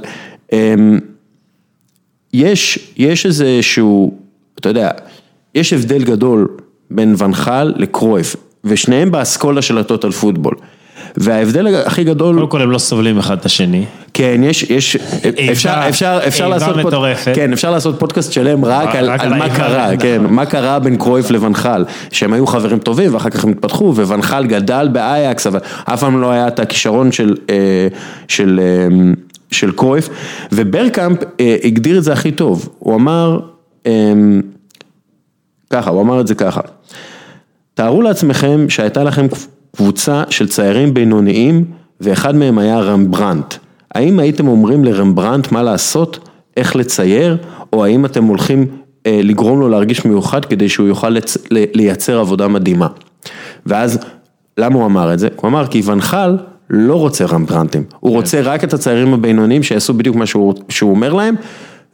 יש, 2.34 2.80
יש 2.98 3.26
איזה 3.26 3.58
שהוא, 3.62 4.14
אתה 4.60 4.70
יודע, 4.70 4.90
יש 5.56 5.74
הבדל 5.74 6.04
גדול 6.04 6.48
בין 6.92 7.16
ואן 7.18 7.46
חאל 7.46 7.74
לקרויף, 7.76 8.36
ושניהם 8.64 9.12
באסכולה 9.12 9.62
של 9.62 9.78
ה 9.78 9.84
total 9.84 10.12
football. 10.12 10.56
וההבדל 11.18 11.76
הכי 11.76 12.04
גדול, 12.04 12.36
קודם 12.36 12.48
כל 12.50 12.62
הם 12.62 12.72
לא 12.72 12.78
סובלים 12.78 13.18
אחד 13.18 13.38
את 13.38 13.46
השני. 13.46 13.86
כן, 14.14 14.42
יש, 14.44 14.64
יש, 14.64 14.96
אפשר, 15.52 15.74
אפשר, 15.90 16.20
אפשר 16.28 16.44
איבה 16.44 16.56
לעשות, 16.56 16.76
פוד- 16.76 16.86
מטורפת. 16.86 17.32
כן, 17.36 17.54
אפשר 17.54 17.72
לעשות 17.72 18.00
פודקאסט 18.00 18.32
שלם 18.32 18.66
רק 18.66 18.96
על, 18.96 19.10
על 19.10 19.34
מה 19.34 19.50
קרה, 19.50 19.86
נכון. 19.88 19.98
כן, 20.00 20.22
מה 20.30 20.46
קרה 20.46 20.80
בין 20.80 20.96
קרויף 20.98 21.32
לוואן 21.32 21.62
חאל, 21.62 21.86
שהם 22.12 22.34
היו 22.34 22.48
חברים 22.48 22.80
טובים 22.80 23.14
ואחר 23.14 23.30
כך 23.30 23.44
הם 23.44 23.50
התפתחו, 23.52 23.86
וואן 23.96 24.25
חאל 24.25 24.46
גדל 24.46 24.90
באייקס, 24.92 25.48
אבל 25.48 25.60
אף 25.86 26.00
פעם 26.00 26.22
לא 26.22 26.32
היה 26.32 26.48
את 26.48 26.60
הכישרון 26.60 27.12
של, 27.12 27.36
אה, 27.50 27.88
של, 28.28 28.60
אה, 28.64 28.88
של 29.54 29.72
קרויף, 29.72 30.10
וברקאמפ 30.52 31.20
אה, 31.40 31.56
הגדיר 31.64 31.98
את 31.98 32.04
זה 32.04 32.14
הכי 32.14 32.32
טוב, 32.32 32.70
הוא 32.80 32.96
אמר, 32.96 33.40
אה, 33.86 34.14
ככה, 35.70 35.90
הוא 35.90 36.02
אמר 36.02 36.22
את 36.22 36.28
זה 36.28 36.36
ככה, 36.36 36.62
תארו 37.74 38.02
לעצמכם 38.02 38.70
שהייתה 38.70 39.04
לכם 39.04 39.28
קבוצה 39.76 40.24
של 40.30 40.48
ציירים 40.48 40.94
בינוניים 40.94 41.66
ואחד 42.02 42.36
מהם 42.36 42.58
היה 42.58 42.80
רמברנט. 42.80 43.54
האם 43.96 44.20
הייתם 44.20 44.48
אומרים 44.48 44.84
לרמברנט 44.84 45.52
מה 45.52 45.64
לעשות, 45.64 46.30
איך 46.58 46.76
לצייר, 46.76 47.38
או 47.74 47.86
האם 47.86 48.06
אתם 48.06 48.24
הולכים 48.24 48.68
אה, 49.06 49.20
לגרום 49.24 49.60
לו 49.60 49.70
להרגיש 49.70 50.06
מיוחד 50.06 50.46
כדי 50.46 50.70
שהוא 50.70 50.88
יוכל 50.88 51.10
לצ... 51.10 51.38
לייצר 51.52 52.20
עבודה 52.20 52.48
מדהימה. 52.48 52.88
ואז, 53.66 54.00
למה 54.58 54.76
הוא 54.76 54.86
אמר 54.86 55.14
את 55.14 55.20
זה? 55.20 55.28
הוא 55.36 55.50
אמר 55.50 55.68
כי 55.68 55.82
ונחל 55.86 56.38
לא 56.70 56.96
רוצה 56.96 57.26
רמברנטים, 57.26 57.84
הוא 58.00 58.12
רוצה 58.12 58.42
רק 58.42 58.64
את 58.64 58.74
הציירים 58.74 59.14
הבינוניים 59.14 59.64
שיעשו 59.64 59.94
בדיוק 59.94 60.16
מה 60.16 60.26
שהוא, 60.26 60.54
שהוא 60.70 60.92
אומר 60.92 61.14
להם, 61.14 61.36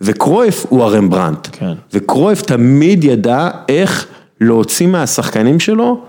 וקרויף 0.02 0.66
הוא 0.70 0.84
הרמברנט. 0.84 1.48
כן. 1.52 1.74
וקרויף 1.94 2.42
תמיד 2.42 3.04
ידע 3.04 3.50
איך 3.70 4.08
להוציא 4.42 4.88
מהשחקנים 4.88 5.60
שלו, 5.60 6.02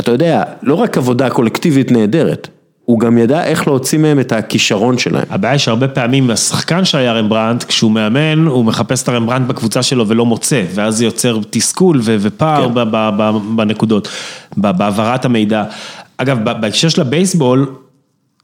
אתה 0.00 0.10
יודע, 0.10 0.42
לא 0.62 0.74
רק 0.74 0.98
עבודה 0.98 1.30
קולקטיבית 1.30 1.92
נהדרת, 1.92 2.48
הוא 2.84 3.00
גם 3.00 3.18
ידע 3.18 3.44
איך 3.44 3.66
להוציא 3.66 3.98
מהם 3.98 4.20
את 4.20 4.32
הכישרון 4.32 4.98
שלהם. 4.98 5.24
הבעיה 5.30 5.52
היא 5.52 5.58
שהרבה 5.58 5.88
פעמים 5.88 6.30
השחקן 6.30 6.84
שהיה 6.84 7.12
רמברנט, 7.12 7.64
כשהוא 7.64 7.90
מאמן, 7.90 8.46
הוא 8.46 8.64
מחפש 8.64 9.02
את 9.02 9.08
הרמברנט 9.08 9.46
בקבוצה 9.46 9.82
שלו 9.82 10.08
ולא 10.08 10.26
מוצא, 10.26 10.64
ואז 10.74 10.96
זה 10.96 11.04
יוצר 11.04 11.38
תסכול 11.50 12.00
ו- 12.02 12.16
ופער 12.20 12.68
כן. 12.68 12.74
ב- 12.74 12.80
ב- 12.90 13.10
ב- 13.18 13.56
בנקודות, 13.56 14.08
בהעברת 14.56 15.24
המידע. 15.24 15.64
אגב, 16.18 16.38
בהקשר 16.60 16.88
של 16.88 17.00
הבייסבול, 17.00 17.74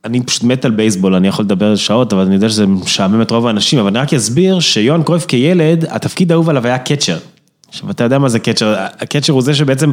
אני 0.05 0.23
פשוט 0.23 0.43
מת 0.43 0.65
על 0.65 0.71
בייסבול, 0.71 1.15
אני 1.15 1.29
יכול 1.29 1.45
לדבר 1.45 1.77
שעות, 1.77 2.13
אבל 2.13 2.23
אני 2.23 2.35
יודע 2.35 2.49
שזה 2.49 2.67
משעמם 2.67 3.23
את 3.23 3.31
רוב 3.31 3.47
האנשים, 3.47 3.79
אבל 3.79 3.89
אני 3.89 3.99
רק 3.99 4.15
אסביר 4.15 4.61
שיוהאן 4.61 5.03
קרויף 5.03 5.27
כילד, 5.27 5.85
התפקיד 5.89 6.33
האהוב 6.33 6.51
עליו 6.51 6.67
היה 6.67 6.79
קצ'ר. 6.79 7.19
עכשיו, 7.69 7.91
אתה 7.91 8.05
יודע 8.05 8.19
מה 8.19 8.29
זה 8.29 8.39
קצ'ר, 8.39 8.75
הקצ'ר 8.79 9.33
הוא 9.33 9.43
זה 9.43 9.55
שבעצם 9.55 9.93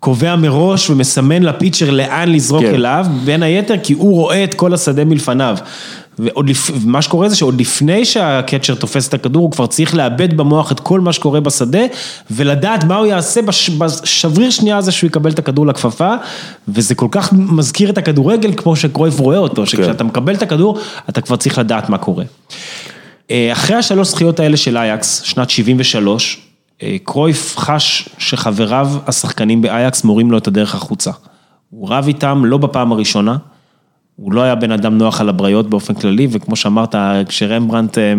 קובע 0.00 0.36
מראש 0.36 0.90
ומסמן 0.90 1.42
לפיצ'ר 1.42 1.90
לאן 1.90 2.32
לזרוק 2.32 2.62
כן. 2.62 2.74
אליו, 2.74 3.06
בין 3.24 3.42
היתר 3.42 3.74
כי 3.82 3.92
הוא 3.92 4.14
רואה 4.14 4.44
את 4.44 4.54
כל 4.54 4.74
השדה 4.74 5.04
מלפניו. 5.04 5.56
ועוד 6.18 6.48
לפ... 6.50 6.70
מה 6.84 7.02
שקורה 7.02 7.28
זה 7.28 7.36
שעוד 7.36 7.60
לפני 7.60 8.04
שהקצ'ר 8.04 8.74
תופס 8.74 9.08
את 9.08 9.14
הכדור, 9.14 9.42
הוא 9.42 9.50
כבר 9.50 9.66
צריך 9.66 9.94
לאבד 9.94 10.36
במוח 10.36 10.72
את 10.72 10.80
כל 10.80 11.00
מה 11.00 11.12
שקורה 11.12 11.40
בשדה, 11.40 11.82
ולדעת 12.30 12.84
מה 12.84 12.96
הוא 12.96 13.06
יעשה 13.06 13.42
בש... 13.42 13.70
בשבריר 13.70 14.50
שנייה 14.50 14.76
הזה 14.76 14.92
שהוא 14.92 15.08
יקבל 15.08 15.30
את 15.30 15.38
הכדור 15.38 15.66
לכפפה, 15.66 16.14
וזה 16.68 16.94
כל 16.94 17.08
כך 17.10 17.32
מזכיר 17.32 17.90
את 17.90 17.98
הכדורגל 17.98 18.52
כמו 18.56 18.76
שקרויף 18.76 19.20
רואה 19.20 19.38
אותו, 19.38 19.66
שכשאתה 19.66 20.04
מקבל 20.04 20.34
את 20.34 20.42
הכדור, 20.42 20.78
אתה 21.08 21.20
כבר 21.20 21.36
צריך 21.36 21.58
לדעת 21.58 21.88
מה 21.88 21.98
קורה. 21.98 22.24
אה, 23.30 23.52
אחרי 23.52 23.76
השלוש 23.76 24.08
זכיות 24.08 24.40
האלה 24.40 24.56
של 24.56 24.76
אייקס, 24.76 25.22
שנת 25.22 25.50
73, 25.50 26.40
אה, 26.82 26.96
קרויף 27.04 27.58
חש 27.58 28.08
שחבריו 28.18 28.88
השחקנים 29.06 29.62
באייקס 29.62 30.04
מורים 30.04 30.30
לו 30.30 30.38
את 30.38 30.46
הדרך 30.46 30.74
החוצה. 30.74 31.10
הוא 31.70 31.88
רב 31.90 32.06
איתם 32.06 32.44
לא 32.44 32.58
בפעם 32.58 32.92
הראשונה, 32.92 33.36
הוא 34.16 34.32
לא 34.32 34.42
היה 34.42 34.54
בן 34.54 34.72
אדם 34.72 34.98
נוח 34.98 35.20
על 35.20 35.28
הבריות 35.28 35.70
באופן 35.70 35.94
כללי, 35.94 36.28
וכמו 36.30 36.56
שאמרת, 36.56 36.94
כשרמברנט 37.28 37.98
אה, 37.98 38.14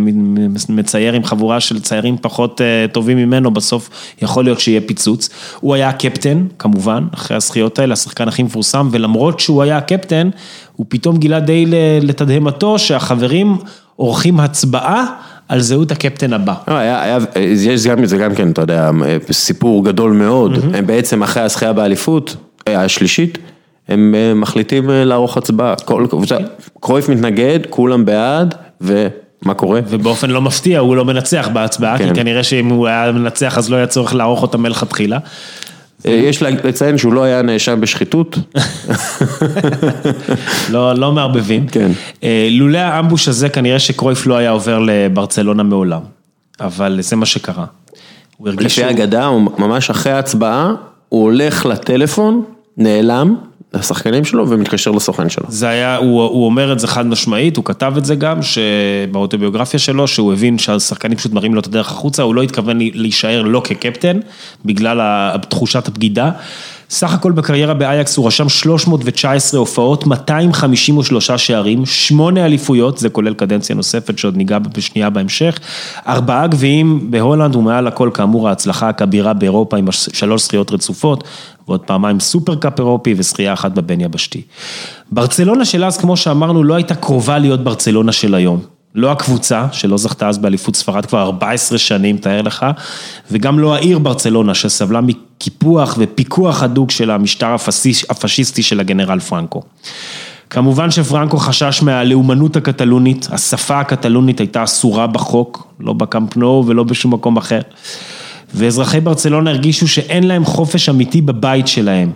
מצייר 0.70 1.14
עם 1.14 1.24
חבורה 1.24 1.60
של 1.60 1.82
ציירים 1.82 2.18
פחות 2.22 2.62
אה, 2.62 2.86
טובים 2.92 3.18
ממנו, 3.18 3.52
בסוף 3.52 3.90
יכול 4.22 4.44
להיות 4.44 4.60
שיהיה 4.60 4.82
פיצוץ. 4.82 5.30
הוא 5.60 5.76
היה 5.76 5.90
הקפטן, 5.90 6.46
כמובן, 6.60 7.04
אחרי 7.14 7.38
הזכיות 7.38 7.80
האלה, 7.80 7.94
השחקן 7.94 8.28
הכי 8.28 8.44
מפורסם, 8.44 8.90
ולמרות 8.92 9.40
שהוא 9.40 9.64
היה 9.64 9.78
הקפטן, 9.78 10.30
הוא 10.76 10.86
פתאום 10.90 11.18
גילה 11.18 11.40
די 11.40 11.66
לתדהמתו 12.02 12.80
שהחברים 12.80 13.58
עורכים 13.96 14.40
הצבעה 14.40 15.06
על 15.48 15.62
זהות 15.62 15.92
הקפטן 15.92 16.34
הבא. 16.34 16.54
לא, 16.68 16.74
היה, 16.74 17.02
היה, 17.02 17.18
יש 17.46 17.88
גם, 17.88 18.06
זה 18.06 18.18
גם 18.18 18.36
כן, 18.36 18.52
אתה 18.52 18.62
יודע, 18.62 18.92
סיפור 19.32 19.86
גדול 19.86 20.12
מאוד, 20.12 20.52
הם 20.74 20.88
בעצם 20.88 21.24
אחרי 21.24 21.44
הזכייה 21.44 21.74
באליפות, 21.74 22.36
אה, 22.68 22.84
השלישית, 22.84 23.38
הם 23.88 24.16
אה, 24.16 24.34
מחליטים 24.34 24.90
אה, 24.90 25.06
לערוך 25.06 25.38
הצבעה, 25.38 25.76
כל 25.76 26.08
קבוצה, 26.10 26.38
קרויף 26.80 27.10
מתנגד, 27.10 27.60
כולם 27.70 28.06
בעד, 28.06 28.56
ומה 28.82 29.54
קורה? 29.54 29.80
ובאופן 29.88 30.30
לא 30.30 30.42
מפתיע, 30.42 30.80
הוא 30.80 30.96
לא 30.96 31.06
מנצח 31.06 31.50
בהצבעה, 31.54 31.98
כן. 31.98 32.08
כי 32.08 32.16
כנראה 32.16 32.44
שאם 32.44 32.70
הוא 32.70 32.88
היה 32.88 33.12
מנצח 33.12 33.58
אז 33.58 33.70
לא 33.70 33.76
היה 33.76 33.88
צורך 33.88 34.16
לערוך 34.16 34.42
אותה 34.42 34.58
מלכתחילה. 34.58 35.18
אה, 36.06 36.12
יש 36.12 36.44
לציין 36.44 36.98
שהוא 36.98 37.14
לא 37.14 37.24
היה 37.24 37.42
נאשם 37.42 37.82
בשחיתות, 37.82 38.38
לא, 40.74 40.94
לא 40.94 41.12
מערבבים. 41.12 41.68
כן. 41.68 41.92
לולא 42.52 42.78
האמבוש 42.78 43.28
הזה, 43.28 43.50
כנראה 43.50 43.80
שקרויף 43.80 44.28
לא 44.28 44.38
היה 44.38 44.50
עובר 44.50 44.80
לברצלונה 44.80 45.64
מעולם. 45.64 46.02
אבל 46.60 46.98
זה 47.02 47.16
מה 47.16 47.26
שקרה. 47.26 47.66
הוא 48.38 48.48
הרגיש 48.48 48.66
לפי 48.66 48.70
שהוא... 48.70 48.86
האגדה, 48.86 49.26
הוא 49.26 49.52
ממש 49.58 49.90
אחרי 49.90 50.12
ההצבעה, 50.12 50.72
הוא 51.10 51.24
הולך 51.24 51.66
לטלפון, 51.66 52.44
נעלם, 52.78 53.36
לשחקנים 53.76 54.26
שלו 54.26 54.50
ומתקשר 54.50 54.92
לסוכן 54.92 55.30
שלו. 55.30 55.46
זה 55.50 55.70
היה, 55.70 55.98
הוא, 55.98 56.24
הוא 56.24 56.46
אומר 56.46 56.74
את 56.74 56.80
זה 56.80 56.88
חד 56.88 57.08
משמעית, 57.08 57.58
הוא 57.58 57.66
כתב 57.66 57.94
את 57.98 58.06
זה 58.06 58.16
גם, 58.16 58.40
באוטוביוגרפיה 59.12 59.80
שלו, 59.80 60.08
שהוא 60.08 60.34
הבין 60.34 60.58
שהשחקנים 60.58 61.18
פשוט 61.18 61.34
מראים 61.34 61.54
לו 61.54 61.60
את 61.60 61.68
הדרך 61.68 61.92
החוצה, 61.92 62.24
הוא 62.24 62.36
לא 62.36 62.42
התכוון 62.42 62.78
להישאר 62.80 63.42
לא 63.42 63.62
כקפטן, 63.66 64.20
בגלל 64.66 65.02
תחושת 65.50 65.88
הבגידה. 65.88 66.32
סך 66.90 67.14
הכל 67.14 67.32
בקריירה 67.32 67.74
באייקס 67.74 68.18
הוא 68.18 68.28
רשם 68.28 68.50
319 68.50 69.60
הופעות, 69.60 70.08
253 70.08 71.32
שערים, 71.32 71.86
8 71.86 72.46
אליפויות, 72.46 72.98
זה 72.98 73.10
כולל 73.10 73.34
קדנציה 73.34 73.76
נוספת 73.76 74.18
שעוד 74.18 74.38
ניגע 74.38 74.60
בשנייה 74.60 75.10
בהמשך, 75.10 75.60
ארבעה 76.08 76.48
גביעים 76.48 77.12
בהולנד 77.12 77.56
ומעל 77.56 77.88
הכל 77.88 78.10
כאמור 78.14 78.50
ההצלחה 78.50 78.90
הכבירה 78.90 79.34
באירופה 79.34 79.78
עם 79.78 79.88
שלוש 79.92 80.44
זכיות 80.44 80.72
רצופות, 80.72 81.24
ועוד 81.68 81.82
פעמיים 81.82 82.20
סופרקאפ 82.20 82.80
אירופי 82.80 83.14
וזכייה 83.18 83.54
אחת 83.54 83.72
בבין 83.72 84.02
יבשתי. 84.02 84.42
ברצלונה 85.12 85.66
של 85.66 85.86
אז, 85.86 85.98
כמו 85.98 86.18
שאמרנו, 86.18 86.64
לא 86.64 86.74
הייתה 86.74 86.96
קרובה 86.96 87.38
להיות 87.38 87.64
ברצלונה 87.64 88.12
של 88.12 88.36
היום. 88.36 88.60
לא 88.96 89.12
הקבוצה, 89.12 89.66
שלא 89.72 89.98
זכתה 89.98 90.30
אז 90.30 90.38
באליפות 90.38 90.76
ספרד 90.76 91.06
כבר 91.06 91.22
14 91.22 91.78
שנים, 91.78 92.18
תאר 92.18 92.42
לך, 92.42 92.66
וגם 93.32 93.60
לא 93.60 93.76
העיר 93.76 94.00
ברצלונה, 94.00 94.54
שסבלה 94.54 95.02
מקיפוח 95.36 95.96
ופיקוח 96.00 96.64
הדוק 96.64 96.92
של 96.92 97.12
המשטר 97.12 97.56
הפשיסטי 98.10 98.64
של 98.64 98.80
הגנרל 98.80 99.20
פרנקו. 99.20 99.62
כמובן 100.50 100.92
שפרנקו 100.92 101.38
חשש 101.38 101.82
מהלאומנות 101.82 102.56
הקטלונית, 102.56 103.28
השפה 103.32 103.80
הקטלונית 103.80 104.40
הייתה 104.40 104.64
אסורה 104.64 105.08
בחוק, 105.08 105.68
לא 105.80 105.94
בקמפנו 105.94 106.64
ולא 106.68 106.84
בשום 106.84 107.14
מקום 107.14 107.38
אחר. 107.38 107.62
ואזרחי 108.54 109.00
ברצלונה 109.00 109.50
הרגישו 109.50 109.88
שאין 109.88 110.28
להם 110.28 110.46
חופש 110.46 110.90
אמיתי 110.90 111.22
בבית 111.22 111.68
שלהם. 111.68 112.12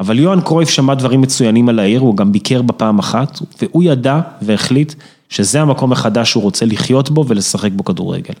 אבל 0.00 0.18
יוהאן 0.18 0.40
קרויף 0.40 0.70
שמע 0.70 0.94
דברים 0.94 1.20
מצוינים 1.20 1.68
על 1.68 1.78
העיר, 1.78 2.00
הוא 2.00 2.16
גם 2.16 2.32
ביקר 2.32 2.62
בה 2.62 2.72
פעם 2.72 2.98
אחת, 2.98 3.40
והוא 3.62 3.82
ידע 3.82 4.20
והחליט 4.42 4.94
שזה 5.32 5.60
המקום 5.60 5.92
החדש 5.92 6.30
שהוא 6.30 6.42
רוצה 6.42 6.66
לחיות 6.66 7.10
בו 7.10 7.24
ולשחק 7.28 7.70
בו 7.72 7.84
כדורגל. 7.84 8.34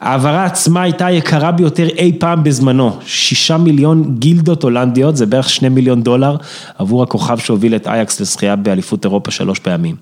ההעברה 0.00 0.44
עצמה 0.44 0.82
הייתה 0.82 1.06
היקרה 1.06 1.52
ביותר 1.52 1.88
אי 1.88 2.12
פעם 2.18 2.44
בזמנו, 2.44 2.96
שישה 3.06 3.56
מיליון 3.56 4.14
גילדות 4.18 4.62
הולנדיות, 4.62 5.16
זה 5.16 5.26
בערך 5.26 5.50
שני 5.50 5.68
מיליון 5.68 6.02
דולר 6.02 6.36
עבור 6.78 7.02
הכוכב 7.02 7.38
שהוביל 7.38 7.76
את 7.76 7.86
אייקס 7.86 8.20
לזכייה 8.20 8.56
באליפות 8.56 9.04
אירופה 9.04 9.30
שלוש 9.30 9.58
פעמים. 9.58 9.96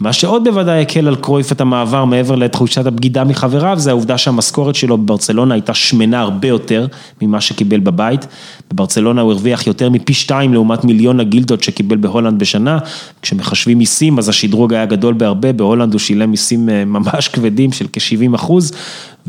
מה 0.00 0.12
שעוד 0.12 0.44
בוודאי 0.44 0.82
הקל 0.82 1.08
על 1.08 1.16
קרויף 1.16 1.52
את 1.52 1.60
המעבר 1.60 2.04
מעבר 2.04 2.34
לתחושת 2.34 2.86
הבגידה 2.86 3.24
מחבריו, 3.24 3.78
זה 3.78 3.90
העובדה 3.90 4.18
שהמשכורת 4.18 4.74
שלו 4.74 4.98
בברצלונה 4.98 5.54
הייתה 5.54 5.74
שמנה 5.74 6.20
הרבה 6.20 6.48
יותר 6.48 6.86
ממה 7.22 7.40
שקיבל 7.40 7.80
בבית. 7.80 8.26
בברצלונה 8.70 9.20
הוא 9.20 9.32
הרוויח 9.32 9.66
יותר 9.66 9.90
מפי 9.90 10.14
שתיים 10.14 10.52
לעומת 10.52 10.84
מיליון 10.84 11.20
הגילדות 11.20 11.62
שקיבל 11.62 11.96
בהולנד 11.96 12.38
בשנה, 12.38 12.78
כשמחשבים 13.22 13.78
מיסים 13.78 14.18
אז 14.18 14.28
השדרוג 14.28 14.74
היה 14.74 14.86
גדול 14.86 15.14
בהרבה, 15.14 15.51
בהולנד 15.52 15.92
הוא 15.92 16.00
שילם 16.00 16.30
מיסים 16.30 16.68
אה, 16.68 16.84
ממש 16.84 17.28
כבדים 17.28 17.72
של 17.72 17.86
כ-70 17.92 18.34
אחוז. 18.34 18.72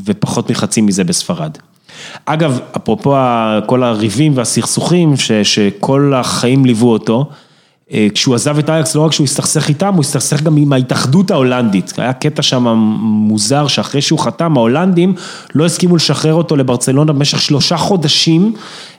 ופחות 0.06 0.52
מחצי 0.52 0.82
מזה 0.82 1.04
בספרד. 1.04 1.58
אגב, 2.26 2.60
אפרופו 2.78 3.16
כל 3.66 3.84
הריבים 3.84 4.38
והסכסוכים 4.38 5.18
ש, 5.18 5.32
שכל 5.32 6.14
החיים 6.16 6.66
ליוו 6.66 6.92
אותו, 6.92 7.30
אה, 7.92 8.08
כשהוא 8.14 8.36
עזב 8.36 8.58
את 8.58 8.70
אייקס, 8.70 8.96
לא 8.96 9.02
רק 9.02 9.12
שהוא 9.12 9.26
הסתכסך 9.26 9.70
איתם, 9.70 9.94
הוא 9.94 10.02
הסתכסך 10.02 10.42
גם 10.42 10.58
עם 10.58 10.74
ההתאחדות 10.74 11.32
ההולנדית. 11.32 11.94
היה 11.98 12.14
קטע 12.14 12.42
שם 12.42 12.68
מוזר, 13.02 13.68
שאחרי 13.68 14.02
שהוא 14.02 14.20
חתם, 14.20 14.58
ההולנדים 14.58 15.14
לא 15.56 15.66
הסכימו 15.66 15.96
לשחרר 15.96 16.34
אותו 16.34 16.56
לברצלונה 16.56 17.14
במשך 17.14 17.42
שלושה 17.42 17.78
חודשים. 17.78 18.54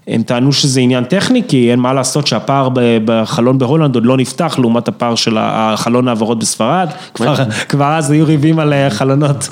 הם 0.09 0.23
טענו 0.23 0.53
שזה 0.53 0.81
עניין 0.81 1.05
טכני, 1.05 1.43
כי 1.49 1.71
אין 1.71 1.81
מה 1.81 1.93
לעשות 1.93 2.27
שהפער 2.27 2.69
בחלון 3.05 3.59
בהולנד 3.59 3.95
עוד 3.95 4.07
לא 4.07 4.17
נפתח, 4.17 4.55
לעומת 4.59 4.89
הפער 4.89 5.15
של 5.15 5.37
החלון 5.41 6.09
העברות 6.09 6.39
בספרד. 6.39 6.89
כבר, 7.15 7.35
כבר 7.69 7.93
אז 7.97 8.11
היו 8.11 8.27
ריבים 8.27 8.59
על 8.59 8.73
אה, 8.73 8.91
חלונות. 8.91 9.49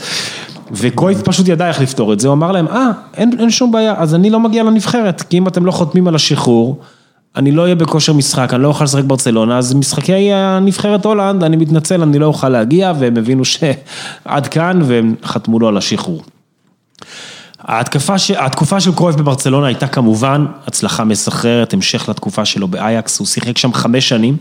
וקרויף 0.73 1.23
פשוט 1.23 1.49
ידע 1.49 1.69
איך 1.69 1.81
לפתור 1.81 2.13
את 2.13 2.21
זה, 2.21 2.29
הוא 2.29 2.35
אמר 2.35 2.53
להם, 2.53 2.69
אה, 2.69 2.91
אין, 3.17 3.31
אין 3.39 3.51
שום 3.51 3.73
בעיה, 3.73 3.95
אז 3.99 4.15
אני 4.15 4.31
לא 4.31 4.41
מגיע 4.41 4.63
לנבחרת, 4.63 5.23
כי 5.23 5.39
אם 5.39 5.49
אתם 5.49 5.67
לא 5.67 5.73
חותמים 5.73 6.09
על 6.09 6.15
השחרור, 6.15 6.81
אני 7.37 7.53
לא 7.53 7.63
אהיה 7.63 7.75
בכושר 7.75 8.13
משחק, 8.13 8.55
אני 8.55 8.63
לא 8.63 8.69
אוכל 8.69 8.85
לשחק 8.85 9.05
ברצלונה, 9.05 9.59
אז 9.59 9.75
משחקי 9.75 10.33
הנבחרת 10.33 11.05
הולנד, 11.05 11.45
אני 11.45 11.57
מתנצל, 11.57 12.03
אני 12.03 12.19
לא 12.19 12.27
אוכל 12.27 12.49
להגיע, 12.49 12.93
והם 12.99 13.17
הבינו 13.17 13.45
שעד 13.45 14.47
כאן, 14.51 14.81
והם 14.85 15.15
חתמו 15.25 15.59
לו 15.59 15.69
על 15.69 15.77
השחרור. 15.77 16.23
ההתקפה, 17.65 18.15
התקופה 18.39 18.81
של 18.81 18.95
קרויף 18.95 19.17
בברצלונה 19.17 19.67
הייתה 19.67 19.87
כמובן 19.87 20.47
הצלחה 20.67 21.05
מסחררת, 21.05 21.73
המשך 21.73 22.09
לתקופה 22.09 22.45
שלו 22.45 22.69
באייקס, 22.69 23.19
הוא 23.19 23.27
שיחק 23.27 23.59
שם 23.59 23.73
חמש 23.73 24.09
שנים. 24.09 24.37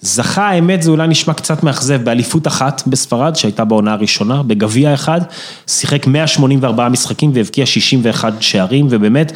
זכה, 0.00 0.48
האמת 0.48 0.82
זה 0.82 0.90
אולי 0.90 1.08
נשמע 1.08 1.34
קצת 1.34 1.62
מאכזב, 1.62 2.04
באליפות 2.04 2.46
אחת 2.46 2.82
בספרד, 2.86 3.36
שהייתה 3.36 3.64
בעונה 3.64 3.92
הראשונה, 3.92 4.42
בגביע 4.42 4.94
אחד, 4.94 5.20
שיחק 5.66 6.06
184 6.06 6.88
משחקים 6.88 7.30
והבקיע 7.34 7.66
61 7.66 8.32
שערים, 8.40 8.86
ובאמת, 8.90 9.32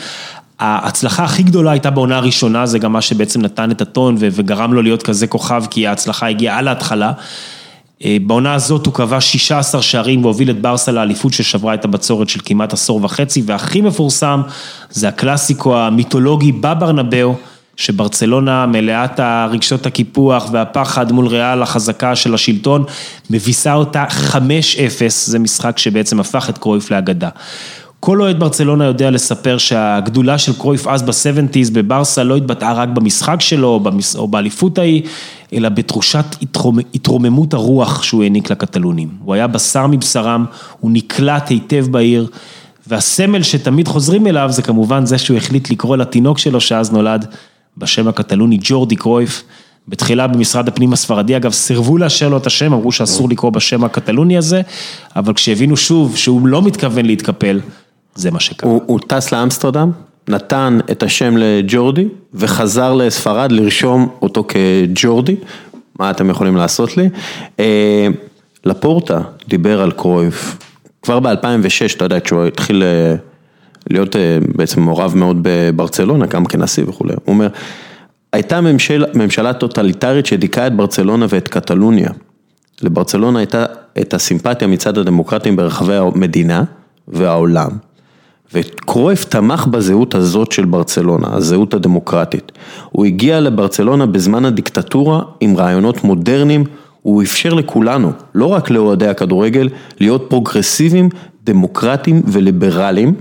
ההצלחה 0.58 1.24
הכי 1.24 1.42
גדולה 1.42 1.70
הייתה 1.70 1.90
בעונה 1.90 2.16
הראשונה, 2.16 2.66
זה 2.66 2.78
גם 2.78 2.92
מה 2.92 3.00
שבעצם 3.00 3.40
נתן 3.40 3.70
את 3.70 3.80
הטון 3.80 4.16
וגרם 4.18 4.72
לו 4.72 4.82
להיות 4.82 5.02
כזה 5.02 5.26
כוכב, 5.26 5.64
כי 5.70 5.86
ההצלחה 5.86 6.28
הגיעה 6.28 6.58
על 6.58 6.68
ההתחלה. 6.68 7.12
אה, 8.04 8.16
בעונה 8.26 8.54
הזאת 8.54 8.86
הוא 8.86 8.94
קבע 8.94 9.20
16 9.20 9.82
שערים 9.82 10.24
והוביל 10.24 10.50
את 10.50 10.60
ברסה 10.60 10.92
לאליפות 10.92 11.32
ששברה 11.32 11.74
את 11.74 11.84
הבצורת 11.84 12.28
של 12.28 12.40
כמעט 12.44 12.72
עשור 12.72 13.00
וחצי, 13.04 13.42
והכי 13.46 13.80
מפורסם 13.80 14.40
זה 14.90 15.08
הקלאסיקו 15.08 15.76
המיתולוגי 15.76 16.52
בברנבאו. 16.52 17.34
שברצלונה 17.76 18.66
מלאת 18.66 19.20
הרגשות 19.20 19.86
הקיפוח 19.86 20.48
והפחד 20.52 21.12
מול 21.12 21.26
ריאל 21.26 21.62
החזקה 21.62 22.16
של 22.16 22.34
השלטון, 22.34 22.84
מביסה 23.30 23.74
אותה 23.74 24.04
5-0, 24.32 24.36
זה 25.08 25.38
משחק 25.38 25.78
שבעצם 25.78 26.20
הפך 26.20 26.50
את 26.50 26.58
קרויף 26.58 26.90
לאגדה. 26.90 27.28
כל 28.00 28.20
אוהד 28.20 28.38
ברצלונה 28.38 28.84
יודע 28.84 29.10
לספר 29.10 29.58
שהגדולה 29.58 30.38
של 30.38 30.52
קרויף 30.58 30.86
אז 30.86 31.02
ב-70's 31.02 31.70
בברסה 31.72 32.24
לא 32.24 32.36
התבטאה 32.36 32.72
רק 32.72 32.88
במשחק 32.88 33.40
שלו 33.40 33.80
או 34.14 34.28
באליפות 34.28 34.78
ההיא, 34.78 35.02
אלא 35.52 35.68
בתחושת 35.68 36.24
התרוממות 36.94 37.54
הרוח 37.54 38.02
שהוא 38.02 38.22
העניק 38.22 38.50
לקטלונים. 38.50 39.08
הוא 39.24 39.34
היה 39.34 39.46
בשר 39.46 39.86
מבשרם, 39.86 40.44
הוא 40.80 40.90
נקלט 40.90 41.48
היטב 41.48 41.86
בעיר, 41.90 42.26
והסמל 42.86 43.42
שתמיד 43.42 43.88
חוזרים 43.88 44.26
אליו 44.26 44.48
זה 44.52 44.62
כמובן 44.62 45.06
זה 45.06 45.18
שהוא 45.18 45.36
החליט 45.36 45.70
לקרוא 45.70 45.96
לתינוק 45.96 46.38
שלו 46.38 46.60
שאז 46.60 46.92
נולד 46.92 47.26
בשם 47.76 48.08
הקטלוני 48.08 48.58
ג'ורדי 48.60 48.96
קרויף. 48.96 49.44
בתחילה 49.88 50.26
במשרד 50.26 50.68
הפנים 50.68 50.92
הספרדי, 50.92 51.36
אגב, 51.36 51.52
סירבו 51.52 51.98
לאשר 51.98 52.28
לו 52.28 52.36
את 52.36 52.46
השם, 52.46 52.72
אמרו 52.72 52.92
שאסור 52.92 53.28
לקרוא 53.28 53.50
בשם 53.50 53.84
הקטלוני 53.84 54.38
הזה, 54.38 54.62
אבל 55.16 55.34
כשהבינו 55.34 55.76
שוב 55.76 56.16
שהוא 56.16 56.46
לא 56.46 56.62
מתכוון 56.62 57.06
להתקפל, 57.06 57.60
זה 58.14 58.30
מה 58.30 58.40
שקרה. 58.40 58.70
הוא, 58.70 58.82
הוא 58.86 59.00
טס 59.06 59.32
לאמסטרדם, 59.32 59.90
נתן 60.28 60.78
את 60.90 61.02
השם 61.02 61.36
לג'ורדי, 61.36 62.08
וחזר 62.34 62.94
לספרד 62.94 63.52
לרשום 63.52 64.08
אותו 64.22 64.44
כג'ורדי, 64.48 65.36
מה 65.98 66.10
אתם 66.10 66.30
יכולים 66.30 66.56
לעשות 66.56 66.96
לי? 66.96 67.08
אה, 67.60 68.08
לפורטה 68.64 69.20
דיבר 69.48 69.82
על 69.82 69.90
קרויף, 69.90 70.56
כבר 71.02 71.20
ב-2006, 71.20 71.96
אתה 71.96 72.04
יודע, 72.04 72.20
כשהוא 72.20 72.44
התחיל... 72.44 72.82
אה, 72.82 73.14
להיות 73.90 74.16
אה, 74.16 74.38
בעצם 74.56 74.80
מעורב 74.82 75.16
מאוד 75.16 75.38
בברצלונה, 75.42 76.26
גם 76.26 76.44
כנשיא 76.44 76.84
וכולי. 76.86 77.12
הוא 77.12 77.34
אומר, 77.34 77.48
הייתה 78.32 78.60
ממשל, 78.60 79.04
ממשלה 79.14 79.52
טוטליטרית 79.52 80.26
שדיכאה 80.26 80.66
את 80.66 80.76
ברצלונה 80.76 81.26
ואת 81.28 81.48
קטלוניה. 81.48 82.10
לברצלונה 82.82 83.38
הייתה 83.38 83.64
את 84.00 84.14
הסימפתיה 84.14 84.68
מצד 84.68 84.98
הדמוקרטים 84.98 85.56
ברחבי 85.56 85.96
המדינה 85.96 86.64
והעולם. 87.08 87.70
וקרויף 88.54 89.24
תמך 89.24 89.66
בזהות 89.66 90.14
הזאת 90.14 90.52
של 90.52 90.64
ברצלונה, 90.64 91.28
הזהות 91.30 91.74
הדמוקרטית. 91.74 92.52
הוא 92.90 93.06
הגיע 93.06 93.40
לברצלונה 93.40 94.06
בזמן 94.06 94.44
הדיקטטורה 94.44 95.22
עם 95.40 95.56
רעיונות 95.56 96.04
מודרניים, 96.04 96.64
הוא 97.02 97.22
אפשר 97.22 97.54
לכולנו, 97.54 98.12
לא 98.34 98.46
רק 98.46 98.70
לאוהדי 98.70 99.08
הכדורגל, 99.08 99.68
להיות 100.00 100.26
פרוגרסיביים, 100.28 101.08
דמוקרטיים 101.44 102.22
וליברליים. 102.26 103.14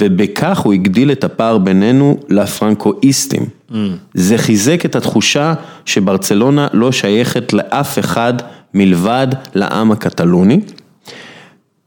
ובכך 0.00 0.58
הוא 0.58 0.72
הגדיל 0.72 1.12
את 1.12 1.24
הפער 1.24 1.58
בינינו 1.58 2.16
לפרנקואיסטים. 2.28 3.42
Mm. 3.42 3.74
זה 4.14 4.38
חיזק 4.38 4.84
את 4.84 4.96
התחושה 4.96 5.54
שברצלונה 5.84 6.68
לא 6.72 6.92
שייכת 6.92 7.52
לאף 7.52 7.98
אחד 7.98 8.34
מלבד 8.74 9.26
לעם 9.54 9.92
הקטלוני. 9.92 10.60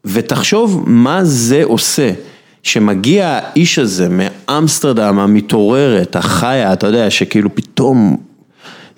ותחשוב 0.06 0.84
מה 0.88 1.24
זה 1.24 1.64
עושה, 1.64 2.12
שמגיע 2.64 3.28
האיש 3.28 3.80
הזה 3.80 4.08
מאמסטרדם 4.10 5.20
המתעוררת, 5.20 6.16
החיה, 6.16 6.74
אתה 6.74 6.88
יודע, 6.88 7.10
שכאילו 7.10 7.56
פתאום 7.56 8.18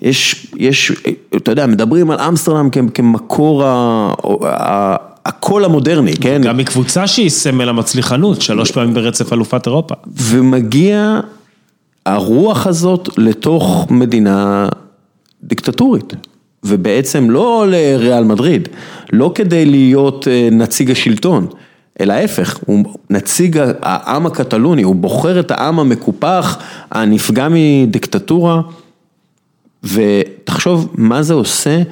יש, 0.02 0.46
יש, 0.56 0.92
אתה 1.36 1.50
יודע, 1.50 1.66
מדברים 1.66 2.10
על 2.10 2.20
אמסטרדם 2.20 2.68
כמקור 2.94 3.64
ה... 3.64 4.96
הקול 5.26 5.64
המודרני, 5.64 6.16
כן? 6.16 6.42
גם 6.44 6.56
מקבוצה 6.56 7.06
שהיא 7.06 7.30
סמל 7.30 7.68
המצליחנות, 7.68 8.42
שלוש 8.42 8.70
פעמים 8.70 8.94
ברצף 8.94 9.32
אלופת 9.32 9.66
אירופה. 9.66 9.94
ומגיע 10.06 11.20
הרוח 12.06 12.66
הזאת 12.66 13.08
לתוך 13.18 13.86
מדינה 13.90 14.68
דיקטטורית. 15.42 16.12
ובעצם 16.64 17.30
לא 17.30 17.64
לריאל 17.68 18.24
מדריד, 18.24 18.68
לא 19.12 19.32
כדי 19.34 19.64
להיות 19.66 20.28
אה, 20.28 20.48
נציג 20.52 20.90
השלטון, 20.90 21.46
אלא 22.00 22.12
ההפך, 22.12 22.58
הוא 22.66 22.84
נציג 23.10 23.60
העם 23.82 24.26
הקטלוני, 24.26 24.82
הוא 24.82 24.94
בוחר 24.94 25.40
את 25.40 25.50
העם 25.50 25.78
המקופח, 25.78 26.58
הנפגע 26.90 27.48
מדיקטטורה, 27.50 28.60
ותחשוב 29.84 30.92
מה 30.94 31.22
זה 31.22 31.34
עושה 31.34 31.82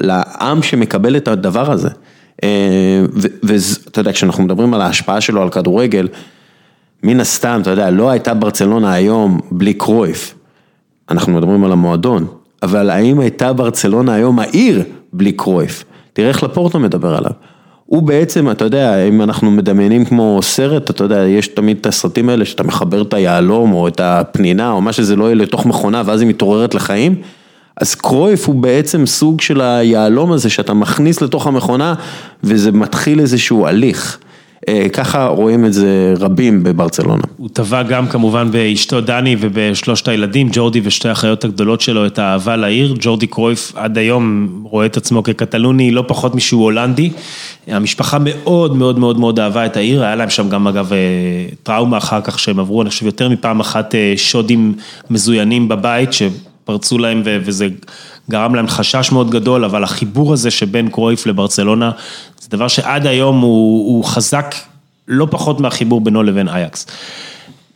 לעם 0.00 0.62
שמקבל 0.62 1.16
את 1.16 1.28
הדבר 1.28 1.70
הזה. 1.70 1.88
אה, 2.44 3.04
ואתה 3.42 4.00
יודע, 4.00 4.12
כשאנחנו 4.12 4.44
מדברים 4.44 4.74
על 4.74 4.80
ההשפעה 4.80 5.20
שלו 5.20 5.42
על 5.42 5.50
כדורגל, 5.50 6.08
מן 7.02 7.20
הסתם, 7.20 7.58
אתה 7.62 7.70
יודע, 7.70 7.90
לא 7.90 8.10
הייתה 8.10 8.34
ברצלונה 8.34 8.92
היום 8.92 9.40
בלי 9.50 9.74
קרויף. 9.74 10.34
אנחנו 11.10 11.32
מדברים 11.32 11.64
על 11.64 11.72
המועדון, 11.72 12.26
אבל 12.62 12.90
האם 12.90 13.20
הייתה 13.20 13.52
ברצלונה 13.52 14.14
היום 14.14 14.38
העיר 14.38 14.82
בלי 15.12 15.32
קרויף? 15.32 15.84
תראה 16.12 16.28
איך 16.28 16.42
לפורטה 16.42 16.78
מדבר 16.78 17.16
עליו. 17.16 17.32
הוא 17.86 18.02
בעצם, 18.02 18.50
אתה 18.50 18.64
יודע, 18.64 19.04
אם 19.08 19.22
אנחנו 19.22 19.50
מדמיינים 19.50 20.04
כמו 20.04 20.38
סרט, 20.42 20.90
אתה 20.90 21.04
יודע, 21.04 21.24
יש 21.24 21.48
תמיד 21.48 21.76
את 21.80 21.86
הסרטים 21.86 22.28
האלה 22.28 22.44
שאתה 22.44 22.62
מחבר 22.62 23.02
את 23.02 23.14
היהלום 23.14 23.72
או 23.72 23.88
את 23.88 24.00
הפנינה 24.00 24.70
או 24.70 24.80
מה 24.80 24.92
שזה 24.92 25.16
לא 25.16 25.24
יהיה 25.24 25.34
לתוך 25.34 25.66
מכונה 25.66 26.02
ואז 26.06 26.20
היא 26.20 26.28
מתעוררת 26.28 26.74
לחיים. 26.74 27.14
אז 27.76 27.94
קרויף 27.94 28.46
הוא 28.46 28.54
בעצם 28.54 29.06
סוג 29.06 29.40
של 29.40 29.60
היהלום 29.60 30.32
הזה 30.32 30.50
שאתה 30.50 30.74
מכניס 30.74 31.20
לתוך 31.20 31.46
המכונה 31.46 31.94
וזה 32.44 32.72
מתחיל 32.72 33.20
איזשהו 33.20 33.66
הליך. 33.66 34.18
אה, 34.68 34.88
ככה 34.92 35.26
רואים 35.26 35.64
את 35.64 35.72
זה 35.72 36.14
רבים 36.18 36.62
בברצלונה. 36.62 37.22
הוא 37.36 37.48
טבע 37.52 37.82
גם 37.82 38.06
כמובן 38.06 38.50
באשתו 38.50 39.00
דני 39.00 39.36
ובשלושת 39.40 40.08
הילדים, 40.08 40.48
ג'ורדי 40.52 40.80
ושתי 40.84 41.08
האחיות 41.08 41.44
הגדולות 41.44 41.80
שלו, 41.80 42.06
את 42.06 42.18
האהבה 42.18 42.56
לעיר. 42.56 42.94
ג'ורדי 43.00 43.26
קרויף 43.26 43.72
עד 43.76 43.98
היום 43.98 44.48
רואה 44.70 44.86
את 44.86 44.96
עצמו 44.96 45.22
כקטלוני 45.22 45.90
לא 45.90 46.04
פחות 46.08 46.34
משהוא 46.34 46.62
הולנדי. 46.62 47.10
המשפחה 47.66 48.18
מאוד 48.20 48.76
מאוד 48.76 48.98
מאוד 48.98 49.20
מאוד 49.20 49.40
אהבה 49.40 49.66
את 49.66 49.76
העיר, 49.76 50.04
היה 50.04 50.14
להם 50.14 50.30
שם 50.30 50.48
גם 50.48 50.66
אגב 50.66 50.92
אה, 50.92 50.98
טראומה 51.62 51.98
אחר 51.98 52.20
כך 52.20 52.38
שהם 52.38 52.60
עברו, 52.60 52.82
אני 52.82 52.90
חושב 52.90 53.06
יותר 53.06 53.28
מפעם 53.28 53.60
אחת 53.60 53.94
אה, 53.94 54.12
שודים 54.16 54.74
מזוינים 55.10 55.68
בבית, 55.68 56.10
שפרצו 56.12 56.98
להם 56.98 57.22
וזה 57.24 57.68
גרם 58.30 58.54
להם 58.54 58.68
חשש 58.68 59.12
מאוד 59.12 59.30
גדול, 59.30 59.64
אבל 59.64 59.84
החיבור 59.84 60.32
הזה 60.32 60.50
שבין 60.50 60.88
קרויף 60.88 61.26
לברצלונה, 61.26 61.90
זה 62.44 62.50
דבר 62.50 62.68
שעד 62.68 63.06
היום 63.06 63.40
הוא, 63.40 63.94
הוא 63.94 64.04
חזק 64.04 64.54
לא 65.08 65.26
פחות 65.30 65.60
מהחיבור 65.60 66.00
בינו 66.00 66.22
לבין 66.22 66.48
אייקס. 66.48 66.86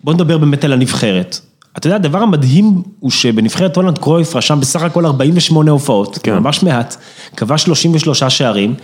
בוא 0.05 0.15
נדבר 0.15 0.39
באמת 0.39 0.65
על 0.65 0.73
הנבחרת. 0.73 1.41
אתה 1.77 1.87
יודע, 1.87 1.97
הדבר 1.97 2.19
המדהים 2.19 2.83
הוא 3.01 3.11
שבנבחרת 3.11 3.77
הולנד 3.77 3.99
קרויף 3.99 4.37
רשם 4.37 4.61
בסך 4.61 4.83
הכל 4.83 5.07
48 5.07 5.71
הופעות, 5.71 6.19
כן. 6.23 6.39
ממש 6.39 6.63
מעט, 6.63 6.97
כבש 7.37 7.63
33 7.63 8.25
שערים. 8.25 8.75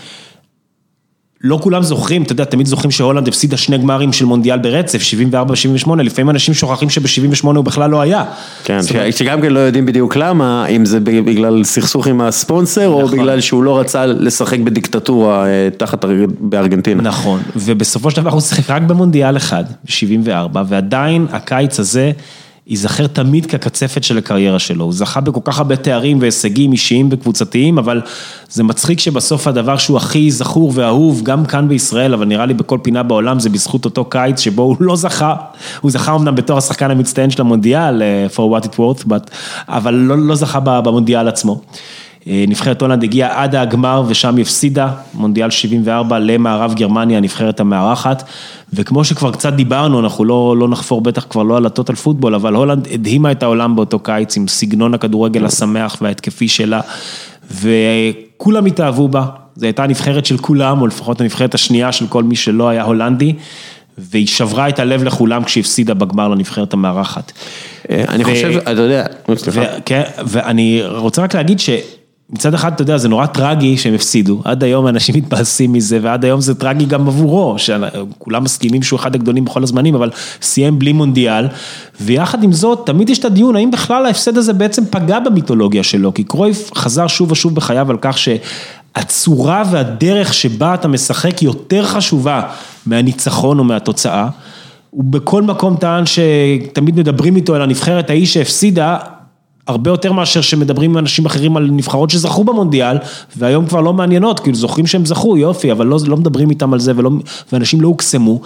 לא 1.45 1.59
כולם 1.62 1.82
זוכרים, 1.82 2.22
אתה 2.22 2.32
יודע, 2.32 2.45
תמיד 2.45 2.66
זוכרים 2.66 2.90
שהולנד 2.90 3.28
הפסידה 3.28 3.57
שני 3.57 3.78
גמרים 3.78 4.12
של 4.12 4.24
מונדיאל 4.24 4.59
ברצף, 4.59 5.01
74-78, 5.86 5.90
לפעמים 5.97 6.30
אנשים 6.30 6.55
שוכחים 6.55 6.90
שב-78 6.90 7.47
הוא 7.47 7.64
בכלל 7.64 7.90
לא 7.90 8.01
היה. 8.01 8.24
כן, 8.64 8.78
אומרת... 8.90 9.16
שגם 9.16 9.40
כן 9.40 9.53
לא 9.53 9.61
יודעים 9.61 9.86
בדיוק 9.86 10.16
למה, 10.16 10.66
אם 10.66 10.84
זה 10.84 11.01
בגלל 11.01 11.64
סכסוך 11.64 12.07
עם 12.07 12.20
הספונסר, 12.20 12.88
נכון. 12.90 13.03
או 13.03 13.09
בגלל 13.09 13.40
שהוא 13.40 13.64
לא 13.64 13.80
רצה 13.80 14.07
לשחק 14.07 14.59
בדיקטטורה 14.59 15.47
אה, 15.47 15.68
תחת 15.76 16.05
בארגנטינה. 16.40 17.03
נכון, 17.03 17.42
ובסופו 17.57 18.11
של 18.11 18.16
דבר 18.16 18.30
הוא 18.30 18.40
שיחק 18.40 18.70
רק 18.70 18.82
במונדיאל 18.82 19.36
אחד, 19.36 19.64
ב-74, 19.84 20.59
ועדיין 20.68 21.26
הקיץ 21.30 21.80
הזה... 21.80 22.12
ייזכר 22.67 23.07
תמיד 23.07 23.47
כקצפת 23.47 24.05
של 24.05 24.19
הקריירה 24.19 24.59
שלו, 24.59 24.85
הוא 24.85 24.93
זכה 24.93 25.21
בכל 25.21 25.41
כך 25.45 25.59
הרבה 25.59 25.77
תארים 25.77 26.19
והישגים 26.21 26.73
אישיים 26.73 27.09
וקבוצתיים, 27.11 27.79
אבל 27.79 28.01
זה 28.49 28.62
מצחיק 28.62 29.01
שבסוף 29.01 29.47
הדבר 29.47 29.77
שהוא 29.77 29.97
הכי 29.97 30.31
זכור 30.31 30.73
ואהוב, 30.75 31.23
גם 31.23 31.47
כאן 31.47 31.69
בישראל, 31.69 32.15
אבל 32.15 32.27
נראה 32.27 32.47
לי 32.47 32.55
בכל 32.55 32.79
פינה 32.83 33.03
בעולם, 33.03 33.41
זה 33.41 33.51
בזכות 33.51 33.85
אותו 33.85 34.05
קיץ 34.05 34.41
שבו 34.41 34.62
הוא 34.62 34.77
לא 34.81 34.97
זכה, 34.97 35.35
הוא 35.81 35.91
זכה 35.91 36.15
אמנם 36.15 36.35
בתור 36.35 36.59
השחקן 36.59 36.91
המצטיין 36.91 37.31
של 37.31 37.41
המונדיאל, 37.41 38.03
אה, 38.03 38.27
for 38.37 38.41
what 38.41 38.67
it 38.67 38.73
worth, 38.73 39.05
but, 39.09 39.31
אבל 39.69 39.95
לא, 39.95 40.19
לא 40.19 40.35
זכה 40.35 40.61
במונדיאל 40.61 41.29
עצמו. 41.29 41.61
אה, 42.29 42.45
נבחרת 42.49 42.83
הולנד 42.83 43.05
הגיעה 43.05 43.43
עד 43.43 43.55
הגמר 43.55 44.03
ושם 44.07 44.37
הפסידה, 44.41 44.89
מונדיאל 45.14 45.51
74 45.51 46.18
למערב 46.18 46.75
גרמניה, 46.75 47.18
הנבחרת 47.18 47.61
המארחת, 47.61 48.25
וכמו 48.72 49.05
שכבר 49.05 49.33
קצת 49.33 49.53
דיברנו, 49.53 50.01
אנחנו 50.01 50.25
לא, 50.25 50.57
לא 50.59 50.68
נחפור 50.68 51.01
בטח 51.01 51.27
כבר 51.31 51.43
לא 51.43 51.57
על 51.57 51.66
הטוטל 51.66 51.95
פוטבול, 51.95 52.35
אבל 52.35 52.55
הולנד 52.55 52.89
הדהימה 52.93 53.33
את 53.33 53.43
העולם 53.43 53.77
באותו 53.77 53.99
קיץ 53.99 54.37
עם 54.37 54.49
סגנון 54.49 54.95
הכדורגל 54.95 55.45
השמח 55.45 55.97
וההתקפי 56.03 56.49
שלה, 56.49 56.81
וכולם 57.51 58.66
התאהבו 58.66 59.09
בה, 59.09 59.27
זו 59.57 59.66
הייתה 59.66 59.85
הנבחרת 59.85 60.27
של 60.27 60.39
כולם, 60.39 60.81
או 60.81 60.87
לפחות 60.87 61.20
הנבחרת 61.20 61.55
השנייה 61.55 61.93
של 61.93 62.07
כל 62.07 62.22
מי 62.22 62.37
שלא 62.37 62.68
היה 62.68 62.83
הולנדי. 62.83 63.33
והיא 63.99 64.27
שברה 64.27 64.68
את 64.68 64.79
הלב 64.79 65.03
לכולם 65.03 65.45
כשהפסידה 65.45 65.95
בגמר 65.95 66.29
לנבחרת 66.29 66.72
המארחת. 66.72 67.33
אה, 67.91 68.05
אני 68.09 68.25
חושב, 68.25 68.59
אתה 68.59 68.70
יודע, 68.70 69.07
סליחה. 69.37 69.64
כן, 69.85 70.03
ואני 70.27 70.83
רוצה 70.87 71.22
רק 71.22 71.35
להגיד 71.35 71.61
ש... 71.61 71.70
מצד 72.31 72.55
אחד, 72.55 72.72
אתה 72.72 72.83
יודע, 72.83 72.99
זה 72.99 73.09
נורא 73.09 73.27
טרגי 73.27 73.77
שהם 73.77 73.95
הפסידו, 73.95 74.41
עד 74.45 74.64
היום 74.64 74.89
אנשים 74.89 75.14
מתבאסים 75.16 75.72
מזה, 75.72 75.99
ועד 76.03 76.25
היום 76.25 76.41
זה 76.41 76.55
טרגי 76.55 76.85
גם 76.85 77.09
עבורו, 77.09 77.55
שכולם 77.59 78.45
מסכימים 78.45 78.83
שהוא 78.83 78.99
אחד 78.99 79.14
הגדולים 79.14 79.45
בכל 79.45 79.62
הזמנים, 79.62 79.95
אבל 79.95 80.11
סיים 80.43 80.79
בלי 80.79 80.93
מונדיאל, 80.93 81.49
ויחד 82.01 82.43
עם 82.43 82.53
זאת, 82.53 82.83
תמיד 82.87 83.11
יש 83.11 83.18
את 83.18 83.25
הדיון, 83.25 83.57
האם 83.57 83.70
בכלל 83.70 84.07
ההפסד 84.07 84.39
הזה 84.39 84.53
בעצם 84.53 84.85
פגע 84.91 85.18
במיתולוגיה 85.18 85.83
שלו, 85.83 86.14
כי 86.14 86.25
קרויף 86.25 86.70
חזר 86.75 87.07
שוב 87.07 87.33
ושוב 87.33 87.55
בחייו 87.55 87.91
על 87.91 87.97
כך 88.01 88.18
שהצורה 88.18 89.62
והדרך 89.70 90.35
שבה 90.35 90.75
אתה 90.75 90.89
משחק 90.89 91.43
יותר 91.43 91.85
חשובה 91.85 92.43
מהניצחון 92.87 93.59
או 93.59 93.64
מהתוצאה. 93.64 94.29
הוא 94.91 95.05
בכל 95.05 95.43
מקום 95.43 95.77
טען 95.77 96.05
שתמיד 96.07 96.97
מדברים 96.97 97.37
איתו 97.37 97.55
על 97.55 97.62
הנבחרת 97.62 98.11
ההיא 98.11 98.27
שהפסידה, 98.27 98.97
הרבה 99.67 99.91
יותר 99.91 100.12
מאשר 100.12 100.41
שמדברים 100.41 100.91
עם 100.91 100.99
אנשים 100.99 101.27
אחרים 101.27 101.57
על 101.57 101.69
נבחרות 101.73 102.11
שזכו 102.11 102.45
במונדיאל, 102.45 102.97
והיום 103.37 103.67
כבר 103.67 103.81
לא 103.81 103.93
מעניינות, 103.93 104.41
כאילו 104.41 104.57
זוכרים 104.57 104.87
שהם 104.87 105.07
זכו, 105.07 105.37
יופי, 105.37 105.73
אבל 105.73 105.87
לא, 105.87 105.99
לא 106.07 106.17
מדברים 106.17 106.51
איתם 106.51 106.73
על 106.73 106.81
זה, 106.81 106.93
ולא, 106.97 107.11
ואנשים 107.53 107.81
לא 107.81 107.89
הוקסמו. 107.89 108.41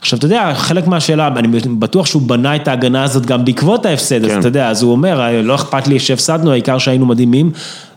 עכשיו, 0.00 0.18
אתה 0.18 0.26
יודע, 0.26 0.52
חלק 0.54 0.86
מהשאלה, 0.86 1.26
אני 1.36 1.48
בטוח 1.78 2.06
שהוא 2.06 2.22
בנה 2.22 2.56
את 2.56 2.68
ההגנה 2.68 3.04
הזאת 3.04 3.26
גם 3.26 3.44
בעקבות 3.44 3.86
ההפסד, 3.86 4.26
כן. 4.26 4.30
אז 4.30 4.38
אתה 4.38 4.48
יודע, 4.48 4.68
אז 4.68 4.82
הוא 4.82 4.92
אומר, 4.92 5.42
לא 5.42 5.54
אכפת 5.54 5.88
לי 5.88 5.98
שהפסדנו, 5.98 6.50
העיקר 6.50 6.78
שהיינו 6.78 7.06
מדהימים. 7.06 7.50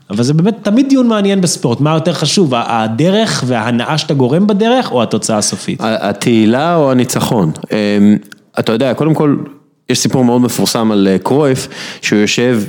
אבל 0.09 0.23
זה 0.23 0.33
באמת 0.33 0.55
תמיד 0.61 0.89
דיון 0.89 1.07
מעניין 1.07 1.41
בספורט, 1.41 1.79
מה 1.81 1.93
יותר 1.93 2.13
חשוב, 2.13 2.53
הדרך 2.55 3.43
וההנאה 3.47 3.97
שאתה 3.97 4.13
גורם 4.13 4.47
בדרך, 4.47 4.91
או 4.91 5.03
התוצאה 5.03 5.37
הסופית? 5.37 5.79
התהילה 5.81 6.75
או 6.75 6.91
הניצחון. 6.91 7.51
אמ, 7.71 8.17
אתה 8.59 8.71
יודע, 8.71 8.93
קודם 8.93 9.13
כל... 9.13 9.35
יש 9.89 9.99
סיפור 9.99 10.25
מאוד 10.25 10.41
מפורסם 10.41 10.91
על 10.91 11.07
אה, 11.11 11.17
קרויף, 11.17 11.67
שהוא 12.01 12.19
יושב 12.19 12.61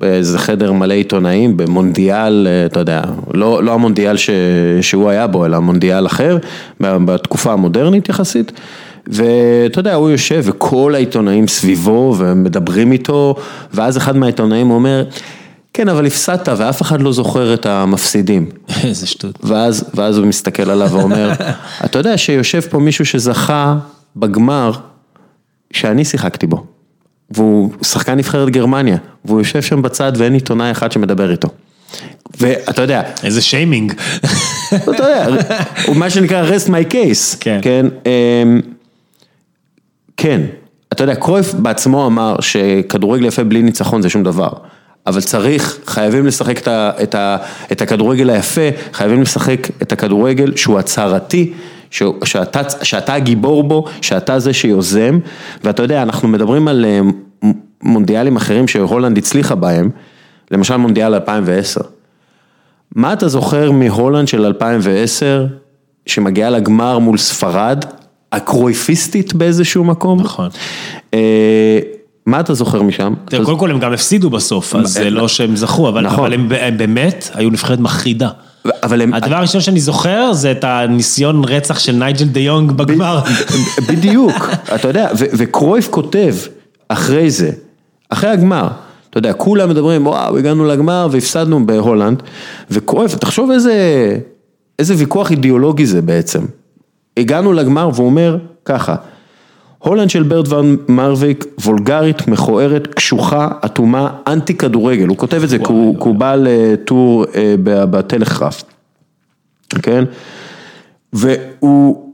באיזה 0.00 0.38
חדר 0.38 0.72
מלא 0.72 0.94
עיתונאים 0.94 1.56
במונדיאל, 1.56 2.46
אה, 2.50 2.66
אתה 2.66 2.80
יודע, 2.80 3.02
לא, 3.34 3.64
לא 3.64 3.74
המונדיאל 3.74 4.16
ש, 4.16 4.30
שהוא 4.80 5.10
היה 5.10 5.26
בו, 5.26 5.46
אלא 5.46 5.58
מונדיאל 5.58 6.06
אחר, 6.06 6.38
בתקופה 6.80 7.52
המודרנית 7.52 8.08
יחסית. 8.08 8.52
ואתה 9.06 9.80
יודע, 9.80 9.94
הוא 9.94 10.10
יושב 10.10 10.42
וכל 10.44 10.94
העיתונאים 10.94 11.48
סביבו 11.48 12.14
ומדברים 12.18 12.92
איתו, 12.92 13.34
ואז 13.74 13.96
אחד 13.96 14.16
מהעיתונאים 14.16 14.70
אומר, 14.70 15.04
כן, 15.74 15.88
אבל 15.88 16.06
הפסדת 16.06 16.48
ואף 16.56 16.82
אחד 16.82 17.02
לא 17.02 17.12
זוכר 17.12 17.54
את 17.54 17.66
המפסידים. 17.66 18.46
איזה 18.84 19.06
שטות. 19.06 19.38
ואז, 19.42 19.84
ואז 19.94 20.18
הוא 20.18 20.26
מסתכל 20.26 20.70
עליו 20.70 20.88
ואומר, 20.92 21.32
אתה 21.84 21.98
יודע 21.98 22.18
שיושב 22.18 22.60
פה 22.60 22.78
מישהו 22.78 23.04
שזכה 23.04 23.76
בגמר 24.16 24.72
שאני 25.72 26.04
שיחקתי 26.04 26.46
בו, 26.46 26.64
והוא 27.30 27.70
שחקן 27.82 28.14
נבחרת 28.14 28.50
גרמניה, 28.50 28.96
והוא 29.24 29.40
יושב 29.40 29.62
שם 29.62 29.82
בצד 29.82 30.12
ואין 30.16 30.34
עיתונאי 30.34 30.70
אחד 30.70 30.92
שמדבר 30.92 31.30
איתו. 31.30 31.48
ואתה 32.40 32.82
יודע. 32.82 33.02
איזה 33.24 33.42
שיימינג. 33.42 33.92
אתה 34.74 34.90
יודע, 34.90 35.26
הוא 35.86 35.96
מה 35.96 36.10
שנקרא 36.10 36.50
rest 36.50 36.66
my 36.68 36.92
case. 36.92 37.36
כן. 37.40 37.58
כן, 37.62 37.86
אמ, 38.06 38.60
כן, 40.16 40.40
אתה 40.92 41.02
יודע, 41.02 41.14
קרויף 41.14 41.54
בעצמו 41.54 42.06
אמר 42.06 42.40
שכדורגל 42.40 43.24
יפה 43.24 43.44
בלי 43.44 43.62
ניצחון 43.62 44.02
זה 44.02 44.08
שום 44.08 44.22
דבר. 44.22 44.50
אבל 45.06 45.20
צריך, 45.20 45.78
חייבים 45.86 46.26
לשחק 46.26 46.58
את, 46.58 46.68
ה, 46.68 46.90
את, 47.02 47.14
ה, 47.14 47.36
את 47.72 47.82
הכדורגל 47.82 48.30
היפה, 48.30 48.68
חייבים 48.92 49.22
לשחק 49.22 49.68
את 49.82 49.92
הכדורגל 49.92 50.56
שהוא 50.56 50.78
הצהרתי, 50.78 51.52
שאתה, 51.90 52.60
שאתה 52.82 53.14
הגיבור 53.14 53.64
בו, 53.64 53.84
שאתה 54.00 54.38
זה 54.38 54.52
שיוזם, 54.52 55.18
ואתה 55.64 55.82
יודע, 55.82 56.02
אנחנו 56.02 56.28
מדברים 56.28 56.68
על 56.68 56.84
אה, 56.84 57.00
מונדיאלים 57.82 58.36
אחרים 58.36 58.68
שהולנד 58.68 59.18
הצליחה 59.18 59.54
בהם, 59.54 59.90
למשל 60.50 60.76
מונדיאל 60.76 61.14
2010. 61.14 61.80
מה 62.94 63.12
אתה 63.12 63.28
זוכר 63.28 63.70
מהולנד 63.70 64.28
של 64.28 64.44
2010, 64.44 65.46
שמגיעה 66.06 66.50
לגמר 66.50 66.98
מול 66.98 67.18
ספרד, 67.18 67.84
הקרויפיסטית 68.32 69.34
באיזשהו 69.34 69.84
מקום? 69.84 70.20
נכון. 70.20 70.48
אה, 71.14 71.78
מה 72.26 72.40
אתה 72.40 72.54
זוכר 72.54 72.82
משם? 72.82 73.14
תראה, 73.24 73.44
קודם 73.44 73.58
כל 73.58 73.70
הם 73.70 73.78
גם 73.78 73.92
הפסידו 73.92 74.30
בסוף, 74.30 74.74
אז 74.74 74.92
זה 74.92 75.10
לא 75.10 75.28
שהם 75.28 75.56
זכו, 75.56 75.88
אבל 75.88 76.06
נכון. 76.06 76.32
הם 76.32 76.48
באמת 76.78 77.30
היו 77.34 77.50
נבחרת 77.50 77.78
מחרידה. 77.78 78.28
אבל 78.82 79.02
הם... 79.02 79.14
הדבר 79.14 79.36
הראשון 79.36 79.60
שאני 79.60 79.80
זוכר 79.80 80.32
זה 80.32 80.50
את 80.50 80.64
הניסיון 80.64 81.44
רצח 81.44 81.78
של 81.78 81.92
נייג'ל 81.92 82.24
דה 82.24 82.40
יונג 82.40 82.72
בגמר. 82.72 83.20
בדיוק, 83.88 84.50
אתה 84.74 84.88
יודע, 84.88 85.08
וקרויף 85.14 85.88
כותב 85.88 86.34
אחרי 86.88 87.30
זה, 87.30 87.50
אחרי 88.08 88.30
הגמר, 88.30 88.68
אתה 89.10 89.18
יודע, 89.18 89.32
כולם 89.32 89.68
מדברים, 89.68 90.06
וואו, 90.06 90.38
הגענו 90.38 90.64
לגמר 90.64 91.08
והפסדנו 91.10 91.66
בהולנד, 91.66 92.22
וקרויף, 92.70 93.14
תחשוב 93.14 93.50
איזה, 93.50 93.74
איזה 94.78 94.94
ויכוח 94.96 95.30
אידיאולוגי 95.30 95.86
זה 95.86 96.02
בעצם. 96.02 96.44
הגענו 97.16 97.52
לגמר 97.52 97.90
והוא 97.94 98.06
אומר 98.06 98.38
ככה, 98.64 98.94
הולנד 99.82 100.10
של 100.10 100.22
ברד 100.22 100.52
ון 100.52 100.76
מרוויק, 100.88 101.44
וולגרית, 101.64 102.28
מכוערת, 102.28 102.86
קשוחה, 102.86 103.48
אטומה, 103.64 104.10
אנטי 104.26 104.54
כדורגל, 104.54 105.06
הוא 105.06 105.16
כותב 105.16 105.42
את 105.42 105.48
זה 105.48 105.58
כי 105.58 105.72
הוא 105.72 106.14
בא 106.14 106.34
לטור 106.38 107.24
אה, 107.34 107.54
בטלגרף. 107.62 108.64
כן? 109.82 110.04
והוא 111.12 112.12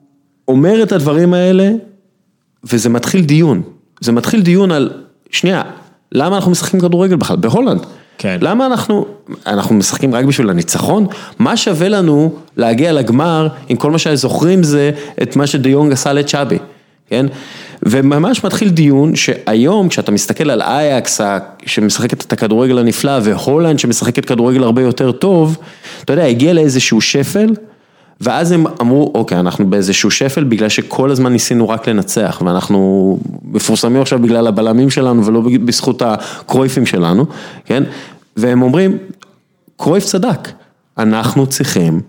אומר 0.48 0.82
את 0.82 0.92
הדברים 0.92 1.34
האלה, 1.34 1.70
וזה 2.64 2.88
מתחיל 2.88 3.24
דיון. 3.24 3.62
זה 4.00 4.12
מתחיל 4.12 4.42
דיון 4.42 4.72
על, 4.72 4.90
שנייה, 5.30 5.62
למה 6.12 6.36
אנחנו 6.36 6.50
משחקים 6.50 6.80
כדורגל 6.80 7.16
בכלל? 7.16 7.36
בהולנד. 7.36 7.80
כן. 8.18 8.38
למה 8.40 8.66
אנחנו, 8.66 9.06
אנחנו 9.46 9.74
משחקים 9.74 10.14
רק 10.14 10.24
בשביל 10.24 10.50
הניצחון? 10.50 11.06
מה 11.38 11.56
שווה 11.56 11.88
לנו 11.88 12.34
להגיע 12.56 12.92
לגמר 12.92 13.48
אם 13.70 13.76
כל 13.76 13.90
מה 13.90 13.98
שזוכרים 13.98 14.62
זה 14.62 14.90
את 15.22 15.36
מה 15.36 15.46
שדיונג 15.46 15.92
עשה 15.92 16.12
לצ'אבי, 16.12 16.58
כן? 17.08 17.26
וממש 17.82 18.44
מתחיל 18.44 18.68
דיון 18.68 19.16
שהיום 19.16 19.88
כשאתה 19.88 20.12
מסתכל 20.12 20.50
על 20.50 20.62
אייקס 20.62 21.20
שמשחקת 21.66 22.24
את 22.24 22.32
הכדורגל 22.32 22.78
הנפלא 22.78 23.18
והולנד 23.22 23.78
שמשחקת 23.78 24.24
כדורגל 24.24 24.62
הרבה 24.62 24.82
יותר 24.82 25.12
טוב, 25.12 25.58
אתה 26.04 26.12
יודע, 26.12 26.24
הגיע 26.24 26.52
לאיזשהו 26.52 27.00
שפל. 27.00 27.54
ואז 28.20 28.52
הם 28.52 28.64
אמרו, 28.80 29.12
אוקיי, 29.14 29.38
אנחנו 29.40 29.70
באיזשהו 29.70 30.10
שפל 30.10 30.44
בגלל 30.44 30.68
שכל 30.68 31.10
הזמן 31.10 31.32
ניסינו 31.32 31.68
רק 31.68 31.88
לנצח, 31.88 32.42
ואנחנו 32.44 33.18
מפורסמים 33.44 34.02
עכשיו 34.02 34.18
בגלל 34.18 34.46
הבלמים 34.46 34.90
שלנו 34.90 35.26
ולא 35.26 35.42
בזכות 35.64 36.02
הקרויפים 36.02 36.86
שלנו, 36.86 37.26
כן? 37.64 37.82
והם 38.36 38.62
אומרים, 38.62 38.98
קרויף 39.76 40.04
צדק, 40.04 40.48
אנחנו 40.98 41.46
צריכים 41.46 42.00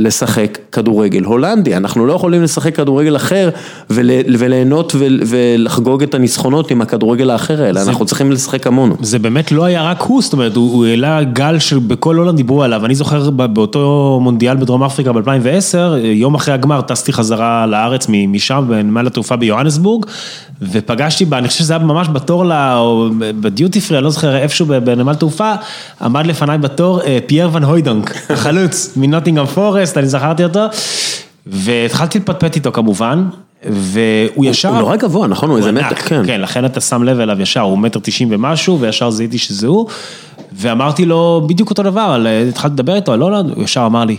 לשחק 0.00 0.58
כדורגל 0.72 1.24
הולנדי, 1.24 1.76
אנחנו 1.76 2.06
לא 2.06 2.12
יכולים 2.12 2.42
לשחק 2.42 2.76
כדורגל 2.76 3.16
אחר 3.16 3.50
וליהנות 3.90 4.94
ולחגוג 5.26 6.02
את 6.02 6.14
הניצחונות 6.14 6.70
עם 6.70 6.82
הכדורגל 6.82 7.30
האחר 7.30 7.62
האלה, 7.62 7.82
אנחנו 7.82 8.04
צריכים 8.04 8.32
לשחק 8.32 8.64
כמונו. 8.64 8.96
זה 9.00 9.18
באמת 9.18 9.52
לא 9.52 9.64
היה 9.64 9.82
רק 9.90 10.02
הוא, 10.02 10.22
זאת 10.22 10.32
אומרת, 10.32 10.56
הוא 10.56 10.86
העלה 10.86 11.22
גל 11.22 11.58
שבכל 11.58 12.16
הולנד 12.16 12.36
דיברו 12.36 12.62
עליו, 12.62 12.84
אני 12.84 12.94
זוכר 12.94 13.30
באותו 13.30 14.18
מונדיאל 14.22 14.56
בדרום 14.56 14.82
אפריקה 14.82 15.12
ב-2010, 15.12 15.76
יום 16.02 16.34
אחרי 16.34 16.54
הגמר 16.54 16.80
טסתי 16.80 17.12
חזרה 17.12 17.66
לארץ 17.66 18.06
משם, 18.08 18.64
בנמל 18.68 19.06
התעופה 19.06 19.36
ביוהנסבורג, 19.36 20.06
ופגשתי 20.62 21.24
בה, 21.24 21.38
אני 21.38 21.48
חושב 21.48 21.60
שזה 21.60 21.76
היה 21.76 21.84
ממש 21.84 22.08
בתור, 22.08 22.44
או 22.54 23.08
בדיוטי 23.20 23.80
פרי, 23.80 23.96
אני 23.98 24.04
לא 24.04 24.10
זוכר, 24.10 24.36
איפשהו 24.36 24.66
בנמל 24.66 25.14
תעופה, 25.14 25.52
עמד 26.00 26.26
לפניי 26.26 26.58
בתור 26.58 27.00
פייר 27.26 27.50
ון 27.52 27.64
הוידונק, 27.64 28.14
החלוץ 28.30 28.92
מנוטינגרם 28.96 29.46
פורסט, 29.46 29.89
אני 29.98 30.08
זכרתי 30.08 30.44
אותו, 30.44 30.60
והתחלתי 31.46 32.18
לפטפט 32.18 32.56
איתו 32.56 32.72
כמובן, 32.72 33.28
והוא 33.66 34.44
ישר... 34.44 34.68
הוא 34.68 34.78
נורא 34.78 34.96
גבוה, 34.96 35.26
נכון? 35.26 35.50
הוא 35.50 35.58
איזה 35.58 35.72
מטר, 35.72 35.94
כן. 35.94 36.22
כן, 36.26 36.40
לכן 36.40 36.64
אתה 36.64 36.80
שם 36.80 37.02
לב 37.02 37.20
אליו 37.20 37.40
ישר, 37.40 37.60
הוא 37.60 37.78
מטר 37.78 38.00
תשעים 38.02 38.28
ומשהו, 38.32 38.80
וישר 38.80 39.10
זיהיתי 39.10 39.38
שזה 39.38 39.66
הוא, 39.66 39.86
ואמרתי 40.52 41.04
לו 41.04 41.42
בדיוק 41.46 41.70
אותו 41.70 41.82
דבר, 41.82 42.26
התחלתי 42.48 42.74
לדבר 42.74 42.94
איתו 42.94 43.12
על 43.12 43.20
הולנד, 43.20 43.50
הוא 43.50 43.64
ישר 43.64 43.86
אמר 43.86 44.04
לי, 44.04 44.16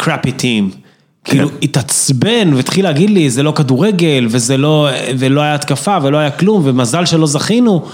crappy 0.00 0.30
team. 0.38 0.76
כאילו 1.24 1.48
התעצבן 1.62 2.54
והתחיל 2.54 2.84
להגיד 2.84 3.10
לי, 3.10 3.30
זה 3.30 3.42
לא 3.42 3.52
כדורגל, 3.52 4.26
וזה 4.30 4.56
לא, 4.56 4.88
ולא 5.18 5.40
היה 5.40 5.54
התקפה, 5.54 5.98
ולא 6.02 6.18
היה 6.18 6.30
כלום, 6.30 6.62
ומזל 6.64 7.04
שלא 7.04 7.26
זכינו. 7.26 7.84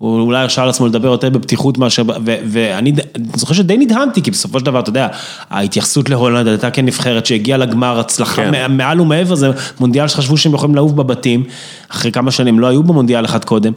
הוא 0.00 0.20
אולי 0.20 0.40
הרשה 0.40 0.64
לעצמו 0.64 0.86
לדבר 0.86 1.08
יותר 1.08 1.30
בפתיחות 1.30 1.78
מאשר, 1.78 2.02
ואני 2.24 2.92
זוכר 3.34 3.54
שדי 3.54 3.76
נדהמתי, 3.76 4.22
כי 4.22 4.30
בסופו 4.30 4.58
של 4.58 4.64
דבר, 4.64 4.80
אתה 4.80 4.88
יודע, 4.88 5.08
ההתייחסות 5.50 6.08
להולנד 6.08 6.46
הייתה 6.46 6.70
כנבחרת 6.70 7.26
שהגיעה 7.26 7.58
לגמר, 7.58 8.00
הצלחה 8.00 8.68
מעל 8.68 9.00
ומעבר, 9.00 9.34
זה 9.34 9.50
מונדיאל 9.80 10.08
שחשבו 10.08 10.36
שהם 10.36 10.54
יכולים 10.54 10.74
לעוף 10.74 10.92
בבתים, 10.92 11.44
אחרי 11.88 12.12
כמה 12.12 12.30
שנים 12.30 12.58
לא 12.58 12.66
היו 12.66 12.82
במונדיאל 12.82 13.24
אחד 13.24 13.44
קודם. 13.44 13.72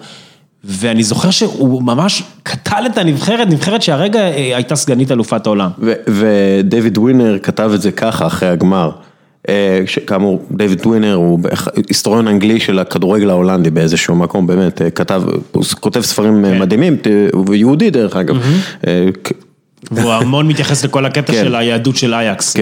ואני 0.63 1.03
זוכר 1.03 1.31
שהוא 1.31 1.83
ממש 1.83 2.23
קטל 2.43 2.83
את 2.85 2.97
הנבחרת, 2.97 3.47
נבחרת 3.47 3.81
שהרגע 3.81 4.19
הייתה 4.55 4.75
סגנית 4.75 5.11
אלופת 5.11 5.45
העולם. 5.45 5.69
ודייוויד 6.07 6.97
ווינר 6.97 7.37
כתב 7.43 7.71
את 7.75 7.81
זה 7.81 7.91
ככה 7.91 8.27
אחרי 8.27 8.49
הגמר. 8.49 8.91
כאמור, 10.07 10.45
דייוויד 10.51 10.85
ווינר 10.85 11.13
הוא 11.13 11.39
היסטוריון 11.87 12.27
אנגלי 12.27 12.59
של 12.59 12.79
הכדורגל 12.79 13.29
ההולנדי 13.29 13.69
באיזשהו 13.69 14.15
מקום, 14.15 14.47
באמת, 14.47 14.81
כתב, 14.95 15.23
הוא 15.51 15.63
כותב 15.79 16.01
ספרים 16.01 16.41
מדהימים, 16.59 16.97
הוא 17.33 17.55
יהודי 17.55 17.89
דרך 17.89 18.15
אגב. 18.15 18.37
והוא 19.91 20.11
המון 20.11 20.47
מתייחס 20.47 20.85
לכל 20.85 21.05
הקטע 21.05 21.33
של 21.33 21.55
היהדות 21.55 21.95
של 21.95 22.13
אייקס, 22.13 22.55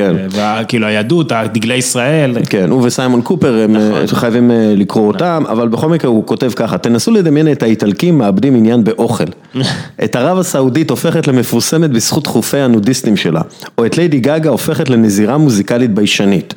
כאילו 0.67 0.87
היהדות, 0.87 1.31
דגלי 1.31 1.75
ישראל. 1.75 2.35
כן, 2.49 2.69
הוא 2.69 2.87
וסיימון 2.87 3.21
קופר, 3.21 3.61
הם 3.63 3.75
חייבים 4.07 4.51
לקרוא 4.53 5.07
אותם, 5.07 5.43
אבל 5.49 5.67
בכל 5.67 5.89
מקרה 5.89 6.11
הוא 6.11 6.25
כותב 6.25 6.51
ככה, 6.55 6.77
תנסו 6.77 7.11
לדמיין 7.11 7.51
את 7.51 7.63
האיטלקים 7.63 8.17
מאבדים 8.17 8.55
עניין 8.55 8.83
באוכל. 8.83 9.23
את 10.03 10.15
ערב 10.15 10.37
הסעודית 10.37 10.89
הופכת 10.89 11.27
למפורסמת 11.27 11.89
בזכות 11.89 12.27
חופי 12.27 12.57
הנודיסטים 12.57 13.17
שלה, 13.17 13.41
או 13.77 13.85
את 13.85 13.97
ליידי 13.97 14.19
גגה 14.19 14.49
הופכת 14.49 14.89
לנזירה 14.89 15.37
מוזיקלית 15.37 15.93
ביישנית. 15.93 16.53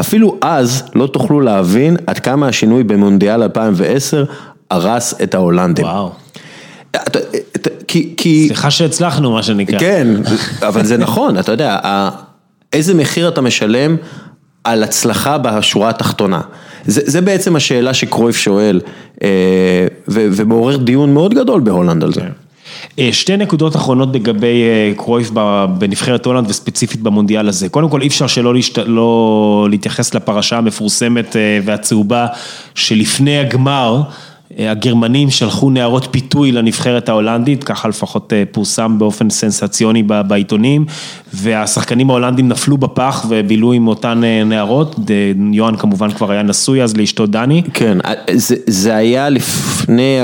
אפילו 0.00 0.36
אז 0.40 0.82
לא 0.94 1.06
תוכלו 1.06 1.40
להבין 1.40 1.96
עד 2.06 2.18
כמה 2.18 2.48
השינוי 2.48 2.84
במונדיאל 2.84 3.42
2010 3.42 4.24
הרס 4.70 5.14
את 5.22 5.34
ההולנדים. 5.34 5.84
וואו. 5.84 6.12
כי... 8.16 8.44
סליחה 8.46 8.70
שהצלחנו, 8.70 9.32
מה 9.32 9.42
שנקרא. 9.42 9.78
כן, 9.78 10.08
אבל 10.68 10.84
זה 10.84 10.96
נכון, 10.96 11.38
אתה 11.38 11.52
יודע, 11.52 11.78
איזה 12.72 12.94
מחיר 12.94 13.28
אתה 13.28 13.40
משלם 13.40 13.96
על 14.64 14.82
הצלחה 14.82 15.38
בשורה 15.38 15.88
התחתונה. 15.90 16.40
זה, 16.86 17.00
זה 17.04 17.20
בעצם 17.20 17.56
השאלה 17.56 17.94
שקרויף 17.94 18.36
שואל, 18.36 18.80
ומעורר 20.08 20.76
דיון 20.76 21.14
מאוד 21.14 21.34
גדול 21.34 21.60
בהולנד 21.60 22.04
על 22.04 22.12
זה. 22.12 22.20
שתי 23.12 23.36
נקודות 23.36 23.76
אחרונות 23.76 24.14
לגבי 24.14 24.62
קרויף 24.96 25.30
בנבחרת 25.78 26.26
הולנד 26.26 26.50
וספציפית 26.50 27.02
במונדיאל 27.02 27.48
הזה. 27.48 27.68
קודם 27.68 27.88
כל 27.88 28.02
אי 28.02 28.06
אפשר 28.06 28.26
שלא 28.26 28.54
להשת... 28.54 28.78
לא 28.78 29.66
להתייחס 29.70 30.14
לפרשה 30.14 30.58
המפורסמת 30.58 31.36
והצהובה 31.64 32.26
שלפני 32.74 33.38
הגמר. 33.38 34.02
הגרמנים 34.58 35.30
שלחו 35.30 35.70
נערות 35.70 36.08
פיתוי 36.10 36.52
לנבחרת 36.52 37.08
ההולנדית, 37.08 37.64
ככה 37.64 37.88
לפחות 37.88 38.32
פורסם 38.52 38.98
באופן 38.98 39.30
סנסציוני 39.30 40.02
בעיתונים, 40.02 40.84
והשחקנים 41.34 42.10
ההולנדים 42.10 42.48
נפלו 42.48 42.76
בפח 42.76 43.26
ובילו 43.28 43.72
עם 43.72 43.88
אותן 43.88 44.20
נערות, 44.46 44.96
יוהאן 45.52 45.76
כמובן 45.76 46.10
כבר 46.10 46.30
היה 46.30 46.42
נשוי 46.42 46.82
אז 46.82 46.96
לאשתו 46.96 47.26
דני. 47.26 47.62
כן, 47.74 47.98
זה, 48.32 48.56
זה 48.66 48.96
היה 48.96 49.28
לפני, 49.28 50.18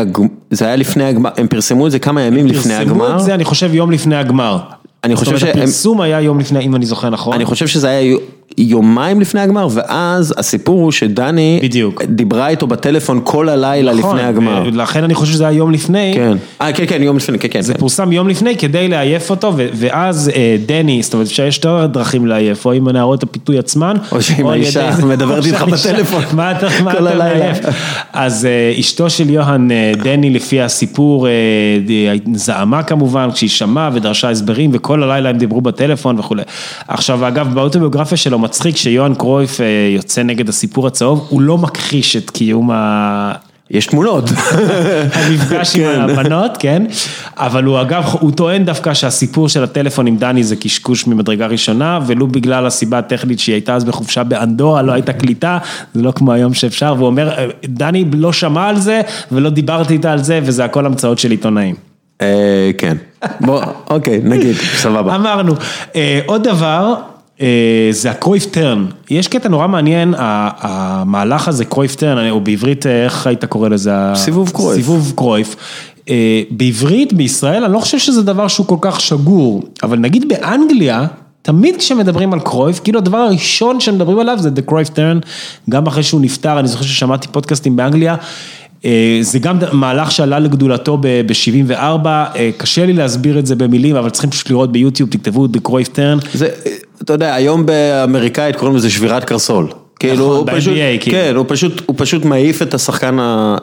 זה 0.51 0.67
היה 0.67 0.77
לפני 0.77 1.05
הגמר, 1.05 1.31
הם 1.37 1.47
פרסמו 1.47 1.87
את 1.87 1.93
זה 1.93 1.99
כמה 1.99 2.23
ימים 2.23 2.47
לפני 2.47 2.75
הגמר. 2.75 2.99
פרסמו 2.99 3.19
את 3.19 3.25
זה, 3.25 3.35
אני 3.35 3.45
חושב, 3.45 3.75
יום 3.75 3.91
לפני 3.91 4.17
הגמר. 4.17 4.59
אני 5.05 5.17
חושב 5.17 5.39
שהם... 5.39 5.49
הפרסום 5.49 6.01
היה 6.01 6.21
יום 6.21 6.41
לפני, 6.41 6.61
אם 6.61 6.77
אני 6.77 6.87
זוכר 6.87 7.11
נכון. 7.11 7.35
אני 7.35 7.45
חושב 7.45 7.67
שזה 7.67 7.89
היה 7.89 8.17
יומיים 8.59 9.21
לפני 9.21 9.41
הגמר, 9.41 9.69
ואז 9.71 10.35
הסיפור 10.37 10.81
הוא 10.81 10.93
שדני... 10.93 11.61
בדיוק. 11.63 12.03
דיברה 12.05 12.49
איתו 12.49 12.67
בטלפון 12.67 13.21
כל 13.25 13.49
הלילה 13.49 13.95
נכון, 13.95 14.17
לפני 14.17 14.29
הגמר. 14.29 14.63
לכן 14.73 15.05
אני 15.05 15.15
חושב 15.15 15.33
שזה 15.33 15.47
היה 15.47 15.57
יום 15.57 15.71
לפני. 15.71 16.13
כן. 16.15 16.37
אה, 16.61 16.73
כן, 16.73 16.85
כן, 16.89 17.03
יום 17.03 17.17
לפני, 17.17 17.39
כן, 17.39 17.49
כן. 17.51 17.61
זה 17.61 17.75
פורסם 17.75 18.13
יום 18.13 18.29
לפני 18.29 18.57
כדי 18.57 18.89
לעייף 18.89 19.31
אותו, 19.31 19.53
ואז 19.57 20.31
דני, 20.67 21.03
זאת 21.03 21.15
אומרת, 21.15 21.27
יש 21.27 21.41
שתי 21.41 21.69
דרכים 21.93 22.27
לעייף, 22.27 22.67
או 22.67 22.73
עם 22.73 22.89
הנערות 22.89 23.23
הפיתוי 23.23 23.59
עצמן, 23.59 23.97
או 24.13 24.23
שעם 24.23 24.47
האישה 24.47 24.91
מדברת 25.07 25.47
איתך 25.47 25.63
בטלפון. 25.63 26.23
מה 26.33 26.51
אתה 26.51 26.69
מעייף? 27.17 27.59
אז 28.13 28.49
אשתו 28.81 29.11
של 29.11 29.31
יוהאן, 29.31 29.69
דני, 30.03 30.31
לפי 30.31 30.61
הסיפור, 30.61 31.27
זעמה 32.35 32.83
כמובן, 32.83 33.29
כשהיא 33.35 33.51
שמעה 33.51 33.91
ודרשה 33.93 34.31
הסברים, 34.31 34.71
וכל 34.73 35.03
הלילה 35.03 35.29
הם 35.29 35.39
דיברו 35.39 35.61
בטלפון 35.61 36.19
וכולי. 36.19 36.43
עכשיו, 36.89 37.29
אגב, 37.29 37.55
באוטוביוגרפיה 37.55 38.17
שלו 38.17 38.39
מצחיק 38.41 38.77
שיוהאן 38.77 39.15
קרויף 39.15 39.61
יוצא 39.95 40.23
נגד 40.23 40.49
הסיפור 40.49 40.87
הצהוב, 40.87 41.27
הוא 41.29 41.41
לא 41.41 41.59
מכחיש 41.59 42.17
את 42.17 42.31
קיום 42.31 42.71
ה... 42.71 43.33
יש 43.71 43.87
תמונות. 43.87 44.25
המפגש 45.13 45.77
עם 45.77 46.01
הבנות, 46.01 46.57
כן, 46.59 46.87
אבל 47.37 47.65
הוא 47.65 47.81
אגב, 47.81 48.05
הוא 48.21 48.33
טוען 48.33 48.65
דווקא 48.65 48.95
שהסיפור 48.95 49.49
של 49.49 49.65
הטלפון 49.65 50.07
עם 50.07 50.17
דני 50.17 50.45
זה 50.45 50.57
קשקוש 50.57 51.07
ממדרגה 51.07 51.47
ראשונה, 51.47 52.01
ולו 52.07 52.27
בגלל 52.27 52.67
הסיבה 52.67 52.99
הטכנית 52.99 53.39
שהיא 53.39 53.55
הייתה 53.55 53.75
אז 53.75 53.85
בחופשה 53.85 54.25
באנדורה, 54.25 54.83
לא 54.83 54.93
הייתה 54.93 55.13
קליטה, 55.13 55.59
זה 55.95 56.03
לא 56.03 56.13
כמו 56.13 56.33
היום 56.33 56.55
שאפשר, 56.55 56.95
והוא 56.97 57.07
אומר, 57.07 57.35
דני 57.65 58.05
לא 58.13 58.33
שמע 58.33 58.69
על 58.69 58.79
זה, 58.79 59.01
ולא 59.33 59.51
דיברתי 59.51 59.95
איתה 59.95 60.13
על 60.13 60.23
זה, 60.23 60.41
וזה 60.43 60.65
הכל 60.65 60.87
המצאות 60.87 61.19
של 61.19 61.31
עיתונאים. 61.31 61.75
כן, 62.79 62.97
בוא, 63.41 63.63
אוקיי, 63.91 64.21
נגיד, 64.25 64.57
סבבה. 64.77 65.15
אמרנו, 65.17 65.55
עוד 66.27 66.49
דבר. 66.49 66.95
זה 67.91 68.11
הקרויף 68.11 68.47
טרן, 68.47 68.87
יש 69.11 69.29
קטע 69.29 69.49
נורא 69.49 69.67
מעניין, 69.67 70.15
המהלך 70.19 71.49
הזה 71.49 71.65
קרויף 71.65 71.95
טרן, 71.95 72.31
או 72.31 72.41
בעברית 72.41 72.87
איך 72.87 73.27
היית 73.27 73.45
קורא 73.45 73.69
לזה? 73.69 73.93
סיבוב 74.15 74.51
קרויף. 74.51 74.77
סיבוב 74.77 75.13
קרויף. 75.17 75.57
בעברית, 76.51 77.13
בישראל, 77.13 77.65
אני 77.65 77.73
לא 77.73 77.79
חושב 77.79 77.99
שזה 77.99 78.23
דבר 78.23 78.49
שהוא 78.49 78.67
כל 78.67 78.77
כך 78.81 79.01
שגור, 79.01 79.63
אבל 79.83 79.99
נגיד 79.99 80.29
באנגליה, 80.29 81.07
תמיד 81.43 81.77
כשמדברים 81.77 82.33
על 82.33 82.41
קרויף, 82.41 82.81
כאילו 82.85 82.99
הדבר 82.99 83.17
הראשון 83.17 83.81
שמדברים 83.81 84.19
עליו 84.19 84.39
זה 84.39 84.51
The 84.57 84.63
קרויף 84.63 84.89
טרן, 84.89 85.19
גם 85.71 85.87
אחרי 85.87 86.03
שהוא 86.03 86.21
נפטר, 86.21 86.59
אני 86.59 86.69
זוכר 86.69 86.85
ששמעתי 86.85 87.29
פודקאסטים 87.29 87.77
באנגליה. 87.77 88.17
אה, 88.85 89.19
זה 89.21 89.39
גם 89.39 89.59
מהלך 89.73 90.11
שעלה 90.11 90.39
לגדולתו 90.39 90.99
ב-74, 91.01 92.07
קשה 92.57 92.87
לי 92.87 92.93
להסביר 92.93 93.39
את 93.39 93.47
זה 93.47 93.55
במילים, 93.55 93.97
אבל 93.97 94.11
צריכים 94.11 94.31
פשוט 94.31 94.51
לראות 94.51 94.73
ביוטיוב, 94.73 95.11
תכתבו 95.11 95.47
את 95.47 95.51
קרויף 95.63 95.89
טרן. 95.89 96.19
זה, 96.35 96.49
אתה 97.03 97.13
יודע, 97.13 97.35
היום 97.35 97.67
באמריקאית 97.67 98.57
קוראים 98.57 98.77
לזה 98.77 98.91
שבירת 98.91 99.25
קרסול. 99.25 99.69
כאילו, 100.01 100.27
נכון, 100.27 100.49
הוא 100.49 100.59
פשוט, 100.59 100.75
כאילו. 101.01 101.17
כן, 101.17 101.33
הוא 101.37 101.45
פשוט, 101.49 101.83
הוא 101.87 101.97
פשוט 101.99 102.25
מעיף 102.25 102.63
את 102.63 102.75
השחקן, 102.75 103.19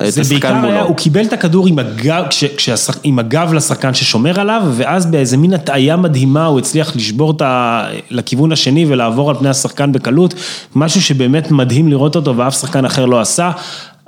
את 0.08 0.14
זה 0.14 0.22
בעיקר 0.22 0.48
השחקן 0.48 0.66
היה, 0.66 0.76
מולו. 0.76 0.88
הוא 0.88 0.96
קיבל 0.96 1.26
את 1.26 1.34
הכדור 1.34 1.68
עם 1.68 1.80
הגב, 1.80 2.24
כש, 2.30 2.44
כשהשח, 2.44 2.98
עם 3.04 3.20
הגב 3.20 3.54
לשחקן 3.54 3.94
ששומר 3.94 4.40
עליו, 4.40 4.62
ואז 4.72 5.06
באיזה 5.06 5.38
מין 5.38 5.54
הטעיה 5.54 5.98
מדהימה 5.98 6.46
הוא 6.46 6.60
הצליח 6.60 6.96
לשבור 6.96 7.32
את 7.32 7.42
ה... 7.42 7.84
לכיוון 8.10 8.52
השני 8.52 8.86
ולעבור 8.88 9.30
על 9.30 9.36
פני 9.36 9.50
השחקן 9.50 9.92
בקלות, 9.92 10.34
משהו 10.76 11.02
שבאמת 11.02 11.52
מדהים 11.52 11.88
לראות 11.88 12.16
אותו 12.16 12.38
ואף 12.38 12.54
שחקן 12.60 12.86
אחר 12.86 13.06
לא 13.06 13.20
עשה. 13.20 13.52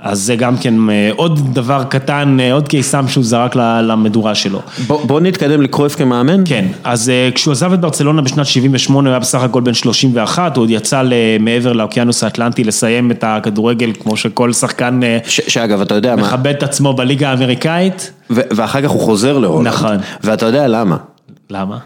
אז 0.01 0.19
זה 0.19 0.35
גם 0.35 0.57
כן 0.57 0.89
אה, 0.89 1.09
עוד 1.15 1.53
דבר 1.53 1.83
קטן, 1.83 2.37
אה, 2.39 2.53
עוד 2.53 2.67
קיסם 2.67 3.07
שהוא 3.07 3.23
זרק 3.23 3.55
למדורה 3.55 4.35
שלו. 4.35 4.61
בוא, 4.87 5.05
בוא 5.05 5.19
נתקדם 5.19 5.61
לקרויף 5.61 5.95
כמאמן. 5.95 6.43
כן, 6.45 6.65
אז 6.83 7.09
אה, 7.09 7.29
כשהוא 7.35 7.51
עזב 7.51 7.73
את 7.73 7.81
ברצלונה 7.81 8.21
בשנת 8.21 8.45
78, 8.45 9.09
הוא 9.09 9.13
היה 9.13 9.19
בסך 9.19 9.41
הכל 9.41 9.61
בן 9.61 9.73
31, 9.73 10.57
הוא 10.57 10.63
עוד 10.63 10.69
יצא 10.69 11.03
מעבר 11.39 11.73
לאוקיינוס 11.73 12.23
האטלנטי 12.23 12.63
לסיים 12.63 13.11
את 13.11 13.23
הכדורגל, 13.27 13.91
כמו 13.99 14.17
שכל 14.17 14.53
שחקן 14.53 14.99
ש, 15.27 15.41
שאגב, 15.47 15.81
אתה 15.81 15.95
יודע 15.95 16.15
מה, 16.15 16.21
מכבד 16.21 16.53
את 16.57 16.63
עצמו 16.63 16.93
בליגה 16.93 17.29
האמריקאית. 17.29 18.11
ו, 18.29 18.41
ואחר 18.51 18.81
כך 18.81 18.89
הוא 18.89 19.01
חוזר 19.01 19.37
להולנד. 19.37 19.67
נכון. 19.67 19.97
ואתה 20.23 20.45
יודע 20.45 20.67
למה. 20.67 20.97
למה? 21.49 21.77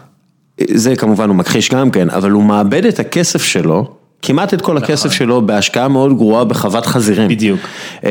זה 0.70 0.96
כמובן 0.96 1.28
הוא 1.28 1.36
מכחיש 1.36 1.70
גם 1.70 1.90
כן, 1.90 2.10
אבל 2.10 2.30
הוא 2.30 2.42
מאבד 2.42 2.86
את 2.86 2.98
הכסף 2.98 3.42
שלו, 3.42 3.86
כמעט 4.26 4.54
את 4.54 4.60
כל 4.60 4.76
הכסף 4.76 5.12
שלו 5.12 5.42
בהשקעה 5.46 5.88
מאוד 5.88 6.16
גרועה 6.16 6.44
בחוות 6.44 6.86
חזירים. 6.86 7.24
נכון. 7.24 7.36
בדיוק. 7.36 7.60
אה, 8.04 8.10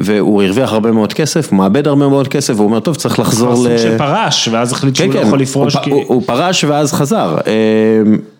והוא 0.00 0.42
הרוויח 0.42 0.72
הרבה 0.72 0.92
מאוד 0.92 1.12
כסף, 1.12 1.50
הוא 1.50 1.58
מאבד 1.58 1.86
הרבה 1.86 2.08
מאוד 2.08 2.28
כסף, 2.28 2.54
והוא 2.54 2.64
אומר, 2.66 2.80
טוב, 2.80 2.94
צריך 2.94 3.18
לחזור 3.18 3.56
סוג 3.56 3.66
ל... 3.66 3.78
שפרש, 3.78 4.48
ואז 4.52 4.72
החליט 4.72 4.98
כן, 4.98 5.04
שהוא 5.04 5.14
לא 5.14 5.20
כן, 5.20 5.26
יכול 5.26 5.40
לפרוש. 5.40 5.74
הוא, 5.74 5.82
כי- 5.82 5.90
הוא, 5.90 6.04
הוא 6.06 6.22
פרש 6.26 6.64
ואז 6.64 6.92
חזר, 6.92 7.36
אה, 7.46 7.52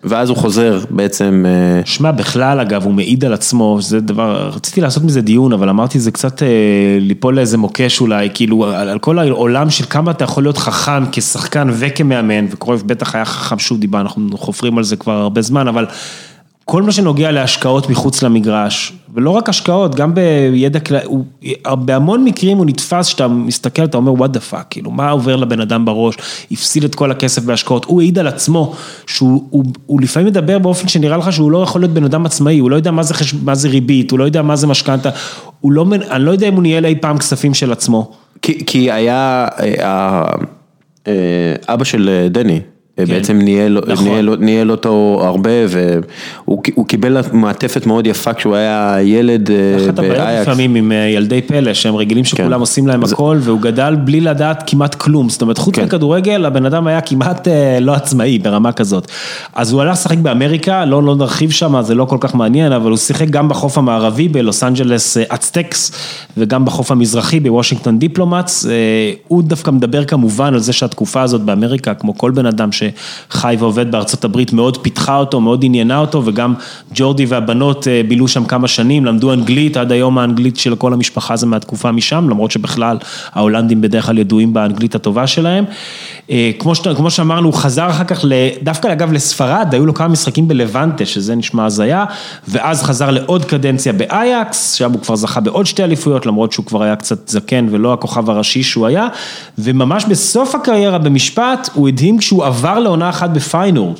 ואז 0.03 0.29
הוא 0.29 0.37
חוזר 0.37 0.79
בעצם, 0.89 1.45
אה, 1.47 1.81
שמע, 1.85 2.11
בכלל 2.11 2.59
אגב, 2.59 2.83
הוא 2.83 2.93
מעיד 2.93 3.25
על 3.25 3.33
עצמו, 3.33 3.77
זה 3.81 3.99
דבר, 3.99 4.51
רציתי 4.55 4.81
לעשות 4.81 5.03
מזה 5.03 5.21
דיון, 5.21 5.53
אבל 5.53 5.69
אמרתי 5.69 5.99
זה 5.99 6.11
קצת 6.11 6.41
ליפול 7.01 7.35
לאיזה 7.35 7.57
מוקש 7.57 8.01
אולי, 8.01 8.29
כאילו 8.33 8.65
על, 8.65 8.89
על 8.89 8.99
כל 8.99 9.19
העולם 9.19 9.69
של 9.69 9.85
כמה 9.89 10.11
אתה 10.11 10.23
יכול 10.23 10.43
להיות 10.43 10.57
חכם 10.57 11.03
כשחקן 11.11 11.67
וכמאמן, 11.71 12.45
וקרויף 12.51 12.83
בטח 12.83 13.15
היה 13.15 13.25
חכם 13.25 13.59
שוב 13.59 13.79
דיבה, 13.79 14.01
אנחנו 14.01 14.37
חופרים 14.37 14.77
על 14.77 14.83
זה 14.83 14.95
כבר 14.95 15.13
הרבה 15.13 15.41
זמן, 15.41 15.67
אבל 15.67 15.85
כל 16.65 16.81
מה 16.83 16.91
שנוגע 16.91 17.31
להשקעות 17.31 17.89
מחוץ 17.89 18.23
למגרש, 18.23 18.93
ולא 19.13 19.29
רק 19.29 19.49
השקעות, 19.49 19.95
גם 19.95 20.13
בידע 20.15 20.79
כלל, 20.79 20.99
הוא- 21.05 21.25
בהמון 21.75 22.23
מקרים 22.23 22.57
הוא 22.57 22.65
נתפס, 22.65 23.05
שאתה 23.05 23.27
מסתכל, 23.27 23.83
אתה 23.83 23.97
אומר, 23.97 24.25
what 24.25 24.29
the 24.29 24.53
fuck, 24.53 24.63
כאילו, 24.69 24.91
מה 24.91 25.09
עובר 25.09 25.35
לבן 25.35 25.61
אדם 25.61 25.85
בראש, 25.85 26.15
הפסיד 26.51 26.83
את 26.83 26.95
כל 26.95 27.11
הכסף 27.11 27.43
בהשקעות, 27.43 27.85
הוא 27.85 28.01
העיד 28.01 28.19
על 28.19 28.27
עצמו, 28.27 28.73
שהוא 29.07 29.43
הוא, 29.49 29.63
הוא 29.85 30.01
לפעמים 30.01 30.27
מדבר 30.27 30.59
באופן 30.59 30.87
שנראה 30.87 31.17
לך 31.17 31.33
שהוא 31.33 31.51
לא 31.51 31.63
יכול 31.63 31.81
להיות 31.81 31.91
בן 31.93 32.03
אדם 32.03 32.25
עצמאי, 32.25 32.59
הוא 32.59 32.71
לא 32.71 32.75
יודע 32.75 32.91
מה 32.91 33.03
זה, 33.03 33.13
חש... 33.13 33.33
מה 33.33 33.55
זה 33.55 33.69
ריבית, 33.69 34.11
הוא 34.11 34.19
לא 34.19 34.23
יודע 34.23 34.41
מה 34.41 34.55
זה 34.55 34.67
משכנתה, 34.67 35.09
לא, 35.65 35.85
אני 36.11 36.23
לא 36.23 36.31
יודע 36.31 36.47
אם 36.47 36.53
הוא 36.53 36.63
ניהל 36.63 36.85
אי 36.85 36.95
פעם 37.01 37.17
כספים 37.17 37.53
של 37.53 37.71
עצמו. 37.71 38.11
כי, 38.41 38.65
כי 38.65 38.91
היה, 38.91 39.47
אה, 39.59 40.25
אה, 41.07 41.13
אבא 41.73 41.83
של 41.83 42.09
אה, 42.09 42.29
דני, 42.29 42.53
אה, 42.53 42.59
בעצם 42.97 43.37
ניהל, 43.37 43.79
נכון. 43.87 44.07
ניהל, 44.07 44.35
ניהל 44.39 44.71
אותו 44.71 45.19
הרבה, 45.23 45.49
והוא 45.69 46.63
הוא 46.75 46.85
קיבל 46.87 47.17
מעטפת 47.31 47.85
מאוד 47.85 48.07
יפה 48.07 48.33
כשהוא 48.33 48.55
היה 48.55 48.97
ילד 49.01 49.51
אה, 49.51 49.55
אחת 49.85 49.99
הבעיות 49.99 50.17
באייקס. 50.17 50.47
לפעמים 50.47 50.75
עם 50.75 50.91
אה, 50.91 50.97
ילדי 50.97 51.41
פלא, 51.41 51.73
שהם 51.73 51.95
רגילים 51.95 52.25
שכולם 52.25 52.53
כן. 52.53 52.59
עושים 52.59 52.87
להם 52.87 53.03
הכל, 53.03 53.37
והוא 53.41 53.61
גדל 53.61 53.95
בלי 54.03 54.21
לדעת 54.21 54.63
כמעט 54.67 54.95
כלום. 54.95 55.29
זאת 55.29 55.41
אומרת, 55.41 55.57
חוץ 55.57 55.75
כן. 55.75 55.83
מכדורגל, 55.83 56.45
הבן 56.45 56.65
אדם 56.65 56.87
היה 56.87 57.01
כמעט 57.01 57.47
אה, 57.47 57.79
לא 57.79 57.93
עצמאי 57.93 58.39
ברמה 58.39 58.71
כזאת. 58.71 59.07
אז 59.55 59.71
הוא 59.71 59.81
הלך 59.81 59.91
לשחק 59.91 60.17
באמריקה, 60.17 60.85
לא 60.85 61.03
לא 61.03 61.15
נרחיב 61.15 61.51
שם, 61.51 61.81
זה 61.81 61.95
לא 61.95 62.05
כל 62.05 62.17
כך 62.19 62.35
מעניין, 62.35 62.71
אבל 62.71 62.89
הוא 62.89 62.97
שיחק 62.97 63.29
גם 63.29 63.49
בחוף 63.49 63.77
המערבי 63.77 64.27
בלוס 64.27 64.63
אנג'לס 64.63 65.17
אה, 65.17 65.23
אצטקס, 65.33 65.91
וגם 66.37 66.65
בחוף 66.65 66.91
המזרחי 66.91 67.39
בוושינגטון 67.39 67.99
דיפלומטס. 67.99 68.65
אה, 68.65 68.71
הוא 69.27 69.43
דווקא 69.43 69.71
מדבר 69.71 70.05
כמובן 70.05 70.53
על 70.53 70.59
זה 70.59 70.73
שהתקופה 70.73 71.21
הזאת 71.21 71.41
באמריקה, 71.41 71.93
כמו 71.93 72.17
כל 72.17 72.31
בן 72.31 72.45
אדם 72.45 72.71
שחי 73.29 73.55
ועובד 73.59 73.91
בארצות 73.91 74.25
הברית, 74.25 74.53
מאוד 74.53 74.77
פיתחה 74.77 75.17
אותו, 75.17 75.41
מאוד 75.41 75.65
עניינה 75.65 75.97
אותו, 75.97 76.21
וגם 76.25 76.53
ג'ורדי 76.93 77.25
והבנות 77.25 77.87
אה, 77.87 78.01
בילו 78.07 78.27
שם 78.27 78.45
כמה 78.45 78.67
שנים, 78.67 79.05
למדו 79.05 79.33
אנגלית, 79.33 79.77
עד 79.77 79.91
היום 79.91 80.17
האנגלית 80.17 80.57
של 80.57 80.75
כל 80.75 80.93
המשפחה 80.93 81.35
זה 81.35 81.45
מהתקופה 81.45 81.91
משם, 81.91 82.29
למרות 82.29 82.51
שבכלל 82.51 82.97
ההולנדים 83.33 83.81
בדרך 83.81 84.05
כלל 84.05 84.17
ידועים 84.17 84.53
באנגלית 84.53 84.95
הטובה 84.95 85.27
שלהם. 85.27 85.65
אה, 86.29 86.51
כמו, 86.59 86.75
שת, 86.75 86.97
כמו 86.97 87.11
שאמרנו, 87.11 87.47
הוא 87.47 87.53
חזר 87.53 87.89
אחר 87.89 88.03
כך, 88.03 88.25
דווקא 88.63 88.91
אגב 88.91 89.13
לספרד, 89.13 89.67
היו 89.71 89.85
לו 89.85 89.93
כמה 89.93 90.07
משחקים 90.07 90.47
בלבנטה, 90.47 91.05
שזה 91.05 91.35
נשמע 91.35 91.65
הזיה, 91.65 92.05
ואז 92.47 92.83
חזר 92.83 93.11
לעוד 93.11 93.45
קדנציה 93.45 93.93
באייקס, 93.93 94.73
שם 94.73 94.91
הוא 94.91 95.01
כבר 95.01 95.15
זכה 95.15 95.39
בעוד 95.39 95.65
שתי 95.65 95.83
אליפויות, 95.83 96.25
למרות 96.25 96.51
שהוא 96.51 96.65
כבר 96.65 96.83
היה 96.83 96.95
קצת 96.95 97.27
זקן 97.29 97.67
ולא 97.71 97.93
הכוכב 97.93 98.29
הראשי 98.29 98.63
שהוא 98.63 98.87
היה, 98.87 99.07
וממש 99.57 100.05
בסוף 100.05 100.55
הקריירה 100.55 100.97
במשפט, 100.97 101.69
הוא 101.73 101.87
הדהים 101.87 102.17
כשהוא 102.17 102.45
לעונה 102.79 103.09
אחת 103.09 103.29
בפיינורד. 103.29 103.99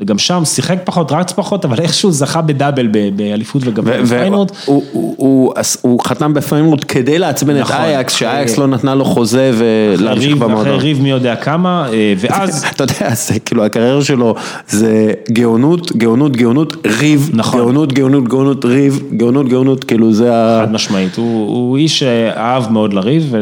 וגם 0.00 0.18
שם 0.18 0.44
שיחק 0.44 0.78
פחות, 0.84 1.12
רץ 1.12 1.32
פחות, 1.32 1.64
אבל 1.64 1.80
איכשהו 1.80 2.12
זכה 2.12 2.40
בדאבל 2.40 2.88
באליפות 3.16 3.62
וגביע 3.64 4.02
בפיינורד. 4.02 4.50
הוא, 4.64 4.84
הוא, 4.92 5.54
הוא 5.80 6.00
חתם 6.04 6.34
בפיינורד 6.34 6.84
כדי 6.84 7.18
לעצבן 7.18 7.56
את 7.56 7.60
נכון. 7.60 7.76
אייקס, 7.76 8.12
שאייקס 8.12 8.58
לא 8.58 8.66
נתנה 8.66 8.94
לו 8.94 9.04
חוזה 9.04 9.50
ולהמשיך 9.54 10.26
ריב, 10.26 10.42
אחרי 10.42 10.48
במועדון. 10.48 10.80
ריב 10.80 11.02
מי 11.02 11.10
יודע 11.10 11.36
כמה, 11.36 11.88
אה, 11.92 12.14
ואז, 12.18 12.64
אתה 12.74 12.84
יודע, 12.84 13.14
זה 13.14 13.38
כאילו 13.38 13.64
הקריירה 13.64 14.04
שלו 14.04 14.34
זה 14.68 15.12
גאונות, 15.32 15.96
גאונות, 15.96 16.36
גאונות, 16.36 16.86
ריב, 17.00 17.30
נכון. 17.32 17.60
גאונות, 17.60 17.92
גאונות, 17.92 18.28
גאונות, 18.28 18.64
ריב, 18.64 19.02
גאונות, 19.16 19.48
גאונות, 19.48 19.84
כאילו 19.84 20.12
זה 20.12 20.34
ה... 20.34 20.62
חד 20.66 20.72
משמעית, 20.72 21.16
הוא, 21.16 21.48
הוא 21.48 21.76
איש 21.76 21.98
שאהב 21.98 22.72
מאוד 22.72 22.92
לריב 22.92 23.28
ו, 23.30 23.38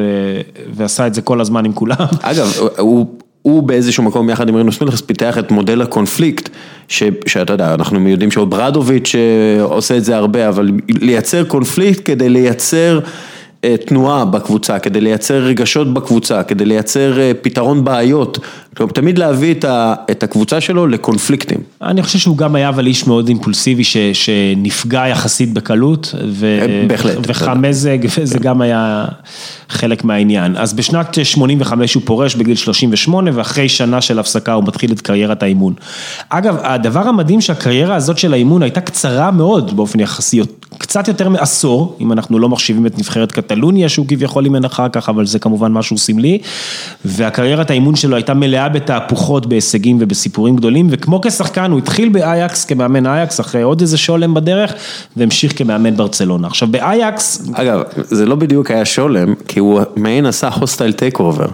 ועשה 0.75 1.07
את 1.07 1.15
זה 1.15 1.23
כל 1.23 1.41
הזמן 1.41 1.65
עם 1.65 1.73
כולם. 1.73 1.97
אגב, 2.23 2.53
הוא, 2.79 3.07
הוא 3.49 3.63
באיזשהו 3.63 4.03
מקום 4.03 4.31
יחד 4.31 4.49
עם 4.49 4.55
רינוס 4.55 4.81
מיכלס 4.81 5.01
פיתח 5.01 5.39
את 5.39 5.51
מודל 5.51 5.83
הקונפליקט, 5.83 6.49
ש, 6.89 7.03
שאתה 7.27 7.53
יודע, 7.53 7.75
אנחנו 7.75 8.09
יודעים 8.09 8.31
שאוברדוביץ' 8.31 9.15
אה, 9.15 9.63
עושה 9.63 9.97
את 9.97 10.05
זה 10.05 10.17
הרבה, 10.17 10.49
אבל 10.49 10.71
לייצר 10.89 11.45
קונפליקט 11.45 12.03
כדי 12.05 12.29
לייצר 12.29 13.01
תנועה 13.67 14.25
בקבוצה, 14.25 14.79
כדי 14.79 15.01
לייצר 15.01 15.35
רגשות 15.35 15.95
בקבוצה, 15.95 16.43
כדי 16.43 16.65
לייצר 16.65 17.21
אה, 17.21 17.33
פתרון 17.43 17.85
בעיות, 17.85 18.39
כלומר 18.77 18.93
תמיד 18.93 19.19
להביא 19.19 19.55
את, 20.11 20.23
הקבוצה 20.23 20.61
שלו 20.61 20.87
לקונפליקטים. 20.87 21.59
אני 21.83 22.03
חושב 22.03 22.19
שהוא 22.19 22.37
גם 22.37 22.55
היה 22.55 22.69
אבל 22.69 22.87
איש 22.87 23.07
מאוד 23.07 23.29
אימפולסיבי 23.29 23.85
ש, 23.85 23.97
שנפגע 24.13 25.09
יחסית 25.09 25.53
בקלות, 25.53 26.15
ו, 26.29 26.59
אה, 26.61 26.85
בהחלט. 26.89 27.17
וחם 27.23 27.63
מזג, 27.63 27.99
וזה 28.19 28.39
גם 28.39 28.61
היה 28.61 29.05
חלק 29.69 30.05
מהעניין. 30.05 30.57
אז 30.57 30.75
בשנת 30.75 31.19
85 31.25 31.95
הוא 31.95 32.03
פורש 32.07 32.35
בגיל 32.35 32.57
38, 32.57 33.31
ואחרי 33.35 33.69
שנה 33.69 34.01
של 34.01 34.19
הפסקה 34.19 34.53
הוא 34.53 34.65
מתחיל 34.65 34.93
את 34.93 35.01
קריירת 35.01 35.43
האימון. 35.43 35.75
אגב, 36.29 36.57
הדבר 36.63 37.09
המדהים 37.09 37.41
שהקריירה 37.41 37.95
הזאת 37.95 38.19
של 38.19 38.33
האימון 38.33 38.63
הייתה 38.63 38.81
קצרה 38.81 39.31
מאוד 39.31 39.77
באופן 39.77 40.01
יחסי, 40.01 40.41
קצת 40.79 41.09
יותר 41.09 41.29
מעשור, 41.29 41.97
אם 42.01 42.13
אנחנו 42.13 42.39
לא 42.39 42.49
מחשיבים 42.49 42.87
את 42.87 42.99
נבחרת 42.99 43.33
קטלוניה, 43.49 43.89
שהוא 43.89 44.07
כביכול 44.09 44.45
אימן 44.45 44.65
אחר 44.65 44.89
כך, 44.89 45.09
אבל 45.09 45.27
זה 45.27 45.39
כמובן 45.39 45.73
משהו 45.73 45.99
סמלי, 45.99 46.39
והקריירת 47.05 47.71
האימון 47.71 47.97
שלו 47.97 48.17
הייתה 48.17 48.35
מלאה 48.35 48.69
בתהפוכות, 48.69 49.47
בהישגים 49.47 49.97
ובסיפורים 50.01 50.57
גדולים, 50.57 50.87
וכמו 50.91 51.21
כשחקן 51.21 51.71
הוא 51.71 51.79
התחיל 51.79 52.09
באייקס 52.09 52.65
כמאמן 52.65 53.07
אייקס, 53.07 53.41
אחרי 53.41 53.63
עוד 53.63 53.81
איזה 53.81 53.99
שולם 53.99 54.35
בדרך, 54.35 54.75
והמשיך 55.17 55.59
כמאמן 55.59 55.97
ברצלונה. 55.97 56.47
עכשיו 56.47 56.69
באייקס, 56.69 57.49
אגב, 57.53 57.83
זה 57.97 58.27
לא 58.27 58.35
בדיוק 58.35 58.71
היה 58.71 58.85
שולם, 58.85 59.35
כי 59.49 59.61
הוא 59.61 59.81
מעין 59.97 60.27
עשה 60.27 60.49
hostile 60.49 60.93
takeover. 60.93 61.47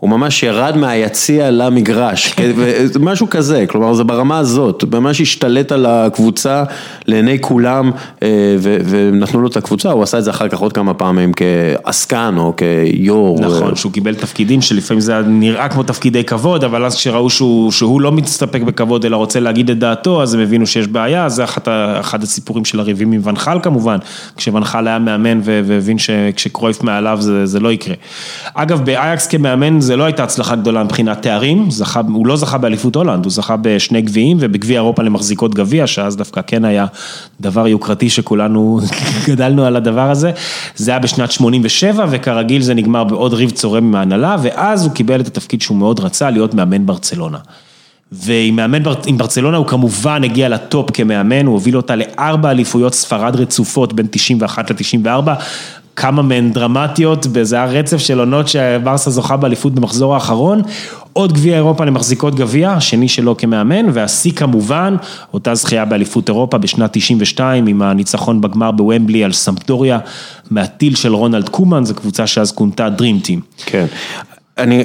הוא 0.00 0.10
ממש 0.10 0.42
ירד 0.42 0.76
מהיציע 0.76 1.50
למגרש, 1.50 2.34
משהו 3.00 3.30
כזה, 3.30 3.64
כלומר 3.68 3.94
זה 3.94 4.04
ברמה 4.04 4.38
הזאת, 4.38 4.84
ממש 4.92 5.20
השתלט 5.20 5.72
על 5.72 5.86
הקבוצה 5.86 6.64
לעיני 7.06 7.38
כולם 7.40 7.90
אה, 8.22 8.28
ו- 8.58 8.78
ונתנו 8.84 9.40
לו 9.40 9.48
את 9.48 9.56
הקבוצה, 9.56 9.90
הוא 9.90 10.02
עשה 10.02 10.18
את 10.18 10.24
זה 10.24 10.30
אחר 10.30 10.48
כך 10.48 10.58
עוד 10.58 10.72
כמה 10.72 10.94
פעמים 10.94 11.32
כעסקן 11.36 12.34
או 12.38 12.54
כיו"ר. 12.56 13.40
נכון, 13.40 13.76
שהוא 13.76 13.92
קיבל 13.92 14.14
תפקידים 14.14 14.62
שלפעמים 14.62 15.00
זה 15.00 15.20
נראה 15.26 15.68
כמו 15.68 15.82
תפקידי 15.82 16.24
כבוד, 16.24 16.64
אבל 16.64 16.84
אז 16.84 16.94
כשראו 16.96 17.30
שהוא, 17.30 17.72
שהוא 17.72 18.00
לא 18.00 18.12
מסתפק 18.12 18.60
בכבוד 18.60 19.04
אלא 19.04 19.16
רוצה 19.16 19.40
להגיד 19.40 19.70
את 19.70 19.78
דעתו, 19.78 20.22
אז 20.22 20.34
הם 20.34 20.40
הבינו 20.40 20.66
שיש 20.66 20.86
בעיה, 20.86 21.28
זה 21.28 21.44
אחת, 21.44 21.68
אחד 22.00 22.22
הסיפורים 22.22 22.64
של 22.64 22.80
הריבים 22.80 23.12
עם 23.12 23.20
ונחל 23.24 23.58
כמובן, 23.62 23.96
כשוונחל 24.36 24.88
היה 24.88 24.98
מאמן 24.98 25.40
והבין 25.44 25.98
שכשקרויף 25.98 26.82
מעליו 26.82 27.18
זה, 27.20 27.46
זה 27.46 27.60
לא 27.60 27.72
יקרה. 27.72 27.94
אגב, 28.54 28.84
באייקס 28.84 29.26
כמאמן 29.26 29.80
זה 29.90 29.96
לא 29.96 30.04
הייתה 30.04 30.24
הצלחה 30.24 30.56
גדולה 30.56 30.84
מבחינת 30.84 31.22
תארים, 31.22 31.70
זכה, 31.70 32.00
הוא 32.08 32.26
לא 32.26 32.36
זכה 32.36 32.58
באליפות 32.58 32.96
הולנד, 32.96 33.24
הוא 33.24 33.32
זכה 33.32 33.56
בשני 33.56 34.02
גביעים 34.02 34.36
ובגביע 34.40 34.76
אירופה 34.76 35.02
למחזיקות 35.02 35.54
גביע, 35.54 35.86
שאז 35.86 36.16
דווקא 36.16 36.40
כן 36.46 36.64
היה 36.64 36.86
דבר 37.40 37.68
יוקרתי 37.68 38.10
שכולנו 38.10 38.80
גדלנו 39.28 39.64
על 39.64 39.76
הדבר 39.76 40.10
הזה. 40.10 40.30
זה 40.76 40.90
היה 40.90 41.00
בשנת 41.00 41.32
87 41.32 42.06
וכרגיל 42.10 42.62
זה 42.62 42.74
נגמר 42.74 43.04
בעוד 43.04 43.34
ריב 43.34 43.50
צורם 43.50 43.84
עם 43.84 43.94
ההנהלה, 43.94 44.36
ואז 44.42 44.84
הוא 44.84 44.92
קיבל 44.92 45.20
את 45.20 45.26
התפקיד 45.26 45.62
שהוא 45.62 45.76
מאוד 45.76 46.00
רצה, 46.00 46.30
להיות 46.30 46.54
מאמן 46.54 46.86
ברצלונה. 46.86 47.38
ועם 48.12 48.56
מאמן, 48.56 48.82
עם 49.06 49.18
ברצלונה 49.18 49.56
הוא 49.56 49.66
כמובן 49.66 50.24
הגיע 50.24 50.48
לטופ 50.48 50.90
כמאמן, 50.90 51.46
הוא 51.46 51.52
הוביל 51.52 51.76
אותה 51.76 51.96
לארבע 51.96 52.50
אליפויות 52.50 52.94
ספרד 52.94 53.36
רצופות 53.36 53.92
בין 53.92 54.06
91 54.10 54.70
ל-94, 54.70 55.30
כמה 56.00 56.22
מהן 56.22 56.52
דרמטיות, 56.52 57.26
וזה 57.32 57.56
היה 57.56 57.64
רצף 57.64 57.98
של 57.98 58.18
עונות 58.18 58.48
שברסה 58.48 59.10
זוכה 59.10 59.36
באליפות 59.36 59.74
במחזור 59.74 60.14
האחרון, 60.14 60.62
עוד 61.12 61.32
גביע 61.32 61.56
אירופה 61.56 61.84
למחזיקות 61.84 62.34
גביע, 62.34 62.70
השני 62.70 63.08
שלו 63.08 63.36
כמאמן, 63.36 63.86
והשיא 63.92 64.32
כמובן, 64.32 64.96
אותה 65.34 65.54
זכייה 65.54 65.84
באליפות 65.84 66.28
אירופה 66.28 66.58
בשנת 66.58 66.92
92 66.92 67.66
עם 67.66 67.82
הניצחון 67.82 68.40
בגמר 68.40 68.70
בוומבלי 68.70 69.24
על 69.24 69.32
סמפטוריה, 69.32 69.98
מהטיל 70.50 70.94
של 70.94 71.14
רונלד 71.14 71.48
קומן, 71.48 71.84
זו 71.84 71.94
קבוצה 71.94 72.26
שאז 72.26 72.52
כונתה 72.52 72.88
Dream 72.98 73.26
Team. 73.26 73.40
כן, 73.66 73.86
אני, 74.58 74.84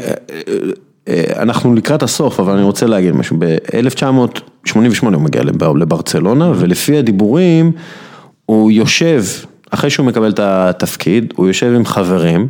אנחנו 1.37 1.75
לקראת 1.75 2.03
הסוף, 2.03 2.39
אבל 2.39 2.53
אני 2.53 2.63
רוצה 2.63 2.85
להגיד 2.85 3.15
משהו, 3.15 3.37
ב-1988 3.39 4.75
הוא 5.01 5.21
מגיע 5.21 5.41
לברצלונה, 5.75 6.51
ולפי 6.55 6.97
הדיבורים, 6.97 7.71
הוא 8.45 8.71
יושב, 8.71 9.23
אחרי 9.75 9.89
שהוא 9.89 10.05
מקבל 10.05 10.29
את 10.29 10.39
התפקיד, 10.39 11.33
הוא 11.35 11.47
יושב 11.47 11.73
עם 11.75 11.85
חברים, 11.85 12.47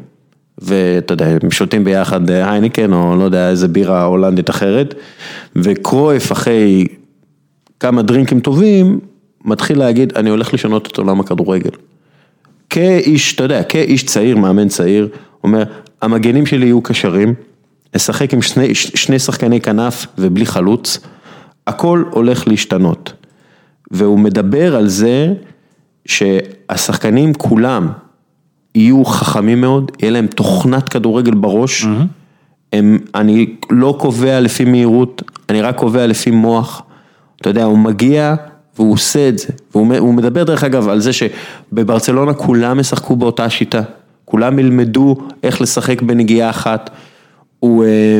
ואתה 0.57 1.13
יודע, 1.13 1.27
הם 1.41 1.51
שותים 1.51 1.83
ביחד 1.83 2.29
הייניקן, 2.29 2.93
או 2.93 3.15
לא 3.15 3.23
יודע, 3.23 3.49
איזה 3.49 3.67
בירה 3.67 4.03
הולנדית 4.03 4.49
אחרת, 4.49 4.93
וקרויף 5.55 6.31
אחרי 6.31 6.85
כמה 7.79 8.01
דרינקים 8.01 8.39
טובים, 8.39 8.99
מתחיל 9.45 9.79
להגיד, 9.79 10.13
אני 10.15 10.29
הולך 10.29 10.53
לשנות 10.53 10.87
את 10.91 10.97
עולם 10.97 11.19
הכדורגל. 11.19 11.69
כאיש, 12.69 13.35
אתה 13.35 13.43
יודע, 13.43 13.63
כאיש 13.63 14.03
צעיר, 14.03 14.37
מאמן 14.37 14.67
צעיר, 14.67 15.07
אומר, 15.43 15.63
המגנים 16.01 16.45
שלי 16.45 16.65
יהיו 16.65 16.81
קשרים, 16.81 17.33
אשחק 17.95 18.33
עם 18.33 18.41
שני, 18.41 18.75
שני 18.75 19.19
שחקני 19.19 19.61
כנף 19.61 20.05
ובלי 20.17 20.45
חלוץ, 20.45 20.99
הכל 21.67 22.03
הולך 22.11 22.47
להשתנות. 22.47 23.13
והוא 23.91 24.19
מדבר 24.19 24.75
על 24.75 24.87
זה 24.87 25.33
שהשחקנים 26.71 27.33
כולם 27.33 27.89
יהיו 28.75 29.05
חכמים 29.05 29.61
מאוד, 29.61 29.91
יהיה 29.99 30.11
להם 30.11 30.27
תוכנת 30.27 30.89
כדורגל 30.89 31.33
בראש. 31.33 31.85
הם, 32.73 32.97
אני 33.15 33.55
לא 33.69 33.97
קובע 33.99 34.39
לפי 34.39 34.65
מהירות, 34.65 35.21
אני 35.49 35.61
רק 35.61 35.75
קובע 35.75 36.07
לפי 36.07 36.31
מוח. 36.31 36.81
אתה 37.41 37.49
יודע, 37.49 37.63
הוא 37.63 37.77
מגיע 37.77 38.35
והוא 38.75 38.93
עושה 38.93 39.29
את 39.29 39.37
זה, 39.37 39.47
והוא 39.75 40.13
מדבר 40.13 40.43
דרך 40.43 40.63
אגב 40.63 40.89
על 40.89 40.99
זה 40.99 41.11
שבברצלונה 41.13 42.33
כולם 42.33 42.79
ישחקו 42.79 43.15
באותה 43.15 43.49
שיטה, 43.49 43.81
כולם 44.25 44.59
ילמדו 44.59 45.15
איך 45.43 45.61
לשחק 45.61 46.01
בנגיעה 46.01 46.49
אחת. 46.49 46.89
הוא, 47.59 47.83
אה, 47.83 48.19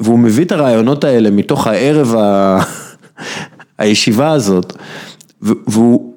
והוא 0.00 0.18
מביא 0.18 0.44
את 0.44 0.52
הרעיונות 0.52 1.04
האלה 1.04 1.30
מתוך 1.30 1.66
הערב 1.66 2.14
ה... 2.14 2.58
הישיבה 3.78 4.30
הזאת, 4.30 4.76
והוא 5.42 6.11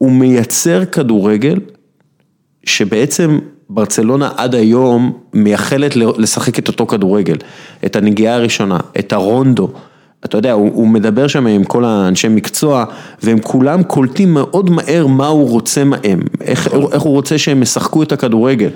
מייצר 0.00 0.84
כדורגל 0.84 1.60
שבעצם 2.64 3.38
ברצלונה 3.68 4.30
עד 4.36 4.54
היום 4.54 5.18
מייחלת 5.32 5.96
לשחק 5.96 6.58
את 6.58 6.68
אותו 6.68 6.86
כדורגל, 6.86 7.36
את 7.84 7.96
הנגיעה 7.96 8.34
הראשונה, 8.34 8.78
את 8.98 9.12
הרונדו. 9.12 9.72
אתה 10.24 10.38
יודע, 10.38 10.52
הוא, 10.52 10.70
הוא 10.74 10.88
מדבר 10.88 11.26
שם 11.26 11.46
עם 11.46 11.64
כל 11.64 11.84
האנשי 11.84 12.28
מקצוע, 12.28 12.84
והם 13.22 13.38
כולם 13.42 13.82
קולטים 13.82 14.34
מאוד 14.34 14.70
מהר 14.70 15.06
מה 15.06 15.26
הוא 15.26 15.50
רוצה 15.50 15.84
מהם, 15.84 16.20
איך, 16.40 16.68
איך 16.92 17.02
הוא 17.02 17.12
רוצה 17.12 17.38
שהם 17.38 17.62
ישחקו 17.62 18.02
את 18.02 18.12
הכדורגל. 18.12 18.68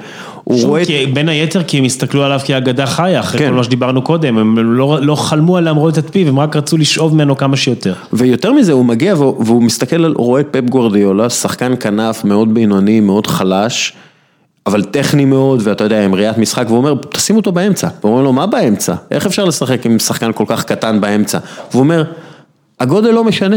הוא 0.44 0.66
רואה... 0.66 0.84
כי, 0.84 1.06
בין 1.06 1.28
היתר 1.28 1.62
כי 1.62 1.78
הם 1.78 1.84
הסתכלו 1.84 2.24
עליו 2.24 2.40
כאגדה 2.44 2.86
חיה, 2.86 3.20
אחרי 3.20 3.38
כן. 3.38 3.48
כל 3.48 3.54
מה 3.54 3.64
שדיברנו 3.64 4.02
קודם, 4.02 4.38
הם 4.38 4.58
לא, 4.58 4.98
לא 5.02 5.14
חלמו 5.14 5.56
עליו 5.56 5.74
רואה 5.74 5.92
את 5.98 6.10
פיו, 6.10 6.28
הם 6.28 6.38
רק 6.38 6.56
רצו 6.56 6.76
לשאוב 6.76 7.14
ממנו 7.14 7.36
כמה 7.36 7.56
שיותר. 7.56 7.94
ויותר 8.12 8.52
מזה, 8.52 8.72
הוא 8.72 8.84
מגיע 8.84 9.14
והוא, 9.14 9.44
והוא 9.44 9.62
מסתכל 9.62 10.04
על, 10.04 10.14
רואה 10.16 10.44
פפ 10.44 10.64
גורדיולה, 10.70 11.30
שחקן 11.30 11.72
כנף 11.80 12.24
מאוד 12.24 12.54
בינוני, 12.54 13.00
מאוד 13.00 13.26
חלש. 13.26 13.92
אבל 14.68 14.82
טכני 14.82 15.24
מאוד, 15.24 15.60
ואתה 15.64 15.84
יודע, 15.84 16.04
עם 16.04 16.14
ראיית 16.14 16.38
משחק, 16.38 16.64
והוא 16.66 16.78
אומר, 16.78 16.94
תשים 17.08 17.36
אותו 17.36 17.52
באמצע. 17.52 17.88
והוא 18.00 18.12
אומר 18.12 18.22
לו, 18.22 18.32
מה 18.32 18.46
באמצע? 18.46 18.94
איך 19.10 19.26
אפשר 19.26 19.44
לשחק 19.44 19.86
עם 19.86 19.98
שחקן 19.98 20.30
כל 20.34 20.44
כך 20.46 20.64
קטן 20.64 21.00
באמצע? 21.00 21.38
והוא 21.70 21.80
אומר, 21.80 22.04
הגודל 22.80 23.10
לא 23.10 23.24
משנה. 23.24 23.56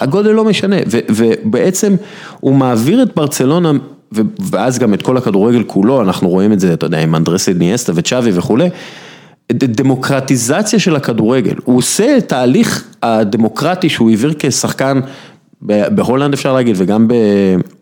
הגודל 0.00 0.30
לא 0.30 0.44
משנה, 0.44 0.76
ו- 0.90 0.98
ובעצם 1.08 1.96
הוא 2.40 2.54
מעביר 2.54 3.02
את 3.02 3.14
ברצלונה, 3.16 3.72
ו- 4.14 4.20
ואז 4.50 4.78
גם 4.78 4.94
את 4.94 5.02
כל 5.02 5.16
הכדורגל 5.16 5.62
כולו, 5.62 6.02
אנחנו 6.02 6.28
רואים 6.28 6.52
את 6.52 6.60
זה, 6.60 6.72
אתה 6.72 6.86
יודע, 6.86 6.98
עם 6.98 7.14
אנדרס 7.14 7.48
ניאסטה 7.48 7.92
וצ'אבי 7.94 8.30
וכולי, 8.34 8.68
דמוקרטיזציה 9.52 10.78
של 10.78 10.96
הכדורגל, 10.96 11.54
הוא 11.64 11.78
עושה 11.78 12.18
את 12.18 12.32
ההליך 12.32 12.84
הדמוקרטי 13.02 13.88
שהוא 13.88 14.10
העביר 14.10 14.34
כשחקן, 14.38 15.00
בהולנד 15.62 16.32
אפשר 16.34 16.52
להגיד, 16.52 16.74
וגם 16.78 17.08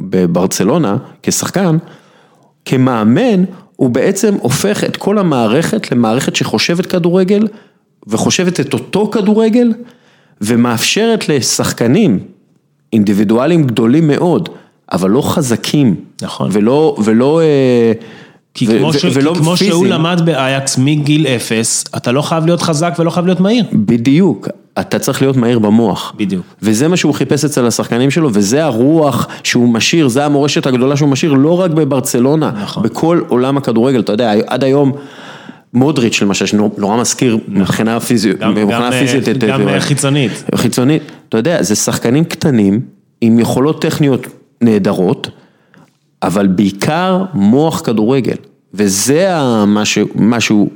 בברצלונה, 0.01 0.97
כשחקן, 1.23 1.77
כמאמן, 2.65 3.45
הוא 3.77 3.91
בעצם 3.91 4.35
הופך 4.35 4.85
את 4.85 4.97
כל 4.97 5.19
המערכת 5.19 5.93
למערכת 5.93 6.37
שחושבת 6.37 6.87
כדורגל, 6.87 7.47
וחושבת 8.07 8.61
את 8.61 8.75
אותו 8.75 9.11
כדורגל, 9.13 9.73
ומאפשרת 10.41 11.29
לשחקנים 11.29 12.19
אינדיבידואלים 12.93 13.65
גדולים 13.65 14.07
מאוד, 14.07 14.49
אבל 14.93 15.11
לא 15.11 15.23
חזקים. 15.23 15.95
נכון. 16.23 16.49
ולא, 16.53 16.97
ולא... 17.05 17.41
אה, 18.55 18.59
כי 18.59 18.67
כמו, 18.67 18.93
ש... 18.93 19.05
ולא 19.15 19.33
כי 19.35 19.39
כמו 19.39 19.57
שהוא 19.57 19.87
למד 19.87 20.21
באייקס 20.25 20.79
מגיל 20.79 21.27
אפס, 21.27 21.85
אתה 21.97 22.13
לא 22.13 22.23
חייב 22.23 22.47
להיות 22.47 22.63
חזק 22.63 22.95
ולא 22.99 23.11
חייב 23.11 23.27
להיות 23.27 23.41
מהיר. 23.41 23.65
בדיוק, 23.73 24.49
אתה 24.81 24.99
צריך 24.99 25.23
להיות 25.23 25.37
מהיר 25.37 25.59
במוח. 25.59 26.15
בדיוק. 26.17 26.47
וזה 26.63 26.89
מה 26.89 26.97
שהוא 26.97 27.15
חיפש 27.15 27.45
אצל 27.45 27.67
השחקנים 27.67 28.11
שלו, 28.11 28.31
וזה 28.33 28.65
הרוח 28.65 29.29
שהוא 29.43 29.69
משאיר, 29.69 30.09
זה 30.09 30.25
המורשת 30.25 30.67
הגדולה 30.67 30.97
שהוא 30.97 31.09
משאיר, 31.09 31.33
לא 31.33 31.61
רק 31.61 31.71
בברצלונה, 31.71 32.51
נכון. 32.63 32.83
בכל 32.83 33.21
עולם 33.29 33.57
הכדורגל, 33.57 34.01
אתה 34.01 34.13
יודע, 34.13 34.33
עד 34.47 34.65
היום... 34.65 34.93
מודריץ' 35.77 36.23
למשל, 36.23 36.47
שנורא 36.47 37.01
מזכיר 37.01 37.39
נכון. 37.49 37.61
מבחינה 37.61 38.01
פיזית, 38.01 38.39
גם, 38.39 38.51
מבחינה 38.51 38.91
גם, 38.91 38.93
פיזית, 38.93 39.45
גם 39.45 39.69
את, 39.69 39.83
חיצונית. 39.83 40.45
חיצונית, 40.55 41.03
אתה 41.29 41.39
יודע, 41.39 41.63
זה 41.63 41.75
שחקנים 41.75 42.25
קטנים 42.25 42.81
עם 43.21 43.39
יכולות 43.39 43.83
טכניות 43.83 44.27
נהדרות, 44.61 45.31
אבל 46.27 46.47
בעיקר 46.47 47.25
מוח 47.35 47.81
כדורגל, 47.81 48.37
וזה 48.75 49.29
מה 50.15 50.41
שהוא, 50.41 50.69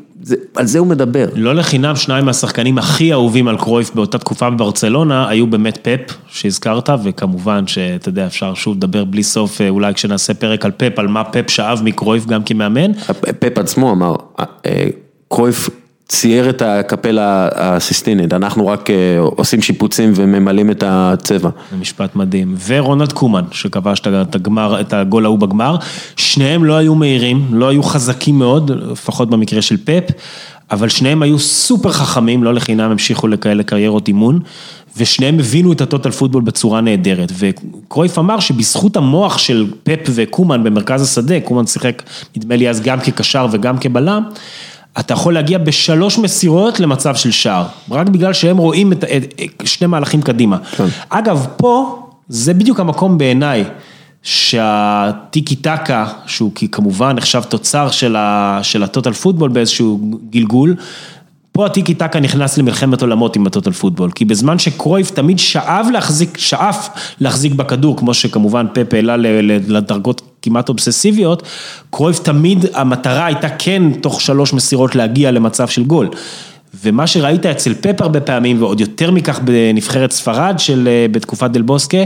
על 0.57 0.66
זה 0.66 0.78
הוא 0.78 0.86
מדבר. 0.86 1.28
לא 1.34 1.55
לחינם 1.55 1.96
שניים 1.96 2.24
מהשחקנים 2.24 2.78
הכי 2.78 3.12
אהובים 3.12 3.49
על 3.49 3.59
קרויף 3.59 3.94
באותה 3.94 4.18
תקופה 4.18 4.51
בברצלונה, 4.51 5.28
היו 5.28 5.46
באמת 5.46 5.78
פפ, 5.82 6.16
שהזכרת, 6.28 6.90
וכמובן 7.05 7.66
שאתה 7.66 8.09
יודע, 8.09 8.26
אפשר 8.26 8.55
שוב 8.55 8.76
לדבר 8.76 9.05
בלי 9.05 9.22
סוף, 9.22 9.61
אה, 9.61 9.68
אולי 9.68 9.94
כשנעשה 9.94 10.34
פרק 10.34 10.64
על 10.64 10.70
פפ, 10.76 10.99
על 10.99 11.09
מה 11.09 11.24
פפ 11.24 11.51
שאב 11.51 11.80
מקרויף 11.84 12.26
גם 12.26 12.42
כמאמן. 12.42 12.92
פפ 13.38 13.59
עצמו 13.59 13.90
אמר, 13.90 14.14
אה, 14.40 14.86
קרויף 15.28 15.70
צייר 16.09 16.50
את 16.50 16.62
הקפלה 16.62 17.48
הסיסטינית, 17.54 18.32
אנחנו 18.32 18.66
רק 18.66 18.90
אה, 18.90 18.96
עושים 19.18 19.62
שיפוצים 19.62 20.12
וממלאים 20.14 20.70
את 20.70 20.84
הצבע. 20.86 21.50
זה 21.70 21.76
משפט 21.76 22.16
מדהים. 22.16 22.54
ורונלד 22.66 23.12
קומן, 23.12 23.44
שכבש 23.50 24.00
את 24.00 24.34
הגמר, 24.34 24.80
את 24.80 24.92
הגול 24.92 25.24
ההוא 25.24 25.38
בגמר, 25.38 25.76
שניהם 26.16 26.64
לא 26.64 26.76
היו 26.76 26.94
מהירים, 26.94 27.46
לא 27.50 27.68
היו 27.68 27.82
חזקים 27.82 28.38
מאוד, 28.38 28.70
לפחות 28.70 29.30
במקרה 29.30 29.62
של 29.62 29.76
פפ, 29.84 30.11
אבל 30.70 30.88
שניהם 30.88 31.22
היו 31.22 31.38
סופר 31.38 31.92
חכמים, 31.92 32.44
לא 32.44 32.54
לחינם 32.54 32.90
המשיכו 32.90 33.28
לכאלה 33.28 33.62
קריירות 33.62 34.09
אימון, 34.09 34.40
ושניהם 34.96 35.38
הבינו 35.38 35.72
את 35.72 35.80
הטוטל 35.80 36.11
פוטבול 36.11 36.42
בצורה 36.42 36.80
נהדרת. 36.80 37.32
וקרויף 37.38 38.18
אמר 38.18 38.40
שבזכות 38.40 38.96
המוח 38.96 39.38
של 39.38 39.66
פפ 39.82 40.11
וקומן 40.14 40.64
במרכז 40.64 41.02
השדה, 41.02 41.40
קומן 41.40 41.66
שיחק 41.66 42.02
נדמה 42.36 42.56
לי 42.56 42.68
אז 42.68 42.80
גם 42.80 43.00
כקשר 43.00 43.46
וגם 43.52 43.78
כבלם, 43.78 44.22
אתה 45.01 45.14
יכול 45.14 45.34
להגיע 45.34 45.59
בשלוש 45.59 46.18
מסירות 46.18 46.80
למצב 46.80 47.14
של 47.14 47.30
שער, 47.30 47.66
רק 47.90 48.09
בגלל 48.09 48.32
שהם 48.32 48.57
רואים 48.57 48.92
את, 48.92 49.05
את, 49.05 49.40
את 49.44 49.66
שני 49.66 49.86
מהלכים 49.86 50.22
קדימה. 50.22 50.59
כן. 50.59 50.84
אגב, 51.09 51.46
פה 51.57 52.03
זה 52.28 52.55
בדיוק 52.55 52.80
המקום 52.80 53.18
בעיניי, 53.18 53.64
שהטיקי 54.22 55.57
טקה, 55.57 56.07
שהוא 56.26 56.53
כמובן 56.72 57.16
נחשב 57.16 57.42
תוצר 57.42 57.90
של 58.62 58.82
הטוטל 58.82 59.12
פוטבול 59.12 59.51
באיזשהו 59.51 60.18
גלגול, 60.30 60.76
פה 61.53 61.66
הטיקי 61.66 61.94
טקה 61.94 62.20
נכנס 62.20 62.59
למלחמת 62.59 63.03
עולמות 63.03 63.36
עם 63.36 63.46
הטוטל 63.46 63.72
פוטבול, 63.72 64.11
כי 64.11 64.24
בזמן 64.24 64.59
שקרויף 64.59 65.11
תמיד 65.11 65.38
שאף 65.38 65.86
להחזיק, 65.92 66.38
שאף 66.38 66.88
להחזיק 67.20 67.53
בכדור, 67.53 67.96
כמו 67.96 68.14
שכמובן 68.14 68.66
פפה 68.72 68.96
העלה 68.96 69.16
לדרגות 69.16 70.22
כמעט 70.43 70.68
אובססיביות, 70.68 71.43
קרויף 71.91 72.18
תמיד, 72.18 72.66
המטרה 72.74 73.26
הייתה 73.26 73.49
כן 73.49 73.82
תוך 74.01 74.20
שלוש 74.20 74.53
מסירות 74.53 74.95
להגיע 74.95 75.30
למצב 75.30 75.68
של 75.68 75.84
גול. 75.84 76.09
ומה 76.84 77.07
שראית 77.07 77.47
אצל 77.47 77.74
פפ 77.74 78.01
הרבה 78.01 78.20
פעמים, 78.20 78.62
ועוד 78.62 78.80
יותר 78.80 79.11
מכך 79.11 79.41
בנבחרת 79.45 80.12
ספרד 80.12 80.55
של, 80.59 80.89
אה, 80.89 81.07
בתקופת 81.11 81.51
דל 81.51 81.62
בוסקה, 81.62 81.99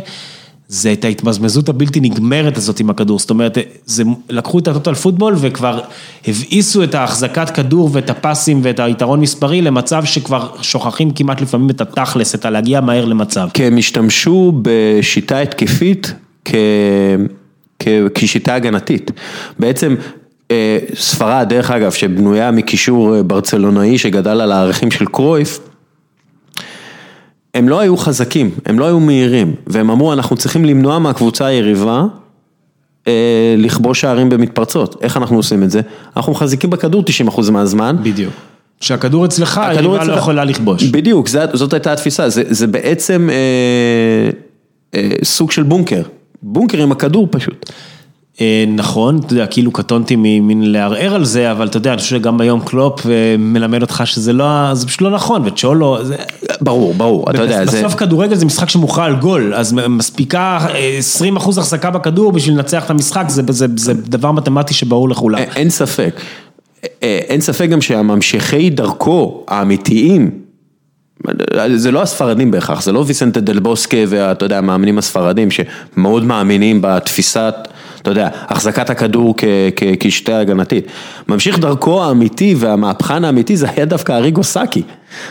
זה 0.69 0.93
את 0.93 1.05
ההתמזמזות 1.05 1.69
הבלתי 1.69 2.01
נגמרת 2.01 2.57
הזאת 2.57 2.81
עם 2.81 2.91
הכדור, 2.91 3.19
זאת 3.19 3.31
אומרת, 3.31 3.59
זה, 3.87 4.03
לקחו 4.31 4.59
את 4.59 4.69
הטוטל 4.69 4.95
פוטבול 4.95 5.35
וכבר 5.39 5.81
הבאיסו 6.29 6.85
את 6.85 6.95
ההחזקת 6.95 7.51
כדור 7.51 7.91
ואת 7.93 8.11
הפסים 8.11 8.61
ואת 8.63 8.81
היתרון 8.81 9.21
מספרי 9.21 9.63
למצב 9.63 10.05
שכבר 10.05 10.49
שוכחים 10.63 11.11
כמעט 11.11 11.41
לפעמים 11.41 11.71
את 11.71 11.81
התכלס, 11.81 12.35
את 12.35 12.45
הלהגיע 12.45 12.81
מהר 12.81 13.05
למצב. 13.05 13.49
כי 13.55 13.65
הם 13.65 13.79
השתמשו 13.79 14.53
בשיטה 14.63 15.39
התקפית 15.39 16.15
כ... 16.45 16.55
כשיטה 18.15 18.55
הגנתית. 18.55 19.11
בעצם 19.59 19.95
אה, 20.51 20.79
ספרד, 20.95 21.47
דרך 21.49 21.71
אגב, 21.71 21.93
שבנויה 21.93 22.51
מקישור 22.51 23.17
אה, 23.17 23.23
ברצלונאי 23.23 23.99
שגדל 23.99 24.41
על 24.41 24.53
הערכים 24.53 24.91
של 24.91 25.07
קרויף, 25.07 25.61
הם 27.55 27.69
לא 27.69 27.81
היו 27.81 27.97
חזקים, 27.97 28.51
הם 28.67 28.79
לא 28.79 28.85
היו 28.85 29.01
מהירים, 29.01 29.55
והם 29.67 29.91
אמרו, 29.91 30.13
אנחנו 30.13 30.37
צריכים 30.37 30.65
למנוע 30.65 30.99
מהקבוצה 30.99 31.47
היריבה 31.47 32.05
אה, 33.09 33.55
לכבוש 33.59 34.01
שערים 34.01 34.29
במתפרצות. 34.29 34.97
איך 35.03 35.17
אנחנו 35.17 35.37
עושים 35.37 35.63
את 35.63 35.71
זה? 35.71 35.81
אנחנו 36.17 36.33
מחזיקים 36.33 36.71
בכדור 36.71 37.05
90% 37.29 37.51
מהזמן. 37.51 37.97
בדיוק. 38.03 38.33
שהכדור 38.81 39.25
אצלך, 39.25 39.59
היריבה 39.59 40.05
לא 40.05 40.13
יכולה 40.13 40.45
לכבוש. 40.45 40.83
בדיוק, 40.85 41.29
זאת, 41.29 41.51
זאת 41.53 41.73
הייתה 41.73 41.93
התפיסה, 41.93 42.29
זה, 42.29 42.43
זה 42.49 42.67
בעצם 42.67 43.31
אה, 43.31 44.31
אה, 44.95 45.11
סוג 45.25 45.51
של 45.51 45.63
בונקר, 45.63 46.03
בונקר 46.43 46.83
עם 46.83 46.93
הכדור 46.93 47.29
פשוט. 47.31 47.73
אה, 48.41 48.65
נכון, 48.69 49.19
אתה 49.19 49.33
יודע, 49.33 49.47
כאילו 49.47 49.73
קטונתי 49.73 50.17
ממין 50.17 50.73
לערער 50.73 51.15
על 51.15 51.25
זה, 51.25 51.51
אבל 51.53 51.67
אתה 51.67 51.77
יודע, 51.77 51.91
אני 51.91 51.99
חושב 51.99 52.17
שגם 52.17 52.41
היום 52.41 52.61
קלופ 52.61 53.07
אה, 53.07 53.37
מלמד 53.39 53.83
אותך 53.83 54.03
שזה 54.05 54.33
לא, 54.33 54.75
זה 54.75 54.87
פשוט 54.87 55.01
לא 55.01 55.11
נכון, 55.11 55.43
וצ'ולו, 55.45 56.05
זה... 56.05 56.17
ברור, 56.61 56.95
ברור, 56.95 57.31
אתה 57.31 57.43
יודע, 57.43 57.65
זה... 57.67 57.79
בסוף 57.79 57.95
כדורגל 57.95 58.35
זה 58.35 58.47
משחק 58.47 58.69
שמוכרע 58.69 59.05
על 59.05 59.17
גול, 59.17 59.55
אז 59.55 59.73
מספיקה 59.73 60.67
20 60.99 61.37
אחוז 61.37 61.59
החזקה 61.59 61.91
בכדור 61.91 62.33
בשביל 62.33 62.55
לנצח 62.55 62.85
את 62.85 62.91
המשחק, 62.91 63.25
זה, 63.29 63.43
זה, 63.49 63.67
זה 63.77 63.95
דבר 63.95 64.33
מתמטי 64.33 64.75
שברור 64.75 65.09
לכולם. 65.09 65.39
אין 65.39 65.71
ספק, 65.71 66.21
אין 67.03 67.41
ספק 67.41 67.69
גם 67.69 67.81
שהממשיכי 67.81 68.71
דרכו 68.71 69.45
האמיתיים, 69.49 70.31
זה 71.75 71.91
לא 71.91 72.03
הספרדים 72.03 72.51
בהכרח, 72.51 72.83
זה 72.83 72.93
לא 72.93 73.05
ויסנטה 73.07 73.41
דל 73.41 73.59
בוסקה 73.59 73.97
ואתה 74.09 74.45
יודע, 74.45 74.59
המאמנים 74.59 74.99
הספרדים 74.99 75.49
שמאוד 75.51 76.25
מאמינים 76.25 76.79
בתפיסת... 76.83 77.55
אתה 78.03 78.11
יודע, 78.11 78.29
החזקת 78.49 78.91
הכדור 78.91 79.35
כשיטה 80.01 80.39
הגנתית. 80.39 80.87
ממשיך 81.29 81.59
דרכו 81.59 82.05
האמיתי 82.05 82.55
והמהפכן 82.59 83.25
האמיתי 83.25 83.57
זה 83.57 83.67
היה 83.77 83.85
דווקא 83.85 84.13
אריגו 84.13 84.45
סאקי. 84.45 84.83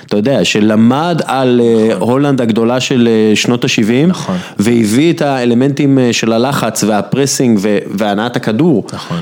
אתה 0.05 0.17
יודע, 0.17 0.45
שלמד 0.45 1.21
על 1.25 1.61
אה, 1.63 1.87
נכון. 1.95 2.09
הולנד 2.09 2.41
הגדולה 2.41 2.79
של 2.79 3.07
אה, 3.11 3.35
שנות 3.35 3.63
ה-70, 3.63 4.07
נכון. 4.07 4.37
והביא 4.59 5.13
את 5.13 5.21
האלמנטים 5.21 5.99
אה, 5.99 6.13
של 6.13 6.33
הלחץ 6.33 6.83
וה 6.83 6.99
pressing 6.99 7.59
והנעת 7.91 8.35
הכדור, 8.35 8.83
נכון. 8.93 9.17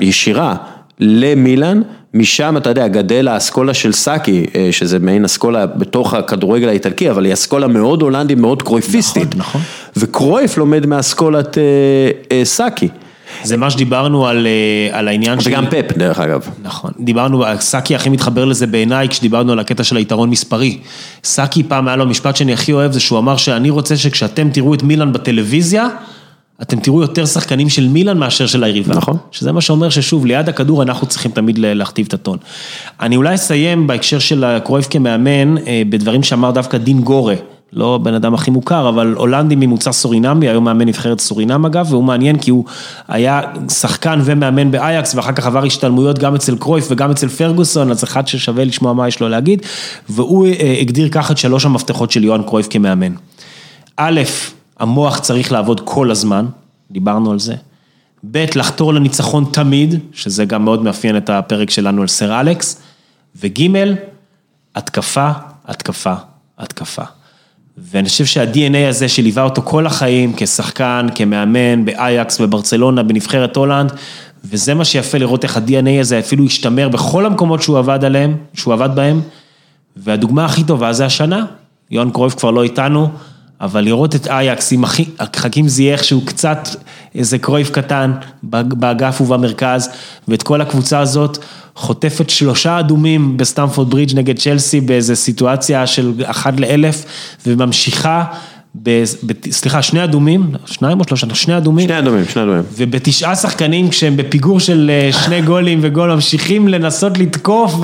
הישירה 0.00 0.56
למילאן. 1.00 1.82
משם 2.14 2.56
אתה 2.56 2.70
יודע, 2.70 2.88
גדל 2.88 3.28
האסכולה 3.28 3.74
של 3.74 3.92
סאקי, 3.92 4.46
אה, 4.54 4.68
שזה 4.70 4.98
מעין 4.98 5.24
אסכולה 5.24 5.66
בתוך 5.66 6.14
הכדורגל 6.14 6.68
האיטלקי, 6.68 7.10
אבל 7.10 7.24
היא 7.24 7.32
אסכולה 7.32 7.66
מאוד 7.66 8.02
הולנדית, 8.02 8.38
מאוד 8.38 8.62
קרויפיסטית. 8.62 9.36
נכון, 9.36 9.60
נכון. 9.60 9.60
וקרויף 9.96 10.56
לומד 10.56 10.86
מאסכולת 10.86 11.58
אה, 11.58 11.62
אה, 12.32 12.44
סאקי. 12.44 12.88
זה 13.42 13.56
מה 13.56 13.70
שדיברנו 13.70 14.26
על, 14.26 14.46
אה, 14.46 14.98
על 14.98 15.08
העניין 15.08 15.40
של... 15.40 15.50
וגם 15.50 15.66
פפ, 15.70 15.92
דרך 15.96 16.20
אגב. 16.20 16.48
נכון. 16.62 16.90
דיברנו, 17.00 17.44
סאקי 17.60 17.94
הכי 17.94 18.08
מתחבר 18.08 18.44
לזה 18.44 18.66
בעיניי, 18.66 19.08
כשדיברנו 19.08 19.52
על 19.52 19.58
הקטע 19.58 19.84
של 19.84 19.96
היתרון 19.96 20.30
מספרי. 20.30 20.78
סאקי 21.24 21.62
פעם 21.62 21.88
היה 21.88 21.96
לו 21.96 22.06
משפט 22.06 22.36
שאני 22.36 22.52
הכי 22.52 22.72
אוהב, 22.72 22.92
זה 22.92 23.00
שהוא 23.00 23.18
אמר 23.18 23.36
שאני 23.36 23.70
רוצה 23.70 23.96
שכשאתם 23.96 24.50
תראו 24.50 24.74
את 24.74 24.82
מילאן 24.82 25.12
בטלוויזיה, 25.12 25.88
אתם 26.62 26.80
תראו 26.80 27.00
יותר 27.00 27.26
שחקנים 27.26 27.68
של 27.68 27.88
מילאן 27.88 28.18
מאשר 28.18 28.46
של 28.46 28.64
היריבה. 28.64 28.94
נכון. 28.94 29.16
שזה 29.30 29.52
מה 29.52 29.60
שאומר 29.60 29.88
ששוב, 29.88 30.26
ליד 30.26 30.48
הכדור 30.48 30.82
אנחנו 30.82 31.06
צריכים 31.06 31.30
תמיד 31.30 31.58
להכתיב 31.58 32.06
את 32.08 32.14
הטון. 32.14 32.38
אני 33.00 33.16
אולי 33.16 33.34
אסיים 33.34 33.86
בהקשר 33.86 34.18
של 34.18 34.58
קרויף 34.64 34.86
כמאמן, 34.90 35.58
אה, 35.58 35.82
בדברים 35.88 36.22
שאמר 36.22 36.50
דווקא 36.50 36.78
דין 36.78 37.00
גורה. 37.00 37.34
לא 37.72 37.98
בן 38.02 38.14
אדם 38.14 38.34
הכי 38.34 38.50
מוכר, 38.50 38.88
אבל 38.88 39.14
הולנדי 39.16 39.56
ממוצא 39.56 39.92
סורינמי, 39.92 40.48
היום 40.48 40.64
מאמן 40.64 40.88
נבחרת 40.88 41.20
סורינם 41.20 41.66
אגב, 41.66 41.86
והוא 41.90 42.04
מעניין 42.04 42.38
כי 42.38 42.50
הוא 42.50 42.64
היה 43.08 43.40
שחקן 43.68 44.20
ומאמן 44.24 44.70
באייקס, 44.70 45.14
ואחר 45.14 45.32
כך 45.32 45.46
עבר 45.46 45.64
השתלמויות 45.64 46.18
גם 46.18 46.34
אצל 46.34 46.56
קרויף 46.56 46.86
וגם 46.90 47.10
אצל 47.10 47.28
פרגוסון, 47.28 47.90
אז 47.90 48.04
אחד 48.04 48.26
ששווה 48.26 48.64
לשמוע 48.64 48.92
מה 48.92 49.08
יש 49.08 49.20
לו 49.20 49.28
להגיד, 49.28 49.62
והוא 50.08 50.46
אה, 50.46 50.76
הגדיר 50.80 51.08
ככה 51.08 51.32
את 51.32 51.38
שלוש 51.38 51.64
המפתחות 51.64 52.10
של 52.10 52.24
יוהאן 52.24 52.42
קרויף 52.42 52.66
כמאמן. 52.70 53.12
א', 53.96 54.20
המוח 54.78 55.18
צריך 55.18 55.52
לעבוד 55.52 55.80
כל 55.84 56.10
הזמן, 56.10 56.46
דיברנו 56.90 57.32
על 57.32 57.38
זה. 57.38 57.54
ב', 58.30 58.46
לחתור 58.56 58.94
לניצחון 58.94 59.44
תמיד, 59.52 59.98
שזה 60.12 60.44
גם 60.44 60.64
מאוד 60.64 60.82
מאפיין 60.82 61.16
את 61.16 61.30
הפרק 61.30 61.70
שלנו 61.70 62.02
על 62.02 62.08
סר 62.08 62.40
אלכס. 62.40 62.82
וג', 63.36 63.68
התקפה, 64.74 65.30
התקפה, 65.66 66.14
התקפה. 66.58 67.02
ואני 67.78 68.08
חושב 68.08 68.24
שה-DNA 68.24 68.88
הזה 68.88 69.08
שליווה 69.08 69.42
אותו 69.42 69.62
כל 69.62 69.86
החיים 69.86 70.32
כשחקן, 70.36 71.06
כמאמן, 71.14 71.84
באייקס, 71.84 72.40
בברצלונה, 72.40 73.02
בנבחרת 73.02 73.56
הולנד, 73.56 73.92
וזה 74.44 74.74
מה 74.74 74.84
שיפה 74.84 75.18
לראות 75.18 75.44
איך 75.44 75.56
ה-DNA 75.56 76.00
הזה 76.00 76.18
אפילו 76.18 76.44
השתמר 76.44 76.88
בכל 76.88 77.26
המקומות 77.26 77.62
שהוא 77.62 77.78
עבד 77.78 78.04
עליהם, 78.04 78.36
שהוא 78.54 78.74
עבד 78.74 78.90
בהם. 78.94 79.20
והדוגמה 79.96 80.44
הכי 80.44 80.64
טובה 80.64 80.92
זה 80.92 81.06
השנה, 81.06 81.44
יוהאן 81.90 82.10
קרויף 82.10 82.34
כבר 82.34 82.50
לא 82.50 82.62
איתנו, 82.62 83.08
אבל 83.60 83.84
לראות 83.84 84.14
את 84.14 84.26
אייקס 84.28 84.72
עם 84.72 84.84
חכים 85.36 85.68
זייח 85.68 86.02
שהוא 86.02 86.26
קצת 86.26 86.68
איזה 87.14 87.38
קרויף 87.38 87.70
קטן 87.70 88.12
באגף 88.42 89.20
ובמרכז, 89.20 89.88
ואת 90.28 90.42
כל 90.42 90.60
הקבוצה 90.60 91.00
הזאת 91.00 91.38
חוטפת 91.76 92.30
שלושה 92.30 92.80
אדומים 92.80 93.36
בסטמפורד 93.36 93.90
ברידג' 93.90 94.16
נגד 94.18 94.38
צ'לסי 94.38 94.80
באיזה 94.80 95.16
סיטואציה 95.16 95.86
של 95.86 96.12
אחד 96.24 96.60
לאלף, 96.60 97.04
וממשיכה 97.46 98.24
סליחה, 99.50 99.82
שני 99.82 100.04
אדומים, 100.04 100.50
שניים 100.66 101.00
או 101.00 101.04
שלושה, 101.04 101.34
שני 101.34 101.56
אדומים. 101.56 101.88
שני 101.88 101.98
אדומים, 101.98 102.24
שני 102.28 102.42
אדומים. 102.42 102.62
ובתשעה 102.76 103.36
שחקנים 103.36 103.88
כשהם 103.88 104.16
בפיגור 104.16 104.60
של 104.60 104.90
אה, 104.90 105.12
שני 105.12 105.42
גולים 105.42 105.78
וגול 105.82 106.14
ממשיכים 106.14 106.68
לנסות 106.68 107.18
לתקוף 107.18 107.74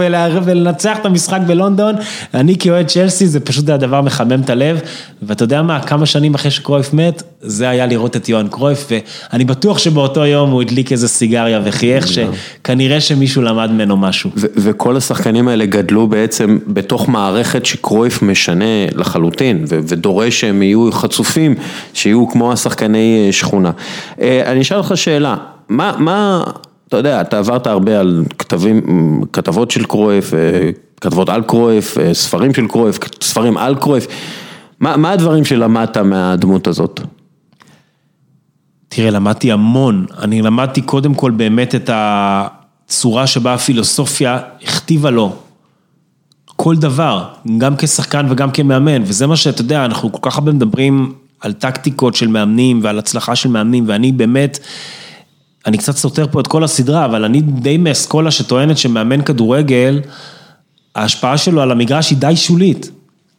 ולנצח 0.45 0.99
את 1.01 1.07
המשחק 1.07 1.41
בלונדון, 1.47 1.95
אני 2.35 2.59
כאוהד 2.59 2.87
צ'לסי 2.87 3.27
זה 3.27 3.41
פשוט 3.41 3.69
הדבר 3.69 4.01
מחמם 4.01 4.41
את 4.41 4.51
הלב, 4.51 4.81
ואתה 5.23 5.45
יודע 5.45 5.63
מה, 5.63 5.81
כמה 5.83 6.07
שנים 6.07 6.35
אחרי 6.35 6.51
שקרויף 6.51 6.95
מת, 6.95 7.23
זה 7.43 7.69
היה 7.69 7.87
לראות 7.87 8.17
את 8.17 8.29
יוהאן 8.29 8.49
קרויף, 8.49 8.89
ואני 9.33 9.45
בטוח 9.45 9.79
שבאותו 9.79 10.27
יום 10.27 10.51
הוא 10.51 10.63
הדליק 10.63 10.93
איזה 10.93 11.09
סיגריה 11.09 11.61
וחייך, 11.65 12.07
שכנראה 12.09 13.01
שמישהו 13.01 13.43
למד 13.43 13.71
ממנו 13.71 13.97
משהו. 13.97 14.31
וכל 14.37 14.97
השחקנים 14.97 15.49
האלה 15.49 15.67
גדלו 15.67 16.07
בעצם 16.07 16.59
בתוך 16.67 17.09
מערכת 17.09 17.67
שקרויף 17.67 18.23
משנה 18.23 18.87
לחלוטין, 18.95 19.65
ודורש 19.69 20.41
שהם 20.41 20.63
יהיו... 20.63 20.91
חצופים, 21.11 21.55
שיהיו 21.95 22.29
כמו 22.29 22.53
השחקני 22.53 23.25
אה, 23.27 23.33
שכונה. 23.33 23.71
אה, 24.21 24.53
אני 24.53 24.61
אשאל 24.61 24.79
אותך 24.79 24.93
שאלה, 24.95 25.37
מה, 25.69 25.93
מה, 25.99 26.45
אתה 26.89 26.97
יודע, 26.97 27.21
אתה 27.21 27.39
עברת 27.39 27.67
הרבה 27.67 28.01
על 28.01 28.25
כתבים, 28.39 28.81
כתבות 29.33 29.71
של 29.71 29.85
קרויף, 29.85 30.35
אה, 30.35 30.71
כתבות 31.01 31.29
על 31.29 31.43
קרויף, 31.43 31.97
ספרים 32.13 32.55
של 32.55 32.67
קרויף, 32.67 32.99
ספרים 33.23 33.57
על 33.57 33.75
קרויף, 33.75 34.07
מה, 34.81 34.97
מה 34.97 35.13
הדברים 35.13 35.45
שלמדת 35.45 35.97
מהדמות 35.97 36.67
הזאת? 36.67 37.01
תראה, 38.93 39.11
למדתי 39.11 39.53
המון, 39.53 40.07
אני 40.19 40.43
למדתי 40.43 40.83
קודם 40.83 41.15
כל 41.15 41.31
באמת 41.31 41.75
את 41.75 41.91
הצורה 41.93 43.27
שבה 43.27 43.55
הפילוסופיה 43.55 44.39
הכתיבה 44.63 45.11
לו 45.11 45.37
כל 46.57 46.77
דבר, 46.77 47.25
גם 47.59 47.75
כשחקן 47.79 48.27
וגם 48.31 48.51
כמאמן, 48.51 49.03
וזה 49.03 49.27
מה 49.27 49.37
שאתה 49.37 49.61
יודע, 49.61 49.85
אנחנו 49.85 50.13
כל 50.13 50.31
כך 50.31 50.37
הרבה 50.39 50.53
מדברים 50.53 51.15
על 51.41 51.53
טקטיקות 51.53 52.15
של 52.15 52.27
מאמנים 52.27 52.81
ועל 52.83 52.99
הצלחה 52.99 53.37
של 53.37 53.49
מאמנים, 53.49 53.85
ואני 53.87 54.13
באמת, 54.13 54.59
אני 55.67 55.79
קצת 55.79 55.97
סותר 55.97 56.27
פה 56.31 56.41
את 56.41 56.47
כל 56.47 56.65
הסדרה, 56.65 57.05
אבל 57.05 57.25
אני 57.25 57.41
די 57.41 57.77
מאסכולה 57.77 58.31
שטוענת 58.31 58.79
שמאמן 58.79 59.23
כדורגל, 59.23 60.01
ההשפעה 60.95 61.39
שלו 61.39 61.63
על 61.63 61.71
המגרש 61.71 62.11
היא 62.11 62.19
די 62.19 62.37
שולית. 62.37 62.91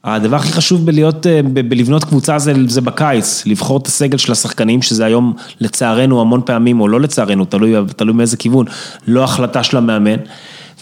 הדבר 0.03 0.36
הכי 0.36 0.52
חשוב 0.52 0.86
בלהיות, 0.86 1.28
אה, 1.28 1.41
בלבנות 1.44 2.03
קבוצה 2.03 2.40
זה, 2.40 2.53
זה 2.68 2.82
בקיץ, 2.82 3.44
לבחור 3.45 3.78
את 3.78 3.88
הסגל 3.88 4.18
של 4.18 4.32
השחקנים, 4.32 4.82
שזה 4.82 5.06
היום 5.06 5.34
לצערנו 5.60 6.22
המון 6.22 6.41
פעמים, 6.45 6.82
או 6.82 6.88
לא 6.88 7.02
לצערנו, 7.02 7.45
תלוי, 7.45 7.73
תלוי 7.95 8.14
מאיזה 8.14 8.38
כיוון, 8.38 8.65
לא 9.07 9.23
החלטה 9.23 9.64
של 9.64 9.78
המאמן. 9.78 10.18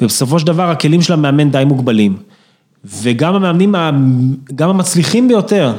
ובסופו 0.01 0.39
של 0.39 0.47
דבר 0.47 0.69
הכלים 0.69 1.01
של 1.01 1.13
המאמן 1.13 1.51
די 1.51 1.63
מוגבלים. 1.65 2.17
וגם 2.85 3.35
המאמנים, 3.35 3.75
גם 4.55 4.69
המצליחים 4.69 5.27
ביותר, 5.27 5.73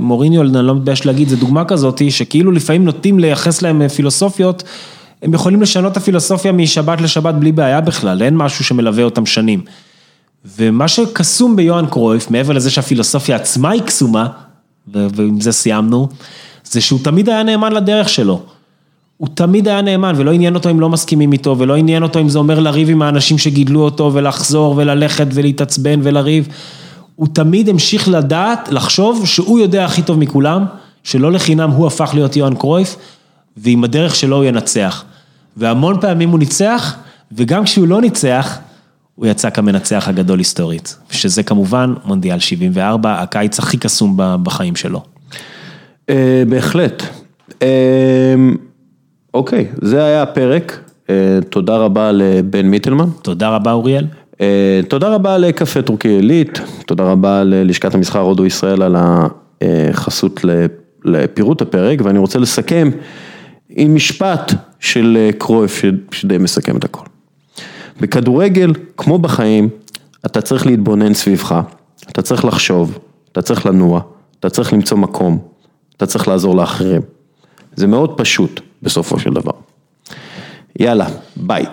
מוריניו, 0.00 0.42
אני 0.42 0.66
לא 0.66 0.74
מתבייש 0.74 1.06
להגיד, 1.06 1.28
זו 1.28 1.36
דוגמה 1.36 1.64
כזאת, 1.64 2.02
שכאילו 2.10 2.52
לפעמים 2.52 2.84
נוטים 2.84 3.18
לייחס 3.18 3.62
להם 3.62 3.88
פילוסופיות, 3.88 4.62
הם 5.22 5.34
יכולים 5.34 5.62
לשנות 5.62 5.92
את 5.92 5.96
הפילוסופיה 5.96 6.52
משבת 6.52 7.00
לשבת 7.00 7.34
בלי 7.34 7.52
בעיה 7.52 7.80
בכלל, 7.80 8.22
אין 8.22 8.36
משהו 8.36 8.64
שמלווה 8.64 9.04
אותם 9.04 9.26
שנים. 9.26 9.60
ומה 10.58 10.88
שקסום 10.88 11.56
ביוהאן 11.56 11.86
קרויף, 11.86 12.30
מעבר 12.30 12.52
לזה 12.52 12.70
שהפילוסופיה 12.70 13.36
עצמה 13.36 13.70
היא 13.70 13.82
קסומה, 13.82 14.26
ועם 14.88 15.40
זה 15.40 15.52
סיימנו, 15.52 16.08
זה 16.64 16.80
שהוא 16.80 17.00
תמיד 17.02 17.28
היה 17.28 17.42
נאמן 17.42 17.72
לדרך 17.72 18.08
שלו. 18.08 18.42
הוא 19.16 19.28
תמיד 19.34 19.68
היה 19.68 19.82
נאמן 19.82 20.12
ולא 20.16 20.32
עניין 20.32 20.54
אותו 20.54 20.70
אם 20.70 20.80
לא 20.80 20.88
מסכימים 20.88 21.32
איתו 21.32 21.58
ולא 21.58 21.76
עניין 21.76 22.02
אותו 22.02 22.20
אם 22.20 22.28
זה 22.28 22.38
אומר 22.38 22.60
לריב 22.60 22.90
עם 22.90 23.02
האנשים 23.02 23.38
שגידלו 23.38 23.80
אותו 23.80 24.10
ולחזור 24.14 24.74
וללכת 24.76 25.26
ולהתעצבן 25.30 26.00
ולריב. 26.02 26.48
הוא 27.16 27.28
תמיד 27.32 27.68
המשיך 27.68 28.08
לדעת, 28.08 28.68
לחשוב 28.72 29.26
שהוא 29.26 29.58
יודע 29.58 29.84
הכי 29.84 30.02
טוב 30.02 30.18
מכולם, 30.18 30.64
שלא 31.02 31.32
לחינם 31.32 31.70
הוא 31.70 31.86
הפך 31.86 32.10
להיות 32.14 32.36
יוהאן 32.36 32.54
קרויף, 32.54 32.96
ועם 33.56 33.84
הדרך 33.84 34.16
שלו 34.16 34.36
הוא 34.36 34.44
ינצח. 34.44 35.04
והמון 35.56 36.00
פעמים 36.00 36.30
הוא 36.30 36.38
ניצח, 36.38 36.96
וגם 37.32 37.64
כשהוא 37.64 37.88
לא 37.88 38.00
ניצח, 38.00 38.58
הוא 39.16 39.26
יצא 39.26 39.50
כמנצח 39.50 40.08
הגדול 40.08 40.38
היסטורית. 40.38 40.96
שזה 41.10 41.42
כמובן 41.42 41.94
מונדיאל 42.04 42.38
74, 42.38 43.22
הקיץ 43.22 43.58
הכי 43.58 43.76
קסום 43.76 44.14
בחיים 44.16 44.76
שלו. 44.76 45.02
אה, 46.10 46.42
בהחלט. 46.48 47.02
אה, 47.62 48.34
אוקיי, 49.34 49.66
זה 49.82 50.04
היה 50.04 50.22
הפרק. 50.22 50.80
אה, 51.10 51.38
תודה 51.50 51.76
רבה 51.76 52.12
לבן 52.12 52.66
מיטלמן. 52.66 53.08
תודה 53.22 53.48
רבה 53.48 53.72
אוריאל. 53.72 54.06
תודה 54.88 55.08
רבה 55.08 55.38
לקפה 55.38 55.82
טורקי 55.82 56.08
עילית, 56.08 56.60
תודה 56.86 57.04
רבה 57.04 57.44
ללשכת 57.44 57.94
המסחר 57.94 58.18
הודו 58.18 58.46
ישראל 58.46 58.82
על 58.82 58.96
החסות 58.98 60.40
לפירוט 61.04 61.62
הפרק, 61.62 61.98
ואני 62.04 62.18
רוצה 62.18 62.38
לסכם 62.38 62.90
עם 63.68 63.94
משפט 63.94 64.52
של 64.80 65.30
קרויף 65.38 65.82
שדי 66.10 66.38
מסכם 66.38 66.76
את 66.76 66.84
הכל. 66.84 67.15
בכדורגל, 68.00 68.72
כמו 68.96 69.18
בחיים, 69.18 69.68
אתה 70.26 70.40
צריך 70.40 70.66
להתבונן 70.66 71.14
סביבך, 71.14 71.60
אתה 72.08 72.22
צריך 72.22 72.44
לחשוב, 72.44 72.98
אתה 73.32 73.42
צריך 73.42 73.66
לנוע, 73.66 74.00
אתה 74.40 74.50
צריך 74.50 74.72
למצוא 74.72 74.96
מקום, 74.98 75.38
אתה 75.96 76.06
צריך 76.06 76.28
לעזור 76.28 76.56
לאחרים. 76.56 77.02
זה 77.76 77.86
מאוד 77.86 78.18
פשוט 78.18 78.60
בסופו 78.82 79.18
של 79.18 79.30
דבר. 79.30 79.52
יאללה, 80.80 81.06
ביי. 81.36 81.66